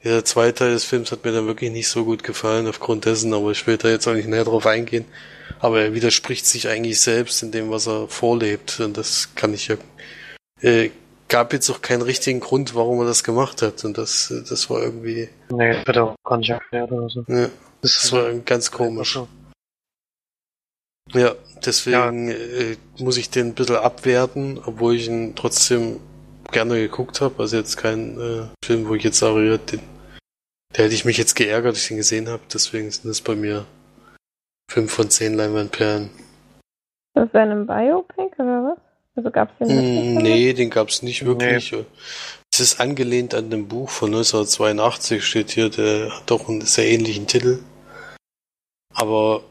der 0.04 0.24
zweite 0.24 0.54
Teil 0.54 0.72
des 0.72 0.84
Films 0.84 1.12
hat 1.12 1.24
mir 1.24 1.32
dann 1.32 1.46
wirklich 1.46 1.70
nicht 1.70 1.88
so 1.88 2.04
gut 2.04 2.22
gefallen 2.22 2.66
aufgrund 2.66 3.04
dessen, 3.04 3.32
aber 3.34 3.50
ich 3.50 3.66
will 3.66 3.76
da 3.76 3.88
jetzt 3.88 4.06
auch 4.06 4.14
nicht 4.14 4.28
näher 4.28 4.44
drauf 4.44 4.66
eingehen. 4.66 5.04
Aber 5.58 5.80
er 5.80 5.94
widerspricht 5.94 6.46
sich 6.46 6.68
eigentlich 6.68 7.00
selbst 7.00 7.42
in 7.42 7.50
dem, 7.52 7.70
was 7.70 7.86
er 7.86 8.08
vorlebt. 8.08 8.80
Und 8.80 8.96
das 8.96 9.34
kann 9.34 9.52
ich 9.54 9.68
ja. 9.68 9.76
Äh, 10.60 10.90
gab 11.28 11.52
jetzt 11.52 11.70
auch 11.70 11.80
keinen 11.80 12.02
richtigen 12.02 12.40
Grund, 12.40 12.74
warum 12.74 13.00
er 13.00 13.06
das 13.06 13.24
gemacht 13.24 13.62
hat. 13.62 13.84
Und 13.84 13.98
das, 13.98 14.32
das 14.48 14.68
war 14.70 14.82
irgendwie. 14.82 15.28
Nee, 15.50 15.72
das 15.74 15.86
wird 15.86 15.98
auch 15.98 16.16
gar 16.24 16.38
nicht 16.38 16.50
erklärt 16.50 16.90
oder 16.92 17.08
so. 17.08 17.24
Ja, 17.28 17.48
Das, 17.82 18.12
war 18.12 18.32
ganz 18.40 18.70
komisch. 18.70 19.18
Ja, 21.12 21.34
deswegen 21.64 22.28
Äh, 22.30 22.76
muss 22.98 23.16
ich 23.16 23.30
den 23.30 23.48
ein 23.48 23.54
bisschen 23.54 23.76
abwerten, 23.76 24.60
obwohl 24.64 24.96
ich 24.96 25.08
ihn 25.08 25.34
trotzdem 25.34 26.00
gerne 26.50 26.76
geguckt 26.76 27.20
habe. 27.20 27.34
Also 27.38 27.56
jetzt 27.56 27.76
kein 27.76 28.20
äh, 28.20 28.46
Film, 28.64 28.88
wo 28.88 28.94
ich 28.94 29.04
jetzt 29.04 29.18
sage, 29.18 29.58
den, 29.58 29.80
der 30.76 30.84
hätte 30.84 30.94
ich 30.94 31.04
mich 31.04 31.18
jetzt 31.18 31.34
geärgert, 31.34 31.74
dass 31.74 31.82
ich 31.82 31.88
den 31.88 31.96
gesehen 31.96 32.28
habe. 32.28 32.42
Deswegen 32.52 32.90
sind 32.90 33.08
das 33.08 33.20
bei 33.20 33.34
mir 33.34 33.66
fünf 34.70 34.92
von 34.92 35.10
zehn 35.10 35.34
Leinwandperlen. 35.34 36.10
Das 37.14 37.26
ist 37.26 37.34
ein 37.34 37.66
Biopic 37.66 38.34
oder 38.38 38.64
was? 38.64 38.78
Also 39.16 39.30
gab's 39.30 39.52
den 39.58 39.68
wirklich 39.68 40.14
Mm, 40.14 40.22
nee, 40.22 40.52
den 40.52 40.70
gab's 40.70 41.02
nicht 41.02 41.24
wirklich. 41.24 41.74
Es 42.52 42.60
ist 42.60 42.80
angelehnt 42.80 43.34
an 43.34 43.50
dem 43.50 43.68
Buch 43.68 43.90
von 43.90 44.08
1982, 44.08 45.24
steht 45.24 45.50
hier, 45.50 45.70
der 45.70 46.16
hat 46.16 46.30
doch 46.30 46.48
einen 46.48 46.62
sehr 46.62 46.86
ähnlichen 46.86 47.26
Titel. 47.26 47.60
Aber 48.94 49.42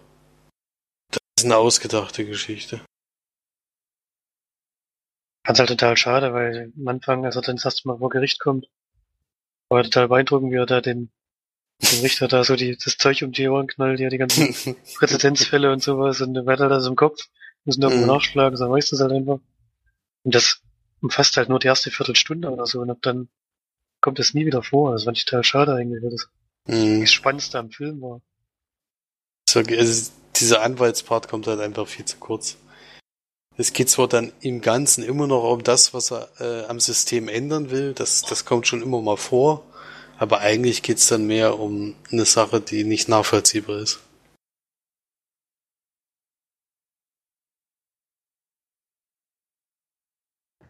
das 1.12 1.20
ist 1.38 1.46
eine 1.46 1.58
ausgedachte 1.58 2.26
Geschichte. 2.26 2.82
Fand's 5.50 5.60
halt 5.62 5.70
total 5.70 5.98
schade, 5.98 6.32
weil 6.32 6.72
am 6.78 6.88
Anfang, 6.88 7.26
als 7.26 7.36
er 7.36 7.42
dann 7.42 7.56
das 7.56 7.66
erste 7.66 7.88
Mal 7.88 7.98
vor 7.98 8.10
Gericht 8.10 8.40
kommt, 8.40 8.70
war 9.68 9.82
total 9.82 10.08
beeindruckend, 10.08 10.52
wie 10.52 10.58
er 10.58 10.68
da 10.68 10.80
den, 10.80 11.10
den 11.82 12.02
Richter 12.02 12.28
da 12.28 12.44
so 12.44 12.56
die, 12.56 12.78
das 12.78 12.98
Zeug 12.98 13.24
um 13.24 13.32
die 13.32 13.48
Ohren 13.48 13.66
knallt, 13.66 14.00
ja, 14.00 14.10
die 14.10 14.20
ganzen 14.20 14.54
Präzedenzfälle 15.00 15.72
und 15.72 15.82
sowas, 15.82 16.22
und 16.22 16.36
dann 16.36 16.46
wird 16.46 16.60
halt 16.60 16.70
das 16.70 16.86
im 16.86 16.96
Kopf, 16.96 17.30
müssen 17.66 17.82
irgendwo 17.82 18.02
Mhm. 18.04 18.10
nachschlagen, 18.10 18.58
so 18.58 18.70
weißt 18.70 18.92
du 18.92 18.96
es 18.96 19.02
halt 19.02 19.12
einfach. 19.12 19.40
Und 20.24 20.36
das 20.36 20.62
umfasst 21.02 21.36
halt 21.36 21.50
nur 21.50 21.58
die 21.58 21.66
erste 21.66 21.90
Viertelstunde 21.90 22.52
oder 22.52 22.68
so, 22.68 22.82
und 22.82 22.92
ab 22.92 23.00
dann 23.02 23.28
kommt 24.02 24.20
das 24.20 24.36
nie 24.36 24.46
wieder 24.46 24.62
vor. 24.62 24.92
Das 24.92 25.06
fand 25.06 25.18
ich 25.18 25.26
total 25.26 25.44
schade 25.44 25.74
eigentlich, 25.74 26.04
weil 26.04 26.12
das 26.12 26.30
Mm. 26.68 27.02
das 27.02 27.12
Spannendste 27.12 27.58
am 27.58 27.72
Film 27.72 28.02
war. 28.02 28.22
So, 29.50 29.62
Also, 29.62 30.12
dieser 30.36 30.62
Anwaltspart 30.62 31.28
kommt 31.28 31.48
halt 31.48 31.60
einfach 31.60 31.88
viel 31.88 32.06
zu 32.06 32.18
kurz. 32.18 32.58
Es 33.60 33.74
geht 33.74 33.90
zwar 33.90 34.08
dann 34.08 34.32
im 34.40 34.62
Ganzen 34.62 35.04
immer 35.04 35.28
noch 35.28 35.44
um 35.44 35.62
das, 35.62 35.94
was 35.94 36.14
er 36.14 36.30
äh, 36.40 36.66
am 36.70 36.80
System 36.80 37.28
ändern 37.28 37.72
will, 37.72 37.94
das, 37.94 38.22
das 38.22 38.46
kommt 38.46 38.68
schon 38.68 38.82
immer 38.82 39.02
mal 39.02 39.18
vor, 39.18 39.66
aber 40.18 40.40
eigentlich 40.40 40.82
geht's 40.82 41.10
dann 41.10 41.28
mehr 41.28 41.60
um 41.60 41.94
eine 42.10 42.24
Sache, 42.24 42.62
die 42.62 42.86
nicht 42.86 43.10
nachvollziehbar 43.10 43.80
ist. 43.80 44.00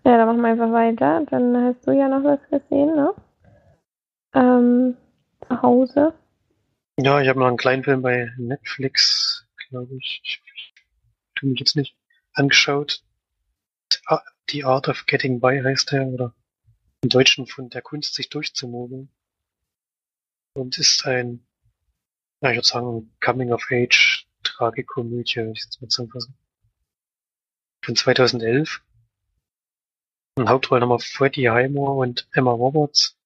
Ja, 0.03 0.17
dann 0.17 0.25
machen 0.25 0.41
wir 0.41 0.47
einfach 0.47 0.71
weiter. 0.71 1.23
Dann 1.29 1.55
hast 1.57 1.85
du 1.85 1.91
ja 1.91 2.09
noch 2.09 2.23
was 2.23 2.39
gesehen, 2.49 2.95
ne? 2.95 3.13
Ähm, 4.33 4.97
zu 5.47 5.61
Hause. 5.61 6.13
Ja, 6.97 7.21
ich 7.21 7.29
habe 7.29 7.37
noch 7.37 7.45
einen 7.49 7.57
kleinen 7.57 7.83
Film 7.83 8.01
bei 8.01 8.31
Netflix, 8.39 9.45
glaube 9.69 9.95
ich. 9.97 10.21
Ich, 10.23 10.41
ich 10.55 10.73
tu 11.35 11.45
mich 11.45 11.59
jetzt 11.59 11.75
nicht 11.75 11.98
angeschaut. 12.39 13.03
The 14.49 14.63
Art 14.63 14.87
of 14.87 15.05
Getting 15.05 15.39
By 15.39 15.61
heißt 15.63 15.91
der, 15.91 16.07
oder 16.07 16.35
im 17.01 17.09
Deutschen 17.09 17.45
von 17.45 17.69
der 17.69 17.81
Kunst, 17.81 18.15
sich 18.15 18.29
durchzumogeln. 18.29 19.11
Und 20.53 20.77
ist 20.77 21.05
ein, 21.05 21.45
ja, 22.41 22.49
ich 22.49 22.57
würde 22.57 22.67
sagen, 22.67 23.15
Coming-of-Age 23.21 24.27
Tragikomödie, 24.43 25.37
würde 25.37 25.51
ich 25.51 25.63
jetzt 25.63 25.81
mal 25.81 25.87
zusammenfassen. 25.89 26.37
Von 27.83 27.95
2011. 27.95 28.81
Und 30.35 30.49
Hauptrollen 30.49 30.83
haben 30.83 30.89
wir 30.89 30.99
Freddie 30.99 31.49
Highmore 31.49 31.99
und 31.99 32.27
Emma 32.31 32.51
Roberts. 32.51 33.17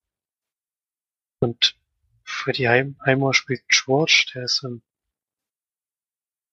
Und 1.40 1.78
Freddie 2.24 2.70
Highmore 2.70 3.34
spielt 3.34 3.68
George, 3.68 4.32
der 4.34 4.44
ist 4.44 4.64
ein 4.64 4.82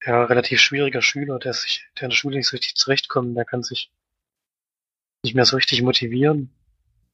ja, 0.05 0.25
relativ 0.25 0.61
schwieriger 0.61 1.03
Schüler, 1.03 1.39
der 1.39 1.53
sich, 1.53 1.87
der 1.97 2.05
in 2.05 2.11
der 2.11 2.17
Schule 2.17 2.37
nicht 2.37 2.49
so 2.49 2.57
richtig 2.57 2.75
zurechtkommt, 2.75 3.37
der 3.37 3.45
kann 3.45 3.63
sich 3.63 3.93
nicht 5.23 5.35
mehr 5.35 5.45
so 5.45 5.57
richtig 5.57 5.83
motivieren, 5.83 6.55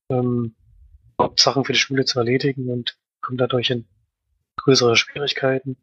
ähm, 0.08 0.54
Sachen 1.36 1.64
für 1.64 1.72
die 1.72 1.78
Schule 1.78 2.04
zu 2.04 2.18
erledigen 2.18 2.70
und 2.70 2.98
kommt 3.20 3.40
dadurch 3.40 3.70
in 3.70 3.88
größere 4.56 4.96
Schwierigkeiten. 4.96 5.76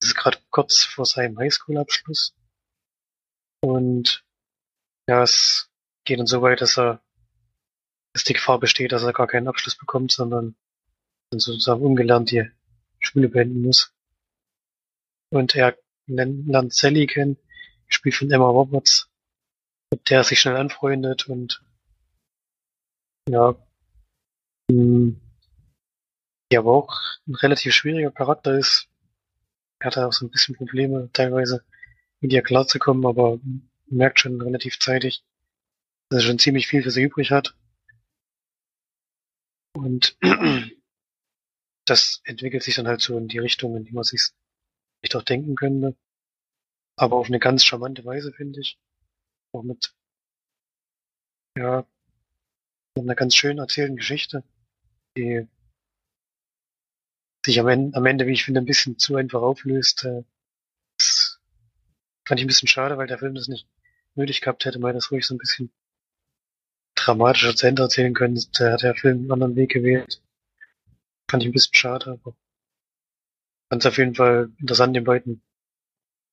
Es 0.00 0.08
ist 0.08 0.16
gerade 0.16 0.38
kurz 0.50 0.84
vor 0.84 1.06
seinem 1.06 1.38
Highschool-Abschluss. 1.38 2.34
Und 3.60 4.24
ja, 5.08 5.22
es 5.22 5.70
geht 6.04 6.18
dann 6.18 6.26
so 6.26 6.42
weit, 6.42 6.60
dass 6.60 6.78
er 6.78 7.04
dass 8.14 8.24
die 8.24 8.32
Gefahr 8.32 8.60
besteht, 8.60 8.92
dass 8.92 9.02
er 9.02 9.12
gar 9.12 9.26
keinen 9.26 9.48
Abschluss 9.48 9.76
bekommt, 9.76 10.12
sondern 10.12 10.54
sozusagen 11.32 11.82
ungelernt 11.82 12.30
die 12.30 12.48
Schule 13.00 13.28
beenden 13.28 13.62
muss. 13.62 13.92
Und 15.30 15.56
er 15.56 15.76
Sally 16.06 17.06
kennen, 17.06 17.38
gespielt 17.86 18.14
von 18.14 18.30
Emma 18.30 18.46
Roberts, 18.46 19.08
mit 19.90 20.10
der 20.10 20.18
er 20.18 20.24
sich 20.24 20.40
schnell 20.40 20.56
anfreundet 20.56 21.28
und 21.28 21.62
ja, 23.28 23.54
mh, 24.70 25.14
die 26.50 26.58
aber 26.58 26.72
auch 26.72 27.00
ein 27.26 27.34
relativ 27.34 27.74
schwieriger 27.74 28.10
Charakter 28.10 28.58
ist. 28.58 28.88
Er 29.78 29.86
hat 29.86 29.98
auch 29.98 30.12
so 30.12 30.26
ein 30.26 30.30
bisschen 30.30 30.54
Probleme 30.54 31.10
teilweise 31.12 31.64
mit 32.20 32.32
ihr 32.32 32.42
klarzukommen, 32.42 33.06
aber 33.06 33.38
merkt 33.86 34.20
schon 34.20 34.40
relativ 34.40 34.78
zeitig, 34.78 35.24
dass 36.08 36.22
er 36.22 36.28
schon 36.28 36.38
ziemlich 36.38 36.66
viel 36.66 36.82
für 36.82 36.90
sie 36.90 37.02
übrig 37.02 37.30
hat. 37.30 37.56
Und 39.74 40.16
das 41.84 42.22
entwickelt 42.24 42.62
sich 42.62 42.76
dann 42.76 42.88
halt 42.88 43.00
so 43.00 43.18
in 43.18 43.28
die 43.28 43.38
Richtung, 43.38 43.76
in 43.76 43.84
die 43.84 43.92
man 43.92 44.04
sich 44.04 44.30
vielleicht 45.04 45.16
auch 45.16 45.22
denken 45.22 45.54
könnte. 45.54 45.96
Aber 46.96 47.16
auf 47.16 47.26
eine 47.26 47.38
ganz 47.38 47.64
charmante 47.64 48.04
Weise, 48.04 48.32
finde 48.32 48.60
ich. 48.60 48.78
Auch 49.52 49.62
mit, 49.62 49.94
ja, 51.58 51.86
mit 52.96 53.04
einer 53.04 53.14
ganz 53.14 53.34
schön 53.34 53.58
erzählten 53.58 53.96
Geschichte, 53.96 54.42
die 55.16 55.46
sich 57.44 57.60
am 57.60 57.68
Ende, 57.68 57.96
am 57.96 58.06
Ende, 58.06 58.26
wie 58.26 58.32
ich 58.32 58.44
finde, 58.44 58.60
ein 58.60 58.66
bisschen 58.66 58.98
zu 58.98 59.16
einfach 59.16 59.42
auflöst. 59.42 60.04
Äh, 60.04 60.24
Das 60.98 61.40
fand 62.26 62.40
ich 62.40 62.44
ein 62.44 62.48
bisschen 62.48 62.68
schade, 62.68 62.96
weil 62.96 63.06
der 63.06 63.18
Film 63.18 63.34
das 63.34 63.48
nicht 63.48 63.68
nötig 64.14 64.40
gehabt 64.40 64.64
hätte, 64.64 64.78
mal 64.78 64.94
das 64.94 65.10
ruhig 65.10 65.26
so 65.26 65.34
ein 65.34 65.38
bisschen 65.38 65.70
dramatischer 66.94 67.54
zu 67.54 67.66
Ende 67.66 67.82
erzählen 67.82 68.14
können. 68.14 68.42
Da 68.52 68.72
hat 68.72 68.82
der 68.82 68.94
Film 68.94 69.18
einen 69.18 69.32
anderen 69.32 69.56
Weg 69.56 69.72
gewählt. 69.72 70.22
Fand 71.30 71.42
ich 71.42 71.48
ein 71.48 71.52
bisschen 71.52 71.74
schade, 71.74 72.12
aber 72.12 72.34
fand 73.74 73.84
es 73.84 73.88
auf 73.88 73.98
jeden 73.98 74.14
Fall 74.14 74.52
interessant, 74.60 74.94
den 74.94 75.02
beiden 75.02 75.42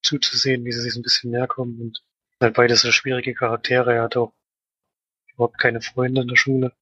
zuzusehen, 0.04 0.64
wie 0.64 0.72
sie 0.72 0.82
sich 0.82 0.96
ein 0.96 1.02
bisschen 1.02 1.32
näher 1.32 1.48
kommen 1.48 1.82
und 1.82 2.04
halt 2.40 2.54
beides 2.54 2.82
so 2.82 2.92
schwierige 2.92 3.34
Charaktere. 3.34 3.96
Er 3.96 4.04
hat 4.04 4.16
auch 4.16 4.32
überhaupt 5.34 5.58
keine 5.58 5.82
Freunde 5.82 6.22
in 6.22 6.28
der 6.28 6.36
Schule 6.36 6.76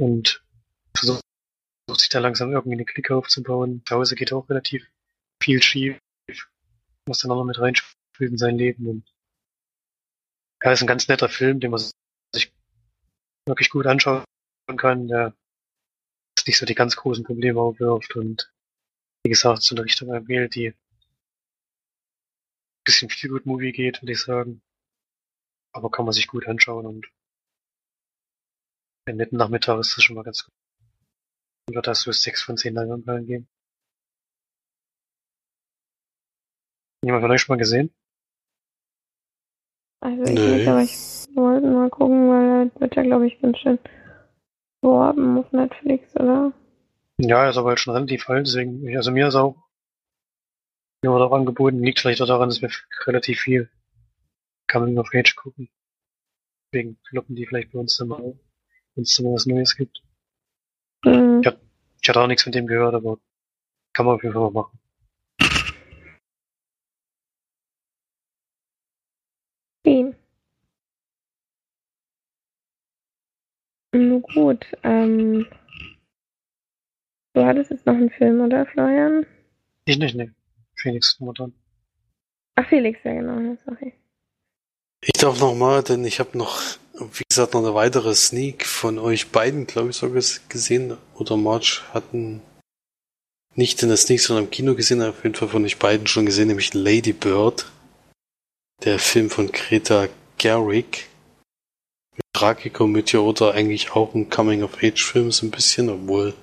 und 0.00 0.42
versucht 0.96 1.20
sich 1.98 2.08
da 2.08 2.20
langsam 2.20 2.50
irgendwie 2.50 2.76
eine 2.76 2.86
Clique 2.86 3.14
aufzubauen. 3.14 3.82
Zu 3.84 3.94
Hause 3.94 4.14
geht 4.14 4.32
auch 4.32 4.48
relativ 4.48 4.90
viel 5.42 5.62
schief, 5.62 5.98
was 7.06 7.18
dann 7.18 7.30
auch 7.30 7.36
noch 7.36 7.44
mit 7.44 7.58
reinspielt 7.58 8.30
in 8.32 8.38
sein 8.38 8.56
Leben 8.56 8.86
und 8.86 9.14
ja, 10.62 10.72
ist 10.72 10.80
ein 10.80 10.86
ganz 10.86 11.08
netter 11.08 11.28
Film, 11.28 11.60
den 11.60 11.72
man 11.72 11.80
sich 12.34 12.54
wirklich 13.46 13.68
gut 13.68 13.86
anschauen 13.86 14.24
kann, 14.78 15.08
der 15.08 15.34
jetzt 16.38 16.46
nicht 16.46 16.56
so 16.56 16.64
die 16.64 16.74
ganz 16.74 16.96
großen 16.96 17.22
Probleme 17.22 17.60
aufwirft 17.60 18.16
und 18.16 18.50
wie 19.26 19.30
gesagt, 19.30 19.62
so 19.62 19.74
eine 19.74 19.84
Richtung 19.84 20.08
wählt, 20.28 20.54
die 20.54 20.68
ein 20.68 20.74
bisschen 22.84 23.10
viel 23.10 23.30
gut 23.30 23.44
Movie 23.44 23.72
geht, 23.72 24.00
würde 24.00 24.12
ich 24.12 24.20
sagen. 24.20 24.62
Aber 25.72 25.90
kann 25.90 26.04
man 26.04 26.14
sich 26.14 26.28
gut 26.28 26.46
anschauen 26.46 26.86
und 26.86 27.08
einen 29.06 29.18
netten 29.18 29.36
Nachmittag 29.36 29.80
ist 29.80 29.96
das 29.96 30.04
schon 30.04 30.14
mal 30.14 30.22
ganz 30.22 30.44
gut. 30.44 30.54
Und 31.68 31.74
wird 31.74 31.88
das 31.88 32.02
so 32.02 32.12
sechs 32.12 32.40
von 32.40 32.56
zehn 32.56 32.74
Leinwandperlen 32.74 33.26
geben. 33.26 33.48
Jemand 37.02 37.22
von 37.22 37.30
euch 37.32 37.40
schon 37.40 37.54
mal 37.54 37.58
gesehen? 37.58 37.92
Also 40.02 40.22
ich 40.22 40.38
Nee. 40.38 40.58
nicht, 40.58 40.68
aber 40.68 40.82
ich 40.82 40.96
wollte 41.34 41.66
mal 41.66 41.90
gucken, 41.90 42.28
weil 42.28 42.70
er 42.70 42.80
wird 42.80 42.94
ja, 42.94 43.02
glaube 43.02 43.26
ich, 43.26 43.40
ganz 43.40 43.58
schön 43.58 43.80
beworben 44.80 45.38
auf 45.38 45.50
Netflix, 45.50 46.14
oder? 46.14 46.52
Ja, 47.18 47.48
ist 47.48 47.56
aber 47.56 47.70
halt 47.70 47.80
schon 47.80 47.94
relativ 47.94 48.28
alt, 48.28 48.46
deswegen, 48.46 48.94
also 48.96 49.10
mir 49.10 49.28
ist 49.28 49.34
auch 49.36 49.56
mir 51.02 51.10
wurde 51.12 51.24
auch 51.26 51.32
angeboten, 51.32 51.82
liegt 51.82 52.00
vielleicht 52.00 52.20
auch 52.20 52.26
daran, 52.26 52.48
dass 52.48 52.62
wir 52.62 52.70
relativ 53.06 53.40
viel 53.40 53.70
Coming 54.68 54.98
of 54.98 55.10
Age 55.14 55.36
gucken. 55.36 55.68
Deswegen 56.72 56.98
kloppen 57.08 57.36
die 57.36 57.46
vielleicht 57.46 57.72
bei 57.72 57.78
uns 57.78 57.96
dann 57.96 58.08
mal 58.08 58.38
wenn 58.96 59.02
es 59.02 59.14
da 59.14 59.24
was 59.24 59.46
Neues 59.46 59.76
gibt. 59.76 60.02
Mhm. 61.04 61.42
Ja. 61.44 61.52
Ich 62.02 62.08
hatte 62.08 62.20
auch 62.20 62.26
nichts 62.26 62.42
von 62.42 62.52
dem 62.52 62.66
gehört, 62.66 62.94
aber 62.94 63.18
kann 63.92 64.06
man 64.06 64.16
auf 64.16 64.22
jeden 64.22 64.34
Fall 64.34 64.50
mal 64.50 64.62
machen. 64.62 64.78
Okay. 69.84 70.14
Nun 73.92 74.22
gut, 74.22 74.66
ähm, 74.82 75.46
du 77.36 77.44
hattest 77.44 77.70
jetzt 77.70 77.86
noch 77.86 77.94
einen 77.94 78.10
Film, 78.10 78.40
oder 78.40 78.66
Florian? 78.66 79.26
Ich 79.84 79.98
nicht, 79.98 80.16
ne. 80.16 80.34
Phoenix 80.74 81.20
momentan. 81.20 81.52
Ach, 82.56 82.66
Felix, 82.68 82.98
ja 83.04 83.12
genau, 83.12 83.56
sorry. 83.64 83.92
Ich 85.02 85.20
darf 85.20 85.40
noch 85.40 85.54
mal, 85.54 85.82
denn 85.82 86.04
ich 86.04 86.18
habe 86.18 86.36
noch, 86.36 86.60
wie 86.94 87.24
gesagt, 87.28 87.54
noch 87.54 87.62
eine 87.62 87.74
weitere 87.74 88.14
Sneak 88.14 88.66
von 88.66 88.98
euch 88.98 89.30
beiden, 89.30 89.66
glaube 89.66 89.90
ich, 89.90 89.96
sogar 89.96 90.22
gesehen. 90.48 90.96
Oder 91.14 91.36
March 91.36 91.82
hatten 91.92 92.40
nicht 93.54 93.82
in 93.82 93.88
der 93.88 93.98
Sneak, 93.98 94.20
sondern 94.20 94.46
im 94.46 94.50
Kino 94.50 94.74
gesehen, 94.74 95.02
auf 95.02 95.22
jeden 95.22 95.34
Fall 95.34 95.48
von 95.48 95.64
euch 95.64 95.78
beiden 95.78 96.06
schon 96.06 96.26
gesehen, 96.26 96.48
nämlich 96.48 96.74
Lady 96.74 97.12
Bird. 97.12 97.70
Der 98.84 98.98
Film 98.98 99.30
von 99.30 99.52
Greta 99.52 100.08
Gerwig. 100.38 101.08
Mit 102.16 102.24
Tragikomödie 102.32 103.18
oder 103.18 103.52
eigentlich 103.52 103.92
auch 103.92 104.14
ein 104.14 104.30
Coming-of-Age-Film 104.30 105.30
so 105.30 105.46
ein 105.46 105.50
bisschen, 105.50 105.90
obwohl 105.90 106.34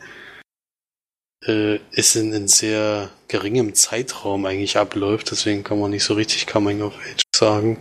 äh, 1.45 1.79
es 1.91 2.15
in 2.15 2.33
einem 2.33 2.47
sehr 2.47 3.09
geringem 3.27 3.73
Zeitraum 3.73 4.45
eigentlich 4.45 4.77
abläuft, 4.77 5.31
deswegen 5.31 5.63
kann 5.63 5.79
man 5.79 5.91
nicht 5.91 6.03
so 6.03 6.13
richtig 6.13 6.47
Coming-of-Age 6.47 7.23
sagen. 7.35 7.77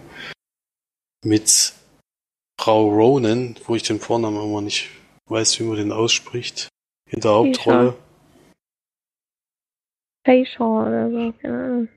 Mit 1.24 1.72
Frau 2.58 2.88
Ronan, 2.88 3.56
wo 3.66 3.74
ich 3.74 3.82
den 3.82 4.00
Vornamen 4.00 4.42
immer 4.42 4.60
nicht 4.60 4.88
weiß, 5.26 5.58
wie 5.60 5.64
man 5.64 5.76
den 5.76 5.92
ausspricht, 5.92 6.68
in 7.10 7.20
der 7.20 7.32
Hauptrolle. 7.32 7.96
Fayshaw 10.24 10.86
oder 10.86 11.10
so, 11.10 11.32
keine 11.40 11.64
Ahnung. 11.64 11.88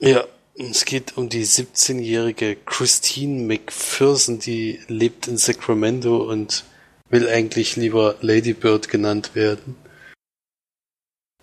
Ja, 0.00 0.24
es 0.56 0.84
geht 0.84 1.16
um 1.16 1.28
die 1.28 1.44
17-jährige 1.44 2.56
Christine 2.56 3.42
McPherson, 3.44 4.38
die 4.38 4.80
lebt 4.88 5.26
in 5.26 5.36
Sacramento 5.36 6.30
und 6.30 6.64
will 7.10 7.28
eigentlich 7.28 7.76
lieber 7.76 8.16
Lady 8.20 8.52
Bird 8.52 8.88
genannt 8.88 9.34
werden. 9.34 9.76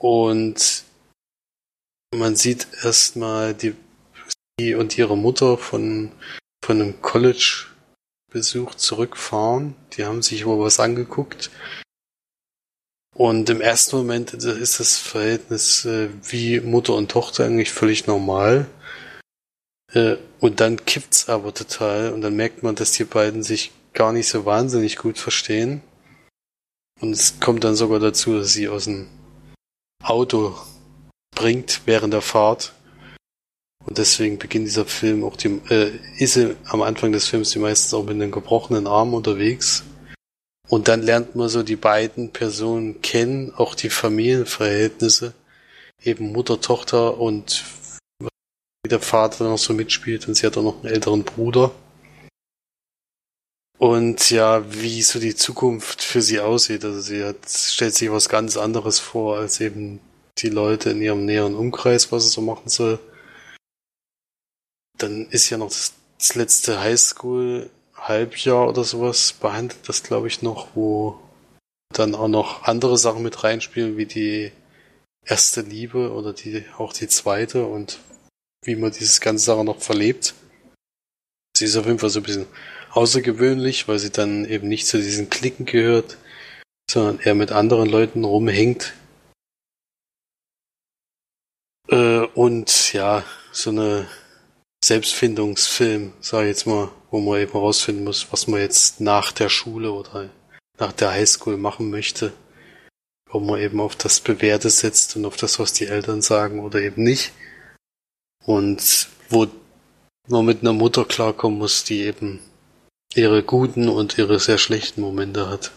Und 0.01 0.83
man 2.15 2.35
sieht 2.35 2.67
erstmal 2.83 3.53
die, 3.53 3.75
sie 4.59 4.73
und 4.73 4.97
ihre 4.97 5.15
Mutter 5.15 5.59
von, 5.59 6.11
von 6.65 6.81
einem 6.81 7.01
College-Besuch 7.03 8.73
zurückfahren. 8.73 9.75
Die 9.93 10.05
haben 10.05 10.23
sich 10.23 10.45
wohl 10.45 10.59
was 10.59 10.79
angeguckt. 10.79 11.51
Und 13.15 13.47
im 13.51 13.61
ersten 13.61 13.97
Moment 13.97 14.33
ist 14.33 14.79
das 14.79 14.97
Verhältnis 14.97 15.85
äh, 15.85 16.09
wie 16.23 16.59
Mutter 16.61 16.95
und 16.95 17.11
Tochter 17.11 17.45
eigentlich 17.45 17.71
völlig 17.71 18.07
normal. 18.07 18.65
Äh, 19.93 20.17
und 20.39 20.61
dann 20.61 20.83
kippt's 20.83 21.29
aber 21.29 21.53
total 21.53 22.11
und 22.11 22.21
dann 22.21 22.35
merkt 22.35 22.63
man, 22.63 22.73
dass 22.73 22.93
die 22.93 23.03
beiden 23.03 23.43
sich 23.43 23.71
gar 23.93 24.13
nicht 24.13 24.29
so 24.29 24.45
wahnsinnig 24.45 24.95
gut 24.95 25.19
verstehen. 25.19 25.83
Und 26.99 27.11
es 27.11 27.39
kommt 27.39 27.63
dann 27.63 27.75
sogar 27.75 27.99
dazu, 27.99 28.39
dass 28.39 28.53
sie 28.53 28.67
aus 28.67 28.85
dem 28.85 29.07
Auto 30.03 30.55
bringt 31.35 31.81
während 31.85 32.13
der 32.13 32.21
Fahrt. 32.21 32.73
Und 33.85 33.97
deswegen 33.97 34.37
beginnt 34.37 34.67
dieser 34.67 34.85
Film 34.85 35.23
auch 35.23 35.35
die, 35.35 35.59
äh, 35.69 35.91
ist 36.17 36.35
sie 36.35 36.55
am 36.65 36.81
Anfang 36.81 37.11
des 37.11 37.27
Films 37.27 37.51
die 37.51 37.59
meistens 37.59 37.93
auch 37.93 38.03
mit 38.03 38.13
einem 38.13 38.31
gebrochenen 38.31 38.85
Arm 38.85 39.13
unterwegs. 39.13 39.83
Und 40.69 40.87
dann 40.87 41.01
lernt 41.01 41.35
man 41.35 41.49
so 41.49 41.63
die 41.63 41.75
beiden 41.75 42.31
Personen 42.31 43.01
kennen, 43.01 43.53
auch 43.55 43.75
die 43.75 43.89
Familienverhältnisse, 43.89 45.33
eben 46.01 46.31
Mutter, 46.31 46.61
Tochter 46.61 47.17
und 47.17 47.63
wie 48.19 48.89
der 48.89 48.99
Vater 48.99 49.49
noch 49.49 49.57
so 49.57 49.73
mitspielt 49.73 50.27
und 50.27 50.35
sie 50.35 50.45
hat 50.45 50.57
auch 50.57 50.63
noch 50.63 50.83
einen 50.83 50.93
älteren 50.93 51.23
Bruder. 51.23 51.71
Und 53.81 54.29
ja, 54.29 54.63
wie 54.71 55.01
so 55.01 55.19
die 55.19 55.33
Zukunft 55.33 56.03
für 56.03 56.21
sie 56.21 56.39
aussieht. 56.39 56.85
Also 56.85 57.01
sie 57.01 57.23
hat, 57.23 57.49
stellt 57.49 57.95
sich 57.95 58.11
was 58.11 58.29
ganz 58.29 58.55
anderes 58.55 58.99
vor, 58.99 59.39
als 59.39 59.59
eben 59.59 59.99
die 60.37 60.49
Leute 60.49 60.91
in 60.91 61.01
ihrem 61.01 61.25
näheren 61.25 61.55
Umkreis, 61.55 62.11
was 62.11 62.25
sie 62.25 62.29
so 62.29 62.41
machen 62.41 62.69
soll. 62.69 62.99
Dann 64.99 65.25
ist 65.31 65.49
ja 65.49 65.57
noch 65.57 65.69
das, 65.69 65.93
das 66.19 66.35
letzte 66.35 66.79
Highschool-Halbjahr 66.79 68.69
oder 68.69 68.83
sowas, 68.83 69.33
behandelt 69.33 69.89
das, 69.89 70.03
glaube 70.03 70.27
ich, 70.27 70.43
noch, 70.43 70.75
wo 70.75 71.19
dann 71.91 72.13
auch 72.13 72.27
noch 72.27 72.65
andere 72.65 72.99
Sachen 72.99 73.23
mit 73.23 73.43
reinspielen, 73.43 73.97
wie 73.97 74.05
die 74.05 74.51
erste 75.25 75.61
Liebe 75.61 76.11
oder 76.11 76.33
die, 76.33 76.65
auch 76.77 76.93
die 76.93 77.07
zweite 77.07 77.65
und 77.65 77.97
wie 78.63 78.75
man 78.75 78.91
dieses 78.91 79.21
ganze 79.21 79.43
Sache 79.43 79.65
noch 79.65 79.81
verlebt. 79.81 80.35
Sie 81.57 81.65
ist 81.65 81.75
auf 81.75 81.87
jeden 81.87 81.97
Fall 81.97 82.11
so 82.11 82.19
ein 82.19 82.23
bisschen 82.23 82.47
außergewöhnlich, 82.91 83.87
weil 83.87 83.99
sie 83.99 84.11
dann 84.11 84.45
eben 84.45 84.67
nicht 84.67 84.87
zu 84.87 84.97
diesen 84.97 85.29
Klicken 85.29 85.65
gehört, 85.65 86.17
sondern 86.89 87.19
eher 87.19 87.35
mit 87.35 87.51
anderen 87.51 87.89
Leuten 87.89 88.23
rumhängt. 88.23 88.93
Äh, 91.89 92.25
und 92.35 92.93
ja, 92.93 93.23
so 93.51 93.69
eine 93.69 94.07
Selbstfindungsfilm, 94.83 96.13
sag 96.21 96.41
ich 96.41 96.47
jetzt 96.47 96.67
mal, 96.67 96.89
wo 97.11 97.19
man 97.19 97.39
eben 97.39 97.51
herausfinden 97.51 98.03
muss, 98.03 98.31
was 98.31 98.47
man 98.47 98.59
jetzt 98.59 98.99
nach 98.99 99.31
der 99.31 99.49
Schule 99.49 99.91
oder 99.91 100.29
nach 100.79 100.91
der 100.91 101.11
Highschool 101.11 101.57
machen 101.57 101.89
möchte. 101.89 102.33
Ob 103.29 103.43
man 103.43 103.59
eben 103.61 103.79
auf 103.79 103.95
das 103.95 104.19
Bewährte 104.19 104.69
setzt 104.69 105.15
und 105.15 105.25
auf 105.25 105.37
das, 105.37 105.59
was 105.59 105.71
die 105.71 105.85
Eltern 105.85 106.21
sagen 106.21 106.59
oder 106.59 106.81
eben 106.81 107.03
nicht. 107.03 107.31
Und 108.45 109.07
wo 109.29 109.47
man 110.27 110.45
mit 110.45 110.61
einer 110.61 110.73
Mutter 110.73 111.05
klarkommen 111.05 111.59
muss, 111.59 111.83
die 111.83 112.01
eben 112.01 112.41
ihre 113.15 113.43
guten 113.43 113.89
und 113.89 114.17
ihre 114.17 114.39
sehr 114.39 114.57
schlechten 114.57 115.01
Momente 115.01 115.49
hat. 115.49 115.71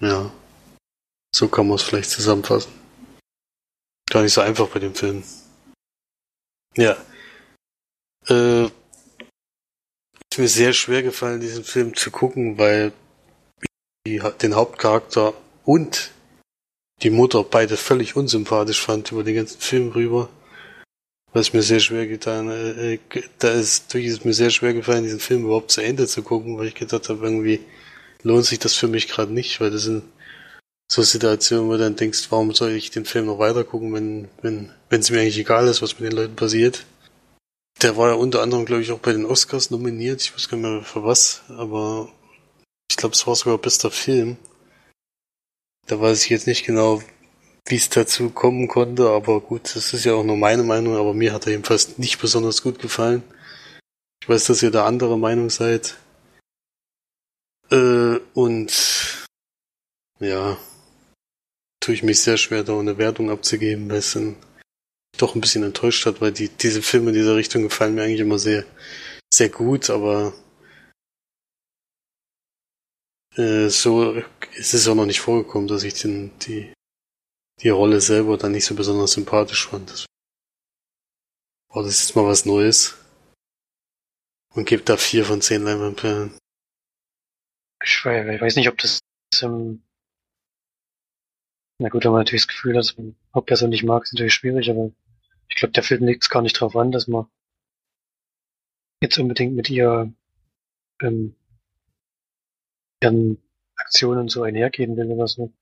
Ja. 0.00 0.32
So 1.34 1.48
kann 1.48 1.68
man 1.68 1.76
es 1.76 1.82
vielleicht 1.82 2.10
zusammenfassen. 2.10 2.72
Gar 4.10 4.22
nicht 4.22 4.34
so 4.34 4.40
einfach 4.40 4.68
bei 4.68 4.80
dem 4.80 4.94
Film. 4.94 5.22
Ja. 6.76 6.96
Äh, 8.28 8.64
ist 8.64 10.38
mir 10.38 10.48
sehr 10.48 10.72
schwer 10.72 11.02
gefallen, 11.02 11.40
diesen 11.40 11.64
Film 11.64 11.94
zu 11.94 12.10
gucken, 12.10 12.58
weil 12.58 12.92
ich 14.04 14.22
den 14.22 14.54
Hauptcharakter 14.54 15.34
und 15.64 16.10
die 17.02 17.10
Mutter 17.10 17.44
beide 17.44 17.76
völlig 17.76 18.16
unsympathisch 18.16 18.80
fand 18.80 19.12
über 19.12 19.24
den 19.24 19.36
ganzen 19.36 19.60
Film 19.60 19.90
rüber. 19.90 20.28
Was 21.32 21.52
mir 21.52 21.62
sehr 21.62 21.80
schwer 21.80 22.06
getan, 22.06 22.50
äh, 22.50 22.98
da 23.38 23.52
ist 23.52 23.92
durch 23.94 24.04
ist 24.04 24.24
mir 24.24 24.34
sehr 24.34 24.50
schwer 24.50 24.74
gefallen, 24.74 25.04
diesen 25.04 25.20
Film 25.20 25.44
überhaupt 25.44 25.70
zu 25.70 25.80
Ende 25.80 26.06
zu 26.06 26.22
gucken, 26.22 26.58
weil 26.58 26.68
ich 26.68 26.74
gedacht 26.74 27.08
habe, 27.08 27.24
irgendwie 27.24 27.60
lohnt 28.22 28.44
sich 28.44 28.58
das 28.58 28.74
für 28.74 28.88
mich 28.88 29.08
gerade 29.08 29.32
nicht, 29.32 29.60
weil 29.60 29.70
das 29.70 29.84
sind 29.84 30.04
so 30.90 31.02
Situationen, 31.02 31.68
wo 31.68 31.72
du 31.72 31.78
dann 31.78 31.96
denkst, 31.96 32.26
warum 32.30 32.52
soll 32.52 32.72
ich 32.72 32.90
den 32.90 33.06
Film 33.06 33.26
noch 33.26 33.38
weiter 33.38 33.64
gucken, 33.64 33.94
wenn, 33.94 34.28
wenn, 34.42 34.70
wenn 34.90 35.00
es 35.00 35.10
mir 35.10 35.20
eigentlich 35.20 35.38
egal 35.38 35.66
ist, 35.66 35.80
was 35.80 35.98
mit 35.98 36.12
den 36.12 36.16
Leuten 36.16 36.36
passiert. 36.36 36.84
Der 37.80 37.96
war 37.96 38.10
ja 38.10 38.14
unter 38.14 38.42
anderem, 38.42 38.66
glaube 38.66 38.82
ich, 38.82 38.92
auch 38.92 38.98
bei 38.98 39.12
den 39.12 39.24
Oscars 39.24 39.70
nominiert, 39.70 40.20
ich 40.20 40.34
weiß 40.34 40.50
gar 40.50 40.58
nicht 40.58 40.68
mehr 40.68 40.82
für 40.82 41.02
was, 41.02 41.42
aber 41.48 42.12
ich 42.90 42.98
glaube, 42.98 43.14
es 43.14 43.26
war 43.26 43.34
sogar 43.34 43.56
bester 43.56 43.90
Film. 43.90 44.36
Da 45.86 45.98
weiß 45.98 46.24
ich 46.24 46.30
jetzt 46.30 46.46
nicht 46.46 46.66
genau, 46.66 47.02
wie 47.68 47.76
es 47.76 47.88
dazu 47.88 48.30
kommen 48.30 48.68
konnte, 48.68 49.08
aber 49.08 49.40
gut, 49.40 49.74
das 49.74 49.94
ist 49.94 50.04
ja 50.04 50.14
auch 50.14 50.24
nur 50.24 50.36
meine 50.36 50.62
Meinung, 50.62 50.96
aber 50.96 51.14
mir 51.14 51.32
hat 51.32 51.46
er 51.46 51.52
jedenfalls 51.52 51.98
nicht 51.98 52.20
besonders 52.20 52.62
gut 52.62 52.78
gefallen. 52.78 53.22
Ich 54.22 54.28
weiß, 54.28 54.46
dass 54.46 54.62
ihr 54.62 54.70
da 54.70 54.86
anderer 54.86 55.16
Meinung 55.16 55.50
seid. 55.50 55.96
Äh, 57.70 58.18
und 58.34 59.26
ja, 60.20 60.56
tue 61.80 61.94
ich 61.94 62.02
mich 62.02 62.20
sehr 62.20 62.36
schwer, 62.36 62.64
da 62.64 62.78
eine 62.78 62.98
Wertung 62.98 63.30
abzugeben, 63.30 63.90
weil 63.90 63.98
es 63.98 64.12
dann 64.12 64.36
doch 65.18 65.34
ein 65.34 65.40
bisschen 65.40 65.62
enttäuscht 65.62 66.06
hat, 66.06 66.20
weil 66.20 66.32
die, 66.32 66.48
diese 66.48 66.82
Filme 66.82 67.10
in 67.10 67.14
dieser 67.14 67.36
Richtung 67.36 67.62
gefallen 67.62 67.94
mir 67.94 68.02
eigentlich 68.02 68.20
immer 68.20 68.38
sehr, 68.38 68.64
sehr 69.32 69.48
gut, 69.48 69.90
aber 69.90 70.32
äh, 73.36 73.68
so 73.68 74.14
ist 74.54 74.74
es 74.74 74.88
auch 74.88 74.94
noch 74.94 75.06
nicht 75.06 75.20
vorgekommen, 75.20 75.68
dass 75.68 75.84
ich 75.84 75.94
den, 75.94 76.30
die, 76.40 76.72
die 77.62 77.68
Rolle 77.68 78.00
selber 78.00 78.36
dann 78.36 78.52
nicht 78.52 78.64
so 78.64 78.74
besonders 78.74 79.12
sympathisch 79.12 79.68
fand. 79.68 79.90
Das 79.90 80.06
war 81.68 81.82
das 81.82 82.02
jetzt 82.02 82.16
mal 82.16 82.26
was 82.26 82.44
Neues. 82.44 82.96
Und 84.54 84.66
gibt 84.66 84.88
da 84.88 84.96
vier 84.96 85.24
von 85.24 85.40
zehn 85.40 85.62
Leinwandperlen. 85.62 86.36
Ich 87.82 88.04
weiß 88.04 88.56
nicht, 88.56 88.68
ob 88.68 88.78
das 88.78 89.00
ähm, 89.40 89.82
na 91.82 91.88
gut, 91.88 92.04
wenn 92.04 92.12
man 92.12 92.20
natürlich 92.20 92.42
das 92.42 92.54
Gefühl 92.54 92.76
hat, 92.76 92.84
dass 92.84 92.96
man 92.96 93.16
Hauptperson 93.34 93.70
nicht 93.70 93.82
mag, 93.82 94.04
ist 94.04 94.12
natürlich 94.12 94.34
schwierig, 94.34 94.70
aber 94.70 94.92
ich 95.48 95.56
glaube, 95.56 95.72
der 95.72 95.82
Film 95.82 96.04
legt 96.04 96.22
es 96.22 96.30
gar 96.30 96.40
nicht 96.40 96.52
drauf 96.52 96.76
an, 96.76 96.92
dass 96.92 97.08
man 97.08 97.26
jetzt 99.02 99.18
unbedingt 99.18 99.56
mit 99.56 99.68
ihr 99.68 100.14
ähm, 101.00 101.34
gern 103.00 103.38
Aktionen 103.74 104.28
so 104.28 104.44
einhergehen 104.44 104.96
will 104.96 105.10
oder 105.10 105.26
so. 105.26 105.52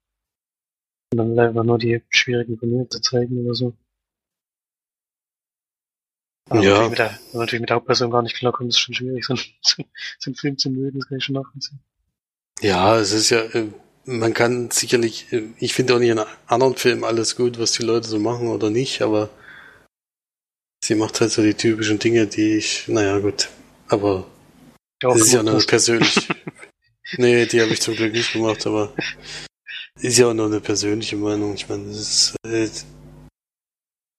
Und 1.12 1.18
dann 1.18 1.38
einfach 1.38 1.64
nur 1.64 1.78
die 1.78 2.02
schwierigen 2.10 2.58
Turniere 2.58 2.88
zu 2.88 3.00
zeigen 3.00 3.44
oder 3.44 3.54
so. 3.54 3.74
Aber 6.48 6.62
Ja. 6.62 6.70
natürlich 6.70 6.90
mit 6.90 6.98
der, 6.98 7.10
wenn 7.10 7.32
man 7.32 7.40
natürlich 7.40 7.60
mit 7.60 7.70
der 7.70 7.76
Hauptperson 7.76 8.10
gar 8.10 8.22
nicht 8.22 8.36
klarkommt, 8.36 8.70
ist 8.70 8.78
schon 8.78 8.94
schwierig, 8.94 9.24
so, 9.26 9.34
einen- 9.34 9.42
so, 9.62 9.82
einen 10.26 10.34
Film 10.36 10.58
zu 10.58 10.70
mögen, 10.70 10.98
das 10.98 11.08
kann 11.08 11.18
ich 11.18 11.24
schon 11.24 11.34
nachvollziehen. 11.34 11.80
Ja, 12.60 12.98
es 12.98 13.12
ist 13.12 13.30
ja, 13.30 13.40
äh, 13.42 13.68
man 14.04 14.34
kann 14.34 14.70
sicherlich, 14.70 15.32
äh, 15.32 15.48
ich 15.58 15.74
finde 15.74 15.94
auch 15.94 15.98
nicht 15.98 16.10
in 16.10 16.20
anderen 16.46 16.76
Filmen 16.76 17.04
alles 17.04 17.36
gut, 17.36 17.58
was 17.58 17.72
die 17.72 17.82
Leute 17.84 18.08
so 18.08 18.18
machen 18.18 18.48
oder 18.48 18.70
nicht, 18.70 19.02
aber 19.02 19.30
sie 20.84 20.94
macht 20.94 21.20
halt 21.20 21.30
so 21.32 21.42
die 21.42 21.54
typischen 21.54 21.98
Dinge, 21.98 22.26
die 22.26 22.56
ich, 22.56 22.86
naja, 22.88 23.18
gut, 23.18 23.48
aber 23.88 24.26
das 25.00 25.20
ist 25.22 25.32
ja 25.32 25.42
nur 25.42 25.64
persönlich. 25.66 26.28
nee, 27.16 27.46
die 27.46 27.60
habe 27.62 27.72
ich 27.72 27.80
zum 27.80 27.94
Glück 27.96 28.12
nicht 28.12 28.32
gemacht, 28.32 28.66
aber 28.66 28.92
ist 30.02 30.18
ja 30.18 30.28
auch 30.28 30.34
nur 30.34 30.46
eine 30.46 30.60
persönliche 30.60 31.16
Meinung. 31.16 31.54
Ich 31.54 31.68
meine, 31.68 31.84
ist, 31.90 32.34
äh, 32.46 32.64
ich 32.64 32.84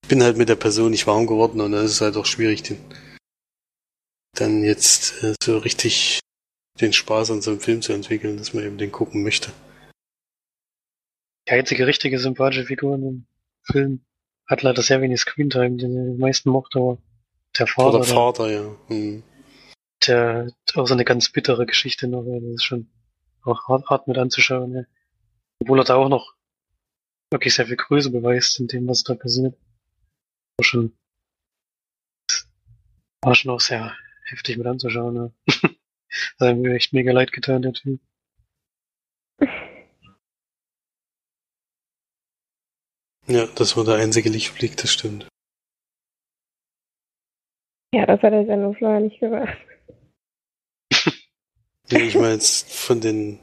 bin 0.07 0.23
halt 0.23 0.37
mit 0.37 0.49
der 0.49 0.55
Person 0.55 0.91
nicht 0.91 1.07
warm 1.07 1.27
geworden 1.27 1.61
und 1.61 1.71
dann 1.71 1.85
ist 1.85 1.91
es 1.91 2.01
halt 2.01 2.17
auch 2.17 2.25
schwierig, 2.25 2.63
den, 2.63 2.79
dann 4.35 4.63
jetzt 4.63 5.23
äh, 5.23 5.33
so 5.41 5.57
richtig 5.57 6.19
den 6.79 6.93
Spaß 6.93 7.31
an 7.31 7.41
so 7.41 7.51
einem 7.51 7.59
Film 7.59 7.81
zu 7.81 7.93
entwickeln, 7.93 8.37
dass 8.37 8.53
man 8.53 8.63
eben 8.63 8.77
den 8.77 8.91
gucken 8.91 9.23
möchte. 9.23 9.51
Die 11.47 11.53
einzige 11.53 11.87
richtige 11.87 12.19
sympathische 12.19 12.65
Figur 12.65 12.95
in 12.95 13.01
dem 13.01 13.25
Film 13.63 14.01
hat 14.47 14.63
leider 14.63 14.81
sehr 14.81 15.01
wenig 15.01 15.19
Screentime, 15.19 15.77
den 15.77 16.13
die 16.13 16.19
meisten 16.19 16.49
mochte, 16.49 16.79
aber 16.79 16.97
der 17.57 17.67
Vater, 17.67 17.97
Oder 17.97 18.05
der, 18.05 18.15
Vater, 18.15 18.51
ja. 18.51 18.75
Hm. 18.87 19.23
der 20.07 20.45
hat 20.45 20.77
auch 20.77 20.87
so 20.87 20.93
eine 20.93 21.05
ganz 21.05 21.29
bittere 21.29 21.65
Geschichte 21.65 22.07
noch, 22.07 22.23
das 22.23 22.43
ist 22.43 22.63
schon 22.63 22.89
auch 23.43 23.67
hart, 23.67 23.87
hart 23.87 24.07
mit 24.07 24.17
anzuschauen, 24.17 24.73
ja. 24.73 24.83
Obwohl 25.61 25.79
er 25.79 25.85
da 25.85 25.95
auch 25.95 26.09
noch 26.09 26.33
wirklich 27.31 27.53
sehr 27.53 27.67
viel 27.67 27.77
Größe 27.77 28.09
beweist 28.09 28.59
in 28.59 28.67
dem, 28.67 28.87
was 28.87 29.03
da 29.03 29.13
passiert. 29.13 29.55
War 30.57 30.65
schon, 30.65 30.97
war 33.23 33.35
schon 33.35 33.51
auch 33.51 33.59
sehr 33.59 33.95
heftig 34.25 34.57
mit 34.57 34.65
anzuschauen, 34.65 35.15
ja. 35.15 35.31
Das 35.45 35.61
hat 36.49 36.57
mir 36.57 36.73
echt 36.75 36.93
mega 36.93 37.11
leid 37.11 37.31
getan, 37.31 37.61
der 37.61 37.73
Typ. 37.73 38.01
Ja, 43.27 43.45
das 43.45 43.77
war 43.77 43.85
der 43.85 43.95
einzige 43.95 44.29
Lichtblick, 44.29 44.75
das 44.75 44.91
stimmt. 44.91 45.27
Ja, 47.93 48.05
das 48.05 48.21
hat 48.23 48.33
er 48.33 48.41
ja 48.41 48.57
nur 48.57 48.75
vorher 48.75 48.99
nicht 48.99 49.21
gesagt. 49.21 49.57
Nee, 51.91 52.07
ich 52.07 52.15
meine 52.15 52.33
jetzt 52.33 52.73
von 52.73 52.99
den 52.99 53.39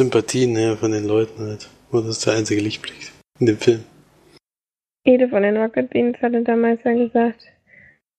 Sympathien 0.00 0.56
her, 0.56 0.78
von 0.78 0.92
den 0.92 1.04
Leuten 1.04 1.42
halt. 1.42 1.68
War 1.90 2.00
das 2.00 2.20
der 2.20 2.32
einzige 2.32 2.62
Lichtblick 2.62 3.12
in 3.38 3.44
dem 3.44 3.58
Film. 3.58 3.84
Jede 5.04 5.28
von 5.28 5.42
den 5.42 5.58
Rocket 5.58 5.90
Beans 5.90 6.16
hatte 6.22 6.42
damals 6.42 6.82
ja 6.84 6.94
gesagt, 6.94 7.44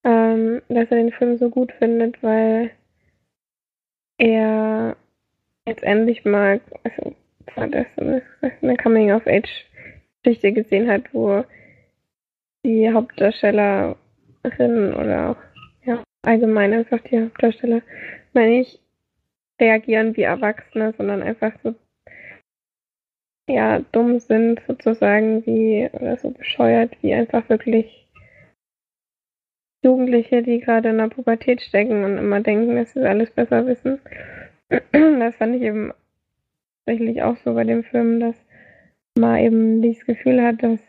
ähm, 0.04 0.62
dass 0.70 0.92
er 0.92 0.98
den 0.98 1.12
Film 1.12 1.40
so 1.40 1.50
gut 1.50 1.72
findet, 1.80 2.22
weil 2.22 2.70
er 4.20 4.96
jetzt 5.68 5.82
endlich 5.82 6.24
mal, 6.24 6.62
also 6.84 7.16
war 7.56 7.68
das 7.68 7.88
eine 7.98 8.78
Coming-of-Age-Geschichte 8.78 10.52
gesehen 10.52 10.88
hat, 10.88 11.12
wo 11.14 11.44
die 12.64 12.94
Hauptdarstellerin 12.94 13.96
oder 14.94 15.32
auch 15.32 15.38
ja, 15.84 16.04
allgemein 16.22 16.74
einfach 16.74 17.00
die 17.10 17.22
Hauptdarsteller, 17.22 17.82
meine 18.34 18.62
ich, 18.62 18.80
reagieren 19.62 20.18
wie 20.18 20.24
Erwachsene, 20.24 20.94
sondern 20.98 21.22
einfach 21.22 21.54
so 21.64 21.76
ja, 23.50 23.80
dumm 23.92 24.20
sind, 24.20 24.62
sozusagen, 24.68 25.46
wie, 25.46 25.90
oder 25.94 26.18
so 26.18 26.32
bescheuert, 26.32 26.98
wie 27.02 27.14
einfach 27.14 27.48
wirklich 27.50 28.08
Jugendliche, 29.84 30.44
die 30.44 30.60
gerade 30.60 30.90
in 30.90 31.00
der 31.00 31.08
Pubertät 31.08 31.62
stecken 31.62 32.04
und 32.04 32.18
immer 32.18 32.42
denken, 32.42 32.76
dass 32.76 32.94
sie 32.94 33.08
alles 33.08 33.32
besser 33.32 33.66
wissen. 33.66 34.00
Das 34.92 35.36
fand 35.36 35.56
ich 35.56 35.64
eben 35.64 35.92
tatsächlich 36.86 37.24
auch 37.24 37.36
so 37.38 37.54
bei 37.54 37.64
dem 37.64 37.84
Film, 37.84 38.20
dass 38.20 38.36
man 39.18 39.40
eben 39.40 39.82
dieses 39.82 40.06
Gefühl 40.06 40.42
hat, 40.42 40.64
dass 40.64 40.80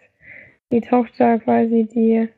die 0.72 0.80
Tochter 0.80 1.38
quasi 1.40 1.84
die 1.84 2.28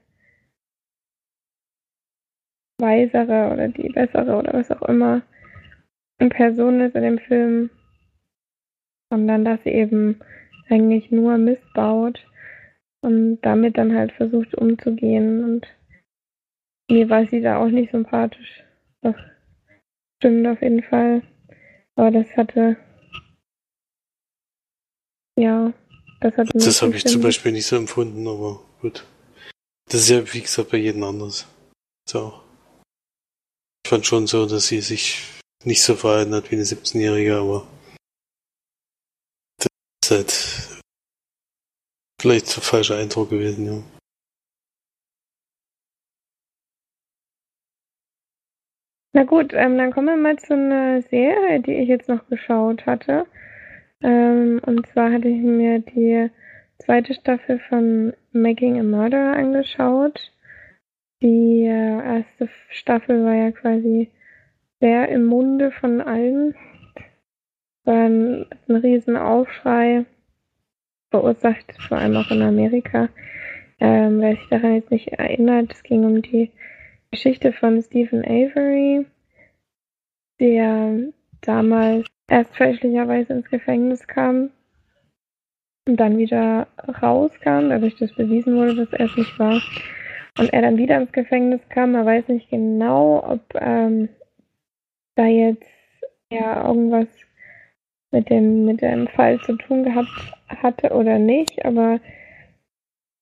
weisere 2.81 3.53
oder 3.53 3.69
die 3.69 3.89
bessere 3.91 4.37
oder 4.37 4.55
was 4.55 4.71
auch 4.71 4.83
immer 4.83 5.23
Person 6.19 6.81
ist 6.81 6.95
in 6.95 7.03
dem 7.03 7.19
Film, 7.19 7.71
sondern 9.11 9.45
dass 9.45 9.63
sie 9.65 9.71
eben 9.71 10.21
eigentlich 10.69 11.11
nur 11.11 11.37
Mist 11.39 11.63
baut 11.75 12.25
und 13.01 13.41
damit 13.43 13.77
dann 13.77 13.95
halt 13.95 14.13
versucht 14.13 14.55
umzugehen 14.55 15.45
und 15.45 15.67
mir 16.91 17.09
war 17.11 17.27
sie 17.27 17.41
da 17.41 17.59
auch 17.59 17.69
nicht 17.69 17.91
sympathisch. 17.91 18.63
Das 19.03 19.15
stimmt 20.19 20.47
auf 20.47 20.61
jeden 20.63 20.83
Fall. 20.83 21.23
Aber 21.97 22.11
das 22.11 22.27
hatte 22.37 22.77
ja, 25.37 25.73
das 26.21 26.37
hat 26.37 26.49
Das 26.55 26.83
habe 26.83 26.97
ich 26.97 27.05
zum 27.05 27.21
Beispiel 27.21 27.53
nicht 27.53 27.67
so 27.67 27.77
empfunden, 27.77 28.27
aber 28.29 28.61
gut. 28.81 29.05
Das 29.87 30.03
ist 30.03 30.09
ja, 30.11 30.33
wie 30.33 30.41
gesagt, 30.41 30.71
bei 30.71 30.79
jedem 30.79 31.03
anders. 31.03 31.47
So. 32.09 32.41
Ich 33.85 33.91
fand 33.91 34.07
schon 34.07 34.27
so, 34.27 34.47
dass 34.47 34.69
sie 34.69 34.81
sich 34.81 35.23
nicht 35.65 35.83
so 35.83 35.95
verhalten 35.95 36.35
hat 36.35 36.51
wie 36.51 36.57
eine 36.57 36.65
17-Jährige, 36.65 37.37
aber 37.37 37.67
das 39.59 39.69
ist 40.05 40.11
halt 40.11 40.83
vielleicht 42.21 42.57
der 42.57 42.63
falsche 42.63 42.97
Eindruck 42.97 43.31
gewesen, 43.31 43.67
ja. 43.67 43.83
Na 49.17 49.23
gut, 49.23 49.53
ähm, 49.55 49.79
dann 49.79 49.93
kommen 49.93 50.09
wir 50.09 50.17
mal 50.17 50.37
zu 50.39 50.55
einer 50.55 51.01
Serie, 51.03 51.61
die 51.61 51.75
ich 51.75 51.89
jetzt 51.89 52.09
noch 52.09 52.27
geschaut 52.29 52.85
hatte. 52.85 53.27
Ähm, 54.03 54.61
und 54.67 54.87
zwar 54.89 55.13
hatte 55.13 55.29
ich 55.29 55.41
mir 55.41 55.79
die 55.79 56.31
zweite 56.79 57.15
Staffel 57.15 57.61
von 57.69 58.13
Making 58.33 58.81
a 58.81 58.83
Murderer 58.83 59.37
angeschaut. 59.37 60.33
Die 61.23 61.65
äh, 61.65 62.19
erste 62.19 62.49
Staffel 62.71 63.25
war 63.25 63.35
ja 63.35 63.53
quasi 63.53 64.11
sehr 64.81 65.09
im 65.09 65.25
Munde 65.27 65.71
von 65.71 66.01
allen. 66.01 66.55
War 67.85 68.07
ein, 68.07 68.47
ein 68.69 68.77
riesen 68.77 69.17
Aufschrei 69.17 70.07
verursacht, 71.11 71.75
vor 71.87 71.99
allem 71.99 72.17
auch 72.17 72.31
in 72.31 72.43
Amerika. 72.43 73.09
Ähm, 73.81 74.21
wer 74.21 74.37
sich 74.37 74.49
daran 74.49 74.75
jetzt 74.75 74.91
nicht 74.91 75.09
erinnert, 75.09 75.73
es 75.73 75.83
ging 75.83 76.05
um 76.05 76.23
die 76.23 76.51
Geschichte 77.11 77.53
von 77.53 77.83
Stephen 77.83 78.25
Avery, 78.25 79.07
der 80.41 81.13
damals 81.43 82.07
erst 82.29 82.57
fälschlicherweise 82.57 83.35
ins 83.35 83.51
Gefängnis 83.51 84.07
kam 84.07 84.51
und 85.87 86.01
dann 86.01 86.19
wieder 86.19 86.67
rauskam, 87.03 87.69
dadurch, 87.69 87.97
dass 87.97 88.13
bewiesen 88.15 88.57
wurde, 88.57 88.75
dass 88.75 88.93
er 88.93 89.07
es 89.07 89.17
nicht 89.17 89.39
war. 89.39 89.61
Und 90.39 90.53
er 90.53 90.63
dann 90.63 90.79
wieder 90.79 91.01
ins 91.01 91.13
Gefängnis 91.13 91.61
kam. 91.69 91.93
Man 91.93 92.07
weiß 92.07 92.27
nicht 92.29 92.51
genau, 92.51 93.23
ob 93.25 93.43
ähm, 93.55 94.09
da 95.17 95.27
jetzt 95.27 95.69
ja 96.31 96.67
irgendwas 96.67 97.09
mit 98.11 98.31
dem, 98.31 98.65
mit 98.65 98.81
dem 98.81 99.09
Fall 99.09 99.41
zu 99.41 99.57
tun 99.57 99.85
gehabt 99.85 100.09
hatte 100.49 100.91
oder 100.95 101.19
nicht, 101.19 101.65
aber 101.65 102.01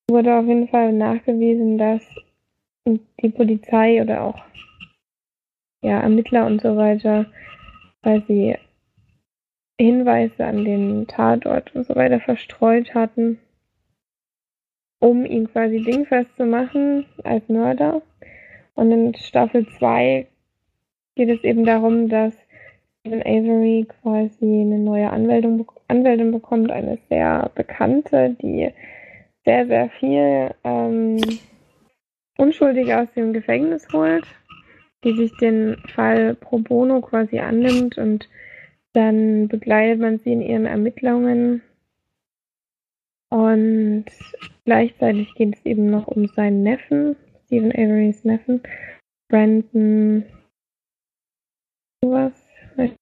wurde 0.08 0.36
auf 0.36 0.46
jeden 0.46 0.68
Fall 0.68 0.92
nachgewiesen, 0.92 1.78
dass 1.78 2.02
die 2.86 3.28
Polizei 3.28 4.02
oder 4.02 4.22
auch 4.22 4.44
ja, 5.82 6.00
Ermittler 6.00 6.46
und 6.46 6.60
so 6.60 6.76
weiter, 6.76 7.26
weil 8.02 8.22
sie 8.26 8.56
Hinweise 9.80 10.44
an 10.44 10.64
den 10.64 11.06
Tatort 11.08 11.74
und 11.74 11.86
so 11.86 11.96
weiter 11.96 12.20
verstreut 12.20 12.94
hatten, 12.94 13.38
um 15.00 15.24
ihn 15.24 15.50
quasi 15.50 15.82
dingfest 15.82 16.30
zu 16.36 16.44
machen 16.44 17.06
als 17.24 17.48
Mörder. 17.48 18.02
Und 18.74 18.90
in 18.90 19.14
Staffel 19.14 19.66
2 19.78 20.26
geht 21.14 21.28
es 21.28 21.44
eben 21.44 21.64
darum, 21.64 22.08
dass 22.08 22.34
Stephen 23.00 23.22
Avery 23.22 23.86
quasi 24.00 24.62
eine 24.62 24.78
neue 24.78 25.10
Anwältin, 25.10 25.66
Anwältin 25.88 26.30
bekommt, 26.30 26.70
eine 26.70 26.98
sehr 27.08 27.50
bekannte, 27.54 28.36
die 28.40 28.70
sehr, 29.44 29.66
sehr 29.66 29.90
viel 29.90 30.54
ähm, 30.62 31.20
Unschuldige 32.38 33.00
aus 33.00 33.08
dem 33.14 33.32
Gefängnis 33.32 33.86
holt, 33.92 34.24
die 35.04 35.14
sich 35.16 35.36
den 35.38 35.76
Fall 35.88 36.34
pro 36.34 36.58
bono 36.58 37.00
quasi 37.00 37.40
annimmt 37.40 37.98
und 37.98 38.28
dann 38.92 39.48
begleitet 39.48 40.00
man 40.00 40.18
sie 40.18 40.32
in 40.32 40.42
ihren 40.42 40.66
Ermittlungen. 40.66 41.62
Und 43.30 44.04
gleichzeitig 44.64 45.34
geht 45.34 45.56
es 45.56 45.66
eben 45.66 45.90
noch 45.90 46.06
um 46.06 46.28
seinen 46.28 46.62
Neffen, 46.62 47.16
Stephen 47.46 47.72
Averys 47.72 48.24
Neffen, 48.24 48.62
Brandon, 49.28 50.24
was, 52.02 52.32
weiß 52.76 52.92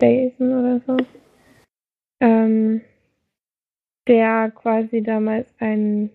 Jason 0.00 0.52
oder 0.52 0.80
so, 0.80 0.96
ähm, 2.20 2.82
der 4.06 4.50
quasi 4.50 5.02
damals 5.02 5.52
ein 5.58 6.10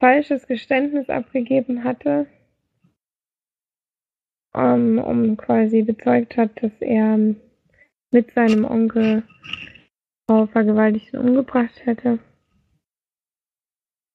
falsches 0.00 0.46
Geständnis 0.46 1.10
abgegeben 1.10 1.84
hatte, 1.84 2.26
um, 4.54 4.98
um 4.98 5.36
quasi 5.36 5.82
bezeugt 5.82 6.36
hat, 6.36 6.62
dass 6.62 6.72
er 6.80 7.34
mit 8.10 8.32
seinem 8.32 8.64
Onkel 8.64 9.22
Frau 10.26 10.46
vergewaltigt 10.46 11.14
und 11.14 11.28
umgebracht 11.28 11.84
hätte. 11.86 12.18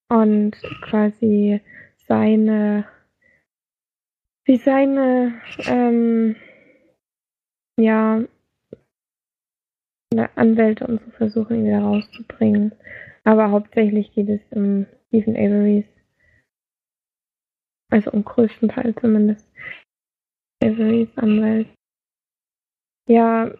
Und 0.10 0.52
quasi 0.82 1.62
seine, 2.08 2.88
wie 4.46 4.58
seine, 4.58 5.42
ähm, 5.66 6.36
ja, 7.80 8.24
Anwälte 10.36 10.86
und 10.86 11.02
so 11.04 11.12
versuchen, 11.12 11.58
ihn 11.58 11.66
wieder 11.66 11.82
rauszubringen. 11.82 12.74
Aber 13.24 13.52
hauptsächlich 13.52 14.14
geht 14.14 14.30
es 14.30 14.42
um 14.52 14.86
Stephen 15.08 15.36
Averys. 15.36 15.86
Also 17.90 18.12
um 18.12 18.24
größten 18.24 18.70
Teil 18.70 18.96
zumindest. 18.96 19.48
Averys 20.64 21.10
Anwalt. 21.16 21.68
Ja, 23.08 23.52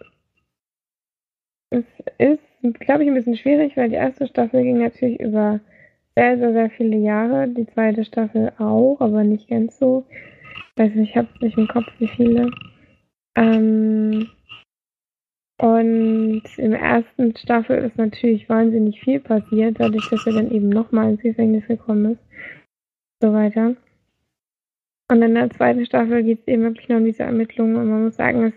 es 1.70 1.86
ist, 2.18 2.80
glaube 2.80 3.04
ich, 3.04 3.10
ein 3.10 3.16
bisschen 3.16 3.38
schwierig, 3.38 3.76
weil 3.76 3.90
die 3.90 3.96
erste 3.96 4.28
Staffel 4.28 4.64
ging 4.64 4.78
natürlich 4.78 5.20
über 5.20 5.60
sehr, 6.16 6.38
sehr, 6.38 6.54
sehr 6.54 6.70
viele 6.70 6.98
Jahre. 6.98 7.48
Die 7.48 7.66
zweite 7.68 8.06
Staffel 8.06 8.54
auch, 8.60 8.98
aber 9.00 9.24
nicht 9.24 9.50
ganz 9.50 9.78
so. 9.80 10.06
Ich 10.76 10.84
weiß 10.84 10.96
nicht, 10.96 11.10
ich 11.10 11.18
habe 11.18 11.28
es 11.36 11.42
nicht 11.42 11.58
im 11.58 11.68
Kopf, 11.68 11.88
wie 12.00 12.08
viele. 12.08 12.52
Ähm, 13.36 14.30
und 15.60 16.44
im 16.58 16.74
ersten 16.74 17.36
Staffel 17.38 17.78
ist 17.86 17.98
natürlich 17.98 18.50
wahnsinnig 18.50 19.00
viel 19.00 19.20
passiert, 19.20 19.80
dadurch, 19.80 20.10
dass 20.10 20.26
er 20.26 20.34
dann 20.34 20.52
eben 20.52 20.70
nochmal 20.70 21.12
ins 21.12 21.22
Gefängnis 21.22 21.66
gekommen 21.68 22.14
ist. 22.14 22.24
So 23.22 23.34
weiter. 23.34 23.76
Und 25.10 25.22
in 25.22 25.36
der 25.36 25.50
zweiten 25.52 25.86
Staffel 25.86 26.24
geht 26.24 26.40
es 26.42 26.48
eben 26.48 26.64
wirklich 26.64 26.90
nur 26.90 26.98
um 26.98 27.06
diese 27.06 27.24
Ermittlungen 27.24 27.76
und 27.76 27.90
man 27.90 28.04
muss 28.04 28.16
sagen, 28.16 28.44
es 28.46 28.54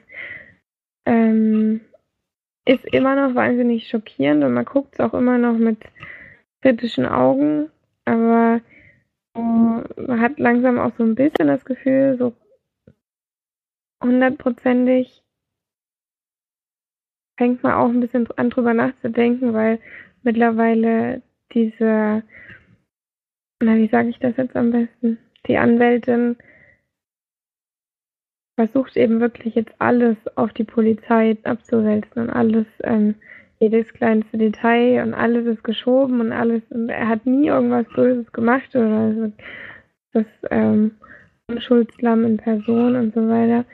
ähm, 1.05 1.81
ist 2.65 2.85
immer 2.87 3.15
noch 3.15 3.35
wahnsinnig 3.35 3.89
schockierend 3.89 4.43
und 4.43 4.55
man 4.55 4.65
guckt 4.65 4.95
es 4.95 5.01
auch 5.01 5.15
immer 5.15 5.39
noch 5.39 5.57
mit 5.57 5.79
kritischen 6.63 7.07
Augen, 7.07 7.71
aber 8.05 8.61
äh, 9.35 9.39
man 9.39 10.21
hat 10.21 10.39
langsam 10.39 10.79
auch 10.79 10.93
so 10.97 11.05
ein 11.05 11.15
bisschen 11.15 11.49
das 11.49 11.65
Gefühl, 11.65 12.17
so 12.19 12.33
hundertprozentig 14.03 15.23
fängt 17.39 17.63
man 17.63 17.75
auch 17.75 17.89
ein 17.89 18.01
bisschen 18.01 18.29
an 18.37 18.51
drüber 18.51 18.75
nachzudenken, 18.75 19.53
weil 19.53 19.79
mittlerweile 20.23 21.23
diese, 21.53 22.23
na 23.63 23.77
wie 23.77 23.89
sage 23.89 24.09
ich 24.09 24.19
das 24.19 24.37
jetzt 24.37 24.57
am 24.57 24.71
besten, 24.71 25.19
die 25.47 25.59
Anwältin 25.59 26.37
versucht 28.59 28.97
eben 28.97 29.21
wirklich 29.21 29.55
jetzt 29.55 29.75
alles 29.79 30.17
auf 30.37 30.53
die 30.55 30.65
Polizei 30.65 31.37
abzuwälzen 31.45 32.23
und 32.23 32.31
alles, 32.31 32.67
ähm, 32.83 33.15
jedes 33.59 33.93
kleinste 33.93 34.39
Detail 34.39 35.03
und 35.03 35.15
alles 35.15 35.47
ist 35.47 35.65
geschoben 35.65 36.21
und 36.21 36.33
alles, 36.33 36.63
und 36.71 36.89
er 36.89 37.09
hat 37.09 37.27
nie 37.27 37.49
irgendwas 37.49 37.87
Böses 37.95 38.31
gemacht 38.33 38.75
oder 38.75 39.15
so. 39.15 39.33
Das 40.13 40.27
ähm, 40.51 40.97
Unschuldslamm 41.49 42.25
in 42.25 42.37
Person 42.39 42.97
und 42.97 43.15
so 43.15 43.29
weiter. 43.29 43.65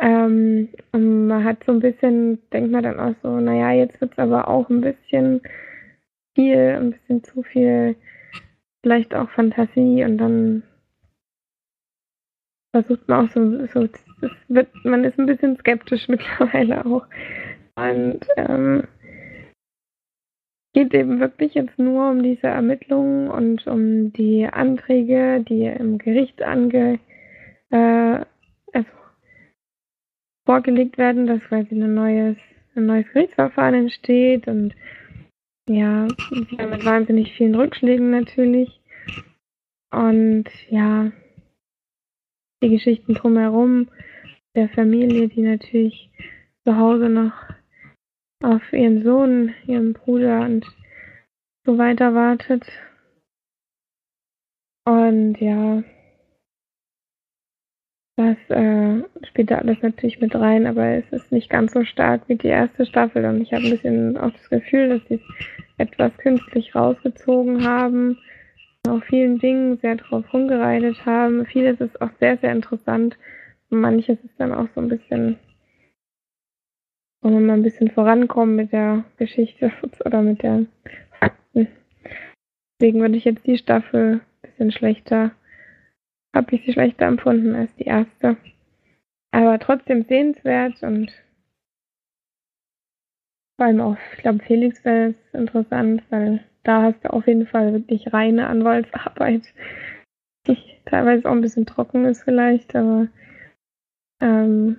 Ähm, 0.00 0.68
und 0.92 1.26
man 1.26 1.44
hat 1.44 1.64
so 1.64 1.72
ein 1.72 1.80
bisschen, 1.80 2.38
denkt 2.52 2.70
man 2.70 2.82
dann 2.82 3.00
auch 3.00 3.14
so, 3.22 3.40
naja, 3.40 3.72
jetzt 3.72 4.00
wird 4.00 4.12
es 4.12 4.18
aber 4.18 4.48
auch 4.48 4.68
ein 4.68 4.80
bisschen 4.80 5.40
viel, 6.34 6.56
ein 6.56 6.92
bisschen 6.92 7.24
zu 7.24 7.42
viel, 7.42 7.96
vielleicht 8.82 9.14
auch 9.14 9.28
Fantasie 9.30 10.04
und 10.04 10.18
dann 10.18 10.62
versucht 12.72 13.08
man 13.08 13.26
auch 13.26 13.30
so, 13.32 13.66
so 13.66 13.88
wird, 14.48 14.68
man 14.84 15.04
ist 15.04 15.18
ein 15.18 15.26
bisschen 15.26 15.56
skeptisch 15.58 16.08
mittlerweile 16.08 16.84
auch. 16.84 17.06
Und 17.76 18.20
ähm, 18.36 18.84
geht 20.88 21.00
eben 21.00 21.20
wirklich 21.20 21.54
jetzt 21.54 21.78
nur 21.78 22.10
um 22.10 22.22
diese 22.22 22.46
Ermittlungen 22.46 23.28
und 23.28 23.66
um 23.66 24.12
die 24.12 24.46
Anträge, 24.46 25.44
die 25.46 25.64
im 25.64 25.98
Gericht 25.98 26.42
ange, 26.42 26.98
äh, 27.70 28.24
also 28.72 28.88
vorgelegt 30.46 30.96
werden, 30.96 31.26
dass 31.26 31.40
quasi 31.42 31.74
ein 31.74 31.94
neues, 31.94 32.36
ein 32.74 32.86
neues 32.86 33.06
Gerichtsverfahren 33.12 33.74
entsteht 33.74 34.48
und 34.48 34.74
ja, 35.68 36.08
mit 36.30 36.84
wahnsinnig 36.86 37.34
vielen 37.34 37.54
Rückschlägen 37.54 38.10
natürlich. 38.10 38.80
Und 39.90 40.46
ja, 40.70 41.12
die 42.62 42.70
Geschichten 42.70 43.12
drumherum 43.12 43.88
der 44.54 44.70
Familie, 44.70 45.28
die 45.28 45.42
natürlich 45.42 46.10
zu 46.64 46.76
Hause 46.78 47.10
noch 47.10 47.34
auf 48.42 48.72
ihren 48.72 49.02
Sohn, 49.02 49.54
ihren 49.66 49.92
Bruder 49.92 50.42
und 50.42 50.66
so 51.64 51.78
weiter 51.78 52.14
wartet. 52.14 52.66
Und 54.84 55.36
ja, 55.40 55.82
das 58.16 58.36
äh, 58.48 59.02
spielt 59.26 59.50
da 59.50 59.58
alles 59.58 59.82
natürlich 59.82 60.20
mit 60.20 60.34
rein, 60.34 60.66
aber 60.66 60.86
es 60.86 61.04
ist 61.10 61.30
nicht 61.30 61.50
ganz 61.50 61.72
so 61.72 61.84
stark 61.84 62.22
wie 62.28 62.36
die 62.36 62.48
erste 62.48 62.86
Staffel 62.86 63.24
und 63.26 63.42
ich 63.42 63.52
habe 63.52 63.64
ein 63.64 63.70
bisschen 63.70 64.16
auch 64.16 64.32
das 64.32 64.48
Gefühl, 64.48 64.88
dass 64.88 65.08
sie 65.08 65.14
es 65.16 65.20
etwas 65.76 66.16
künstlich 66.18 66.74
rausgezogen 66.74 67.64
haben 67.64 68.18
auf 68.88 69.04
vielen 69.04 69.38
Dingen 69.38 69.78
sehr 69.78 69.96
drauf 69.96 70.24
rumgereitet 70.32 71.04
haben. 71.04 71.46
Vieles 71.46 71.80
ist 71.80 72.00
auch 72.00 72.10
sehr, 72.20 72.36
sehr 72.38 72.52
interessant. 72.52 73.16
Manches 73.70 74.18
ist 74.24 74.38
dann 74.38 74.52
auch 74.52 74.68
so 74.74 74.80
ein 74.80 74.88
bisschen, 74.88 75.38
wollen 77.20 77.34
wir 77.34 77.46
mal 77.46 77.54
ein 77.54 77.62
bisschen 77.62 77.90
vorankommen 77.90 78.56
mit 78.56 78.72
der 78.72 79.04
Geschichte 79.16 79.72
oder 80.04 80.22
mit 80.22 80.42
der 80.42 80.66
Fakten. 81.18 81.68
Deswegen 82.80 83.00
würde 83.00 83.16
ich 83.16 83.24
jetzt 83.24 83.46
die 83.46 83.58
Staffel 83.58 84.20
ein 84.20 84.20
bisschen 84.42 84.72
schlechter, 84.72 85.32
habe 86.34 86.54
ich 86.54 86.64
sie 86.64 86.72
schlechter 86.72 87.06
empfunden 87.06 87.54
als 87.54 87.74
die 87.76 87.84
erste. 87.84 88.36
Aber 89.32 89.58
trotzdem 89.58 90.04
sehenswert 90.04 90.82
und 90.82 91.12
vor 93.58 93.66
allem 93.66 93.80
auch, 93.80 93.96
ich 94.16 94.22
glaube, 94.22 94.38
Felix 94.44 94.84
wäre 94.84 95.10
es 95.10 95.34
interessant, 95.34 96.02
weil 96.10 96.44
da 96.62 96.82
hast 96.82 97.04
du 97.04 97.12
auf 97.12 97.26
jeden 97.26 97.46
Fall 97.46 97.72
wirklich 97.72 98.12
reine 98.12 98.46
Anwaltsarbeit. 98.46 99.42
Die 100.46 100.56
teilweise 100.84 101.28
auch 101.28 101.32
ein 101.32 101.40
bisschen 101.40 101.66
trocken 101.66 102.04
ist 102.04 102.22
vielleicht, 102.22 102.76
aber 102.76 103.08
ähm, 104.20 104.78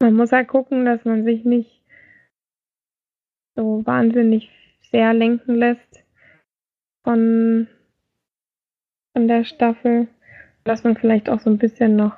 man 0.00 0.14
muss 0.14 0.32
halt 0.32 0.48
gucken, 0.48 0.84
dass 0.84 1.04
man 1.04 1.24
sich 1.24 1.44
nicht 1.44 1.82
so 3.56 3.84
wahnsinnig 3.86 4.50
sehr 4.90 5.14
lenken 5.14 5.54
lässt 5.54 6.04
von, 7.04 7.68
von 9.14 9.28
der 9.28 9.44
Staffel. 9.44 10.08
Dass 10.64 10.82
man 10.82 10.96
vielleicht 10.96 11.28
auch 11.30 11.38
so 11.40 11.48
ein 11.48 11.58
bisschen 11.58 11.94
noch 11.94 12.16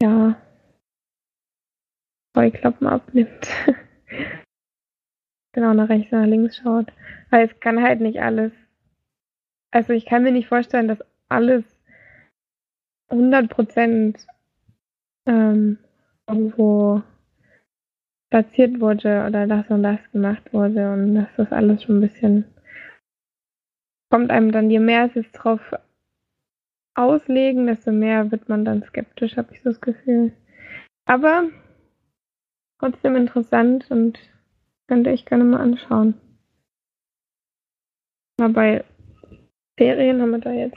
ja 0.00 0.40
Scheuklappen 2.34 2.86
abnimmt. 2.86 3.48
genau 5.52 5.74
nach 5.74 5.88
rechts, 5.88 6.12
nach 6.12 6.26
links 6.26 6.56
schaut. 6.58 6.92
Weil 7.30 7.48
es 7.48 7.60
kann 7.60 7.82
halt 7.82 8.00
nicht 8.00 8.20
alles. 8.20 8.52
Also 9.72 9.92
ich 9.92 10.06
kann 10.06 10.22
mir 10.22 10.32
nicht 10.32 10.48
vorstellen, 10.48 10.86
dass 10.86 11.02
alles 11.28 11.64
100% 13.10 14.26
ähm, 15.26 15.78
irgendwo 16.28 17.02
platziert 18.30 18.80
wurde 18.80 19.26
oder 19.26 19.46
das 19.46 19.68
und 19.68 19.82
das 19.82 19.98
gemacht 20.12 20.52
wurde 20.52 20.92
und 20.92 21.14
dass 21.14 21.28
das 21.36 21.52
alles 21.52 21.82
schon 21.82 21.98
ein 21.98 22.00
bisschen 22.00 22.44
kommt 24.12 24.30
einem 24.30 24.52
dann, 24.52 24.70
je 24.70 24.78
mehr 24.78 25.06
es 25.06 25.14
jetzt 25.14 25.32
drauf 25.32 25.60
auslegen, 26.94 27.66
desto 27.66 27.92
mehr 27.92 28.30
wird 28.30 28.46
man 28.46 28.62
dann 28.62 28.82
skeptisch, 28.82 29.38
habe 29.38 29.54
ich 29.54 29.62
so 29.62 29.70
das 29.70 29.80
Gefühl. 29.80 30.32
Aber 31.06 31.48
trotzdem 32.78 33.16
interessant 33.16 33.90
und 33.90 34.18
könnte 34.86 35.10
ich 35.10 35.24
gerne 35.24 35.44
mal 35.44 35.62
anschauen. 35.62 36.14
Aber 38.38 38.52
bei 38.52 38.84
Serien 39.78 40.20
haben 40.20 40.32
wir 40.32 40.40
da 40.40 40.52
jetzt 40.52 40.76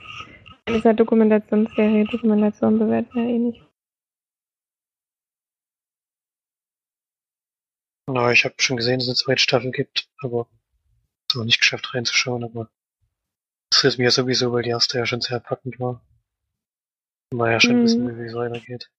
in 0.67 0.75
dieser 0.75 0.93
Dokumentationsserie, 0.93 2.05
Dokumentation 2.05 2.79
bewerten 2.79 3.15
wir 3.15 3.27
eh 3.27 3.39
nicht. 3.39 3.64
Na, 8.07 8.31
ich 8.31 8.45
habe 8.45 8.55
schon 8.57 8.77
gesehen, 8.77 8.99
dass 8.99 9.07
es 9.07 9.09
eine 9.09 9.15
zweite 9.15 9.41
Staffel 9.41 9.71
gibt, 9.71 10.07
aber 10.19 10.47
es 11.29 11.35
noch 11.35 11.43
nicht 11.43 11.59
geschafft 11.59 11.93
reinzuschauen, 11.93 12.43
aber 12.43 12.69
das 13.71 13.83
ist 13.83 13.97
mir 13.97 14.11
sowieso, 14.11 14.53
weil 14.53 14.63
die 14.63 14.69
erste 14.69 14.99
ja 14.99 15.05
schon 15.05 15.21
sehr 15.21 15.39
packend 15.39 15.79
war. 15.79 16.01
Mal 17.33 17.51
ja 17.51 17.59
schon 17.59 17.79
mhm. 17.79 17.83
wissen, 17.83 18.19
wie 18.19 18.25
es 18.25 18.35
weitergeht. 18.35 18.89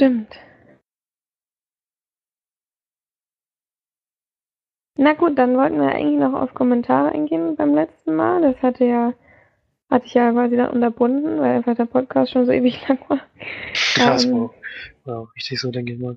Stimmt. 0.00 0.34
Na 4.96 5.12
gut, 5.12 5.36
dann 5.38 5.56
wollten 5.56 5.78
wir 5.80 5.88
eigentlich 5.88 6.18
noch 6.20 6.32
auf 6.32 6.54
Kommentare 6.54 7.10
eingehen 7.10 7.56
beim 7.56 7.74
letzten 7.74 8.14
Mal. 8.16 8.40
Das 8.42 8.62
hatte 8.62 8.84
ja, 8.84 9.12
hatte 9.94 10.06
ich 10.06 10.14
ja 10.14 10.30
quasi 10.32 10.56
dann 10.56 10.70
unterbunden, 10.70 11.38
weil 11.40 11.56
einfach 11.56 11.74
der 11.76 11.86
Podcast 11.86 12.32
schon 12.32 12.46
so 12.46 12.52
ewig 12.52 12.80
lang 12.88 12.98
war. 13.08 13.20
Das 13.96 14.24
Ähm. 14.24 14.32
war, 14.32 14.40
auch- 14.46 14.54
war 15.04 15.18
auch 15.20 15.34
richtig 15.34 15.60
so, 15.60 15.70
denke 15.70 15.92
ich 15.92 15.98
mal. 15.98 16.16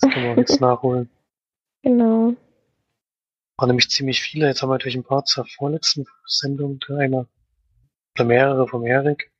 Das 0.00 0.10
kann 0.10 0.22
man 0.22 0.32
auch 0.32 0.36
jetzt 0.38 0.60
nachholen. 0.60 1.10
Genau. 1.82 2.34
Waren 3.56 3.68
nämlich 3.68 3.90
ziemlich 3.90 4.20
viele. 4.22 4.46
Jetzt 4.46 4.62
haben 4.62 4.68
wir 4.70 4.74
natürlich 4.74 4.96
ein 4.96 5.04
paar 5.04 5.24
zur 5.24 5.46
vorletzten 5.46 6.06
Sendung. 6.26 6.80
Da 6.86 6.96
Einer 6.96 7.26
oder 8.16 8.24
mehrere 8.24 8.66
vom 8.68 8.84
Erik. 8.86 9.30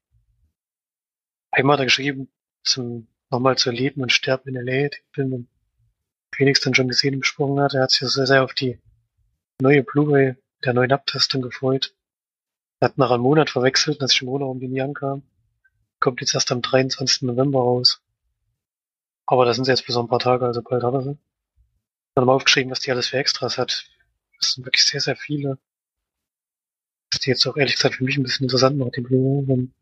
Einmal 1.51 1.74
hat 1.74 1.81
er 1.81 1.87
geschrieben, 1.87 2.28
zum 2.62 3.07
nochmal 3.31 3.57
zu 3.57 3.70
erleben 3.70 4.03
und 4.03 4.12
sterben 4.12 4.49
in 4.51 4.57
L.A., 4.57 4.89
den 4.89 5.01
Film, 5.12 5.31
den 5.31 5.49
Felix 6.35 6.61
dann 6.61 6.74
schon 6.74 6.89
gesehen 6.89 7.14
und 7.14 7.20
besprochen 7.20 7.61
hat. 7.61 7.74
Er 7.74 7.83
hat 7.83 7.91
sich 7.91 8.09
sehr, 8.09 8.26
sehr 8.26 8.45
auf 8.45 8.55
die 8.55 8.78
neue 9.61 9.83
Blu-ray 9.83 10.35
der 10.64 10.74
neuen 10.74 10.93
Abtastung 10.93 11.43
gefreut. 11.43 11.95
Er 12.81 12.89
hat 12.89 12.99
nach 12.99 13.11
einem 13.11 13.22
Monat 13.22 13.51
verwechselt, 13.51 14.01
als 14.01 14.12
ich 14.14 14.22
im 14.22 14.28
Urlaub 14.28 14.51
um 14.51 14.61
den 14.61 14.74
Jahr 14.74 14.89
ankam. 14.89 15.22
Kommt 16.01 16.22
jetzt 16.22 16.35
erst 16.35 16.51
am 16.51 16.62
23. 16.62 17.22
November 17.22 17.59
raus. 17.61 18.03
Aber 19.26 19.45
da 19.45 19.53
sind 19.53 19.66
sie 19.66 19.70
jetzt 19.70 19.85
so 19.87 20.01
ein 20.01 20.09
paar 20.09 20.18
Tage, 20.18 20.47
also 20.47 20.62
bald 20.62 20.83
hat 20.83 20.95
er 20.95 21.03
sie. 21.03 21.18
Dann 22.14 22.22
haben 22.22 22.28
wir 22.28 22.33
aufgeschrieben, 22.33 22.70
was 22.70 22.81
die 22.81 22.91
alles 22.91 23.09
für 23.09 23.18
Extras 23.18 23.59
hat. 23.59 23.87
Das 24.41 24.53
sind 24.53 24.64
wirklich 24.64 24.85
sehr, 24.85 25.01
sehr 25.01 25.14
viele. 25.14 25.59
Das 27.11 27.20
die 27.20 27.31
jetzt 27.31 27.47
auch 27.47 27.57
ehrlich 27.57 27.74
gesagt 27.74 27.97
für 27.97 28.05
mich 28.05 28.16
ein 28.16 28.22
bisschen 28.22 28.45
interessant 28.45 28.78
macht, 28.78 28.97
die. 28.97 29.03
Dann 29.03 29.74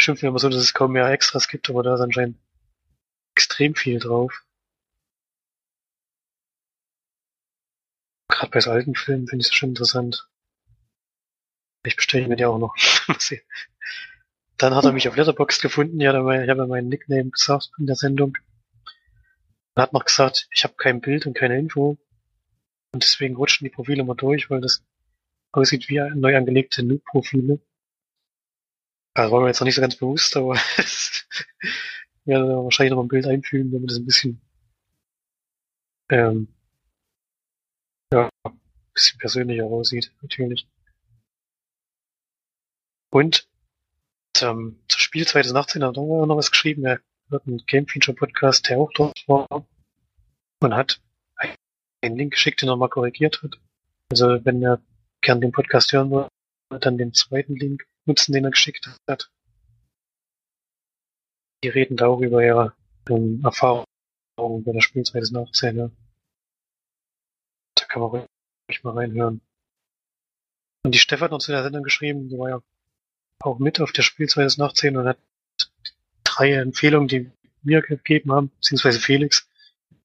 schimpfen 0.00 0.22
wir 0.22 0.28
immer 0.28 0.38
so, 0.38 0.50
dass 0.50 0.60
es 0.60 0.74
kaum 0.74 0.92
mehr 0.92 1.08
Extras 1.08 1.48
gibt, 1.48 1.70
aber 1.70 1.82
da 1.82 1.94
ist 1.94 2.00
anscheinend 2.00 2.38
extrem 3.34 3.74
viel 3.74 3.98
drauf. 3.98 4.44
Gerade 8.28 8.50
bei 8.50 8.60
so 8.60 8.70
alten 8.70 8.94
Filmen 8.94 9.26
finde 9.26 9.42
ich 9.42 9.48
das 9.48 9.56
schon 9.56 9.70
interessant. 9.70 10.29
Ich 11.82 11.96
bestelle 11.96 12.28
mir 12.28 12.36
die 12.36 12.44
auch 12.44 12.58
noch. 12.58 12.74
Dann 14.58 14.74
hat 14.74 14.84
er 14.84 14.92
mich 14.92 15.08
auf 15.08 15.16
Letterboxd 15.16 15.62
gefunden. 15.62 16.00
Ja, 16.00 16.10
ich 16.10 16.48
habe 16.48 16.60
ja 16.60 16.66
meinen 16.66 16.88
Nickname 16.88 17.30
gesagt 17.30 17.70
in 17.78 17.86
der 17.86 17.96
Sendung. 17.96 18.36
Er 19.74 19.84
hat 19.84 19.92
noch 19.92 20.04
gesagt, 20.04 20.48
ich 20.52 20.64
habe 20.64 20.74
kein 20.76 21.00
Bild 21.00 21.26
und 21.26 21.34
keine 21.34 21.58
Info. 21.58 21.96
Und 22.92 23.02
deswegen 23.02 23.36
rutschen 23.36 23.64
die 23.64 23.70
Profile 23.70 24.04
mal 24.04 24.14
durch, 24.14 24.50
weil 24.50 24.60
das 24.60 24.84
aussieht 25.52 25.88
wie 25.88 26.00
neu 26.14 26.36
angelegte 26.36 26.82
Noob-Profile. 26.82 27.60
Also 29.14 29.32
war 29.32 29.40
mir 29.40 29.48
jetzt 29.48 29.60
noch 29.60 29.64
nicht 29.64 29.74
so 29.76 29.80
ganz 29.80 29.96
bewusst, 29.96 30.36
aber 30.36 30.54
es 30.76 31.26
werde 32.24 32.62
wahrscheinlich 32.62 32.92
noch 32.92 33.02
ein 33.02 33.08
Bild 33.08 33.26
einfügen, 33.26 33.72
damit 33.72 33.90
es 33.90 33.98
ein 33.98 34.06
bisschen 34.06 34.40
ähm, 36.10 36.48
ja, 38.12 38.28
ein 38.44 38.60
bisschen 38.92 39.18
persönlicher 39.18 39.64
aussieht, 39.64 40.12
natürlich. 40.20 40.66
Und 43.10 43.48
zum, 44.34 44.80
zur 44.88 45.00
Spiel 45.00 45.26
2018 45.26 45.84
hat 45.84 45.96
er 45.96 46.02
auch 46.02 46.26
noch 46.26 46.36
was 46.36 46.50
geschrieben. 46.50 46.84
Er 46.84 47.00
hat 47.30 47.46
einen 47.46 47.58
Game 47.66 47.86
Feature 47.86 48.16
Podcast, 48.16 48.68
der 48.68 48.78
auch 48.78 48.90
dort 48.92 49.26
war 49.28 49.46
und 50.60 50.74
hat 50.74 51.00
einen 52.02 52.16
Link 52.16 52.32
geschickt, 52.32 52.62
den 52.62 52.68
er 52.68 52.76
mal 52.76 52.88
korrigiert 52.88 53.42
hat. 53.42 53.60
Also 54.10 54.44
wenn 54.44 54.62
er 54.62 54.80
gern 55.20 55.40
den 55.40 55.52
Podcast 55.52 55.92
hören 55.92 56.10
will, 56.10 56.28
dann 56.80 56.98
den 56.98 57.12
zweiten 57.12 57.56
Link 57.56 57.86
nutzen, 58.06 58.32
den 58.32 58.44
er 58.44 58.50
geschickt 58.50 58.88
hat. 59.08 59.30
Die 61.62 61.68
reden 61.68 61.96
da 61.96 62.06
auch 62.06 62.20
über 62.20 62.42
ihre 62.42 62.74
ähm, 63.08 63.42
Erfahrungen 63.44 63.84
bei 64.36 64.72
der 64.72 64.80
Spiel 64.80 65.02
2018. 65.02 65.76
Ja. 65.76 65.90
Da 67.74 67.84
kann 67.84 68.02
man 68.02 68.10
ruhig 68.10 68.82
mal 68.82 68.94
reinhören. 68.94 69.42
Und 70.82 70.94
die 70.94 70.98
Stefan 70.98 71.26
hat 71.26 71.32
uns 71.32 71.48
in 71.48 71.52
der 71.52 71.62
Sendung 71.62 71.82
geschrieben, 71.82 72.28
die 72.30 72.38
war 72.38 72.48
ja 72.48 72.62
auch 73.42 73.58
mit 73.58 73.80
auf 73.80 73.92
der 73.92 74.02
Spiel 74.02 74.28
2018 74.28 74.96
und 74.96 75.06
hat 75.06 75.18
drei 76.24 76.54
Empfehlungen, 76.54 77.08
die 77.08 77.30
wir 77.62 77.82
gegeben 77.82 78.32
haben, 78.32 78.50
beziehungsweise 78.50 79.00
Felix. 79.00 79.48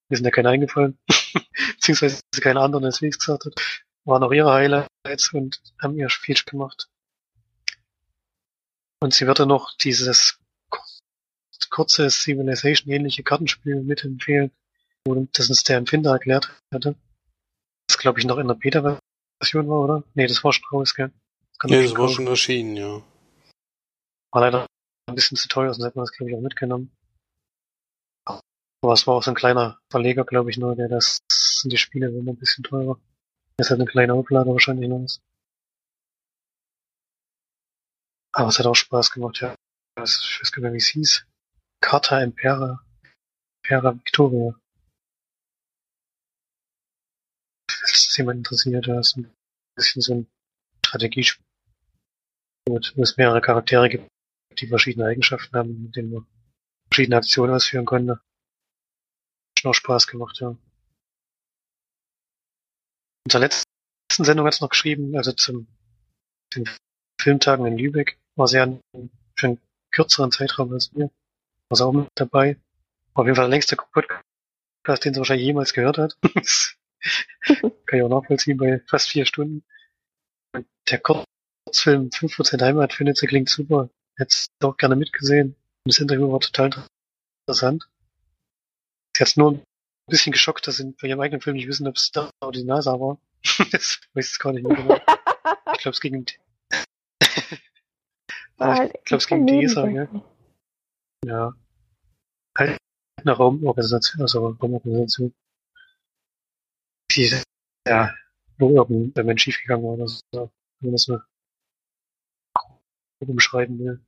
Mir 0.09 0.17
sind 0.17 0.25
ja 0.25 0.31
keine 0.31 0.49
eingefallen, 0.49 0.97
beziehungsweise 1.75 2.21
keine 2.41 2.61
anderen, 2.61 2.85
als 2.85 2.99
Felix 2.99 3.19
gesagt 3.19 3.45
hat, 3.45 3.53
waren 4.03 4.23
auch 4.23 4.31
ihre 4.31 4.53
Highlights 4.53 5.33
und 5.33 5.61
haben 5.81 5.97
ihr 5.97 6.09
viel 6.09 6.35
gemacht. 6.45 6.87
Und 9.01 9.13
sie 9.13 9.27
wird 9.27 9.39
dann 9.39 9.49
noch 9.49 9.75
dieses 9.77 10.39
kurze 11.69 12.09
Civilization-ähnliche 12.09 13.23
Kartenspiel 13.23 13.81
mitempfehlen, 13.81 14.51
wo 15.05 15.27
das 15.33 15.49
uns 15.49 15.63
der 15.63 15.77
Empfinder 15.77 16.11
erklärt 16.11 16.53
hatte. 16.73 16.95
Das 17.87 17.97
glaube 17.97 18.19
ich 18.19 18.25
noch 18.25 18.37
in 18.37 18.47
der 18.47 18.55
Beta-Version 18.55 19.67
war, 19.67 19.79
oder? 19.79 20.03
Nee, 20.13 20.27
das 20.27 20.43
war 20.43 20.53
schon 20.53 20.67
raus, 20.71 20.93
gell? 20.95 21.11
Kann 21.57 21.71
man 21.71 21.83
das 21.83 21.97
war 21.97 22.09
schon 22.09 22.27
erschienen, 22.27 22.75
ja. 22.77 23.01
War 24.35 24.41
leider 24.41 24.67
ein 25.07 25.15
bisschen 25.15 25.37
zu 25.37 25.47
teuer, 25.47 25.73
sonst 25.73 25.85
hätte 25.85 25.97
man 25.97 26.03
das, 26.03 26.11
glaube 26.11 26.29
ich, 26.29 26.35
auch 26.35 26.41
mitgenommen. 26.41 26.93
Aber 28.25 28.91
es 28.91 29.07
war 29.07 29.15
auch 29.15 29.23
so 29.23 29.31
ein 29.31 29.35
kleiner 29.35 29.79
Verleger, 29.89 30.25
glaube 30.25 30.49
ich, 30.49 30.57
nur, 30.57 30.75
der 30.75 30.89
das 30.89 31.19
sind 31.31 31.71
die 31.71 31.77
Spiele 31.77 32.09
immer 32.09 32.33
ein 32.33 32.37
bisschen 32.37 32.65
teurer. 32.65 32.99
Das 33.55 33.69
halt 33.69 33.79
eine 33.79 33.89
kleine 33.89 34.13
Auflage 34.13 34.49
wahrscheinlich 34.49 34.89
noch. 34.89 35.05
ist. 35.05 35.21
Aber 38.33 38.49
es 38.49 38.59
hat 38.59 38.65
auch 38.65 38.75
Spaß 38.75 39.11
gemacht, 39.11 39.39
ja. 39.39 39.55
Ich 40.03 40.41
weiß 40.41 40.51
gar 40.51 40.63
nicht 40.63 40.73
wie 40.73 40.77
es 40.79 40.87
hieß. 40.87 41.25
Carta 41.81 42.21
Impera. 42.21 42.83
Impera 43.63 43.95
Victoria. 43.95 44.53
Falls 47.71 48.05
das 48.07 48.17
jemand 48.17 48.39
interessiert, 48.39 48.85
da 48.85 48.99
ist 48.99 49.15
ein 49.15 49.33
bisschen 49.77 50.01
so 50.01 50.13
ein 50.13 50.27
Strategiespiel, 50.85 51.45
wo 52.67 52.77
es 52.77 53.15
mehrere 53.15 53.39
Charaktere 53.39 53.87
gibt, 53.87 54.09
die 54.55 54.67
verschiedene 54.67 55.05
Eigenschaften 55.05 55.55
haben, 55.57 55.83
mit 55.83 55.95
denen 55.95 56.11
man 56.11 56.27
verschiedene 56.89 57.17
Aktionen 57.17 57.53
ausführen 57.53 57.85
konnte. 57.85 58.13
Hat 58.13 59.59
schon 59.59 59.71
auch 59.71 59.75
Spaß 59.75 60.07
gemacht, 60.07 60.39
ja. 60.39 60.55
In 63.25 63.31
der 63.31 63.39
letzten 63.39 63.65
Sendung 64.11 64.45
hat 64.45 64.53
es 64.53 64.61
noch 64.61 64.69
geschrieben, 64.69 65.15
also 65.17 65.31
zum 65.31 65.67
den 66.55 66.69
Filmtagen 67.19 67.65
in 67.65 67.77
Lübeck, 67.77 68.17
war 68.35 68.47
sie 68.47 68.57
ja 68.57 68.65
für 69.35 69.47
einen 69.47 69.61
kürzeren 69.91 70.31
Zeitraum 70.31 70.71
als 70.73 70.93
wir. 70.93 71.09
War 71.69 71.77
sie 71.77 71.85
auch 71.85 71.93
mit 71.93 72.07
dabei. 72.15 72.57
War 73.13 73.21
auf 73.21 73.25
jeden 73.25 73.35
Fall 73.35 73.45
der 73.45 73.51
längste 73.51 73.75
Podcast, 73.75 75.05
den 75.05 75.13
sie 75.13 75.19
wahrscheinlich 75.19 75.45
jemals 75.45 75.73
gehört 75.73 75.97
hat. 75.97 76.17
Kann 77.41 77.99
ich 77.99 78.01
auch 78.01 78.09
nachvollziehen 78.09 78.57
bei 78.57 78.81
fast 78.87 79.09
vier 79.09 79.25
Stunden. 79.25 79.63
Und 80.53 80.67
der 80.89 80.99
Kurzfilm 80.99 82.09
5% 82.09 82.61
Heimat 82.61 82.93
findet 82.93 83.17
sie 83.17 83.27
klingt 83.27 83.49
super. 83.49 83.89
Hätte 84.17 84.35
auch 84.63 84.77
gerne 84.77 84.95
mitgesehen. 84.95 85.55
Das 85.85 85.99
Interview 85.99 86.31
war 86.31 86.39
total 86.39 86.87
interessant. 87.47 87.89
Sie 89.15 89.23
hat 89.23 89.37
nur 89.37 89.53
ein 89.53 89.63
bisschen 90.07 90.33
geschockt, 90.33 90.67
dass 90.67 90.77
sie 90.77 90.93
bei 91.01 91.07
ihrem 91.07 91.19
eigenen 91.19 91.41
Film 91.41 91.55
nicht 91.55 91.67
wissen, 91.67 91.87
ob 91.87 91.95
es 91.95 92.11
da 92.11 92.29
oder 92.41 92.51
die 92.51 92.63
NASA 92.63 92.99
war. 92.99 93.19
das 93.71 93.99
weiß 94.13 94.31
ich 94.31 94.39
gar 94.39 94.53
nicht 94.53 94.67
mehr 94.67 94.75
genau. 94.75 94.95
Ich 95.73 95.81
glaube, 95.81 95.93
es 95.95 96.01
ging 96.01 96.15
um 96.15 96.25
die, 96.25 96.35
War 98.57 98.73
ich 98.73 98.79
halt 98.79 99.05
glaub, 99.05 99.19
es 99.19 99.27
ging 99.27 99.41
um 99.41 99.47
die 99.47 99.63
ESA, 99.63 99.87
ja. 99.87 100.07
ja, 101.25 101.53
halt 102.57 102.77
eine 103.17 103.31
Raumorganisation, 103.31 104.21
also 104.21 104.47
Raumorganisation, 104.47 105.33
die, 107.11 107.33
ja, 107.87 108.13
wo 108.57 108.69
irgendein 108.69 109.25
Mensch 109.25 109.43
schiefgegangen 109.43 109.85
war 109.85 109.93
oder 109.93 110.07
so, 110.07 110.21
wenn 110.31 110.51
man 110.81 110.91
das 110.93 111.07
mal 111.07 111.25
umschreiben 113.29 113.79
will. 113.79 114.01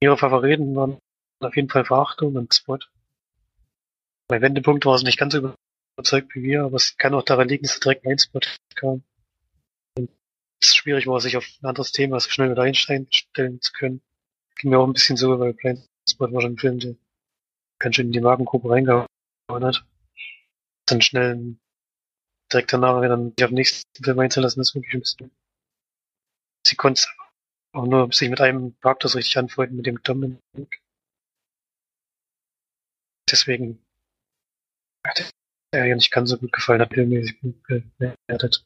Ihre 0.00 0.16
Favoriten 0.16 0.74
waren 0.76 0.98
auf 1.40 1.56
jeden 1.56 1.68
Fall 1.68 1.84
Verachtung 1.84 2.36
und 2.36 2.54
Spot. 2.54 2.78
Bei 4.28 4.40
Wendepunkt 4.40 4.86
war 4.86 4.94
es 4.94 5.02
nicht 5.02 5.18
ganz 5.18 5.34
überzeugt 5.34 6.34
wie 6.34 6.42
wir, 6.42 6.64
aber 6.64 6.76
es 6.76 6.96
kann 6.96 7.14
auch 7.14 7.22
daran 7.22 7.48
liegen, 7.48 7.64
dass 7.64 7.80
direkt 7.80 8.06
ein 8.06 8.18
Spot 8.18 8.40
kam. 8.74 9.02
Und 9.96 10.10
es 10.60 10.74
schwierig 10.74 11.06
war, 11.06 11.20
sich 11.20 11.36
auf 11.36 11.46
ein 11.62 11.66
anderes 11.66 11.92
Thema 11.92 12.18
so 12.20 12.30
schnell 12.30 12.50
wieder 12.50 12.62
einstellen 12.62 13.08
zu 13.10 13.72
können. 13.72 14.00
Ging 14.56 14.70
mir 14.70 14.78
auch 14.78 14.86
ein 14.86 14.92
bisschen 14.92 15.16
so, 15.16 15.38
weil 15.38 15.52
Blind 15.52 15.86
war 16.18 16.28
schon 16.28 16.52
ein 16.52 16.58
Film, 16.58 16.78
der 16.78 16.94
ganz 17.78 17.96
schön 17.96 18.06
in 18.06 18.12
die 18.12 18.20
Magengruppe 18.20 18.70
reingehauen 18.70 19.06
hat. 19.48 19.84
Dann 20.86 21.00
schnell 21.00 21.56
direkt 22.52 22.72
danach 22.72 23.02
wieder 23.02 23.16
sich 23.16 23.44
auf 23.44 23.50
den 23.50 23.54
nächsten 23.54 24.04
Film 24.04 24.18
einzulassen, 24.18 24.62
ist 24.62 24.74
wirklich 24.74 24.94
ein 24.94 25.00
bisschen. 25.00 25.30
Sie 26.66 26.76
konnte 26.76 27.00
es 27.00 27.08
auch 27.74 27.86
nur 27.86 28.12
sich 28.12 28.30
mit 28.30 28.40
einem 28.40 28.78
Charakter 28.80 29.12
richtig 29.14 29.36
anfreunden, 29.36 29.76
mit 29.76 29.86
dem 29.86 30.02
Dominic. 30.02 30.82
Deswegen 33.30 33.84
hat 35.06 35.32
er 35.72 35.86
ja 35.86 35.94
nicht 35.94 36.12
ganz 36.12 36.30
so 36.30 36.38
gut 36.38 36.52
gefallen, 36.52 36.80
hat 36.80 36.94
filmmäßig 36.94 37.40
gut 37.40 37.60
bewertet. 37.64 38.64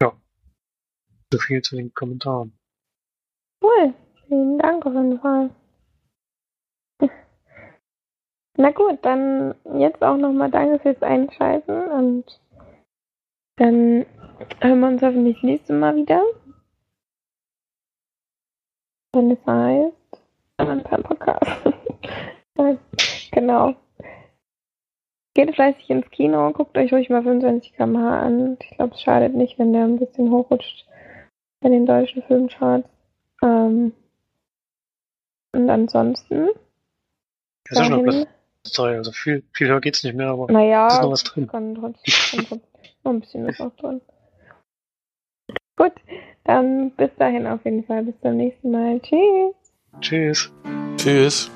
Ja. 0.00 0.16
So 1.32 1.38
viel 1.38 1.62
zu 1.62 1.76
den 1.76 1.92
Kommentaren. 1.94 2.56
Cool. 3.62 3.94
Vielen 4.28 4.58
Dank 4.58 4.86
auf 4.86 4.94
jeden 4.94 5.20
Fall. 5.20 5.50
Na 8.56 8.70
gut, 8.70 9.04
dann 9.04 9.54
jetzt 9.78 10.02
auch 10.02 10.16
nochmal 10.16 10.50
danke 10.50 10.78
fürs 10.78 11.02
Einschalten 11.02 11.88
und 11.90 12.40
dann 13.56 14.06
hören 14.60 14.80
wir 14.80 14.88
uns 14.88 15.02
hoffentlich 15.02 15.36
das 15.36 15.42
nächste 15.44 15.72
Mal 15.72 15.96
wieder. 15.96 16.22
Wenn 19.12 19.30
es 19.30 19.46
heißt, 19.46 20.22
ein 20.58 21.02
Podcast. 21.02 21.74
genau. 23.32 23.74
Geht 25.34 25.54
fleißig 25.54 25.88
ins 25.90 26.10
Kino, 26.10 26.52
guckt 26.52 26.76
euch 26.76 26.92
ruhig 26.92 27.08
mal 27.08 27.22
25 27.22 27.74
km/h 27.74 28.20
an. 28.20 28.58
Ich 28.60 28.76
glaube, 28.76 28.94
es 28.94 29.00
schadet 29.00 29.34
nicht, 29.34 29.58
wenn 29.58 29.72
der 29.72 29.84
ein 29.84 29.98
bisschen 29.98 30.30
hochrutscht 30.30 30.86
bei 31.60 31.68
den 31.68 31.86
deutschen 31.86 32.22
Filmcharts. 32.22 32.88
Ähm, 33.42 33.92
und 35.52 35.70
ansonsten. 35.70 36.48
Das 37.68 37.80
ist 37.80 37.86
schon 37.86 38.04
noch 38.04 38.26
Sorry, 38.62 38.96
also 38.96 39.10
viel, 39.10 39.42
viel 39.52 39.68
höher 39.68 39.80
geht's 39.80 40.04
nicht 40.04 40.14
mehr, 40.14 40.28
aber 40.28 40.52
naja, 40.52 40.88
ist 40.88 41.00
noch 41.00 41.12
was 41.12 41.24
drin. 41.24 41.46
Kann 41.46 41.74
trotzdem, 41.74 42.46
kann 42.46 42.60
noch 43.04 43.12
ein 43.12 43.20
bisschen 43.20 43.46
was 43.46 43.60
auch 43.60 43.74
drin. 43.76 44.02
Gut, 45.80 45.94
dann 46.44 46.90
bis 46.90 47.08
dahin 47.18 47.46
auf 47.46 47.64
jeden 47.64 47.84
Fall. 47.84 48.02
Bis 48.02 48.14
zum 48.20 48.36
nächsten 48.36 48.70
Mal. 48.70 49.00
Tschüss. 49.00 49.54
Tschüss. 50.02 50.52
Tschüss. 50.98 51.50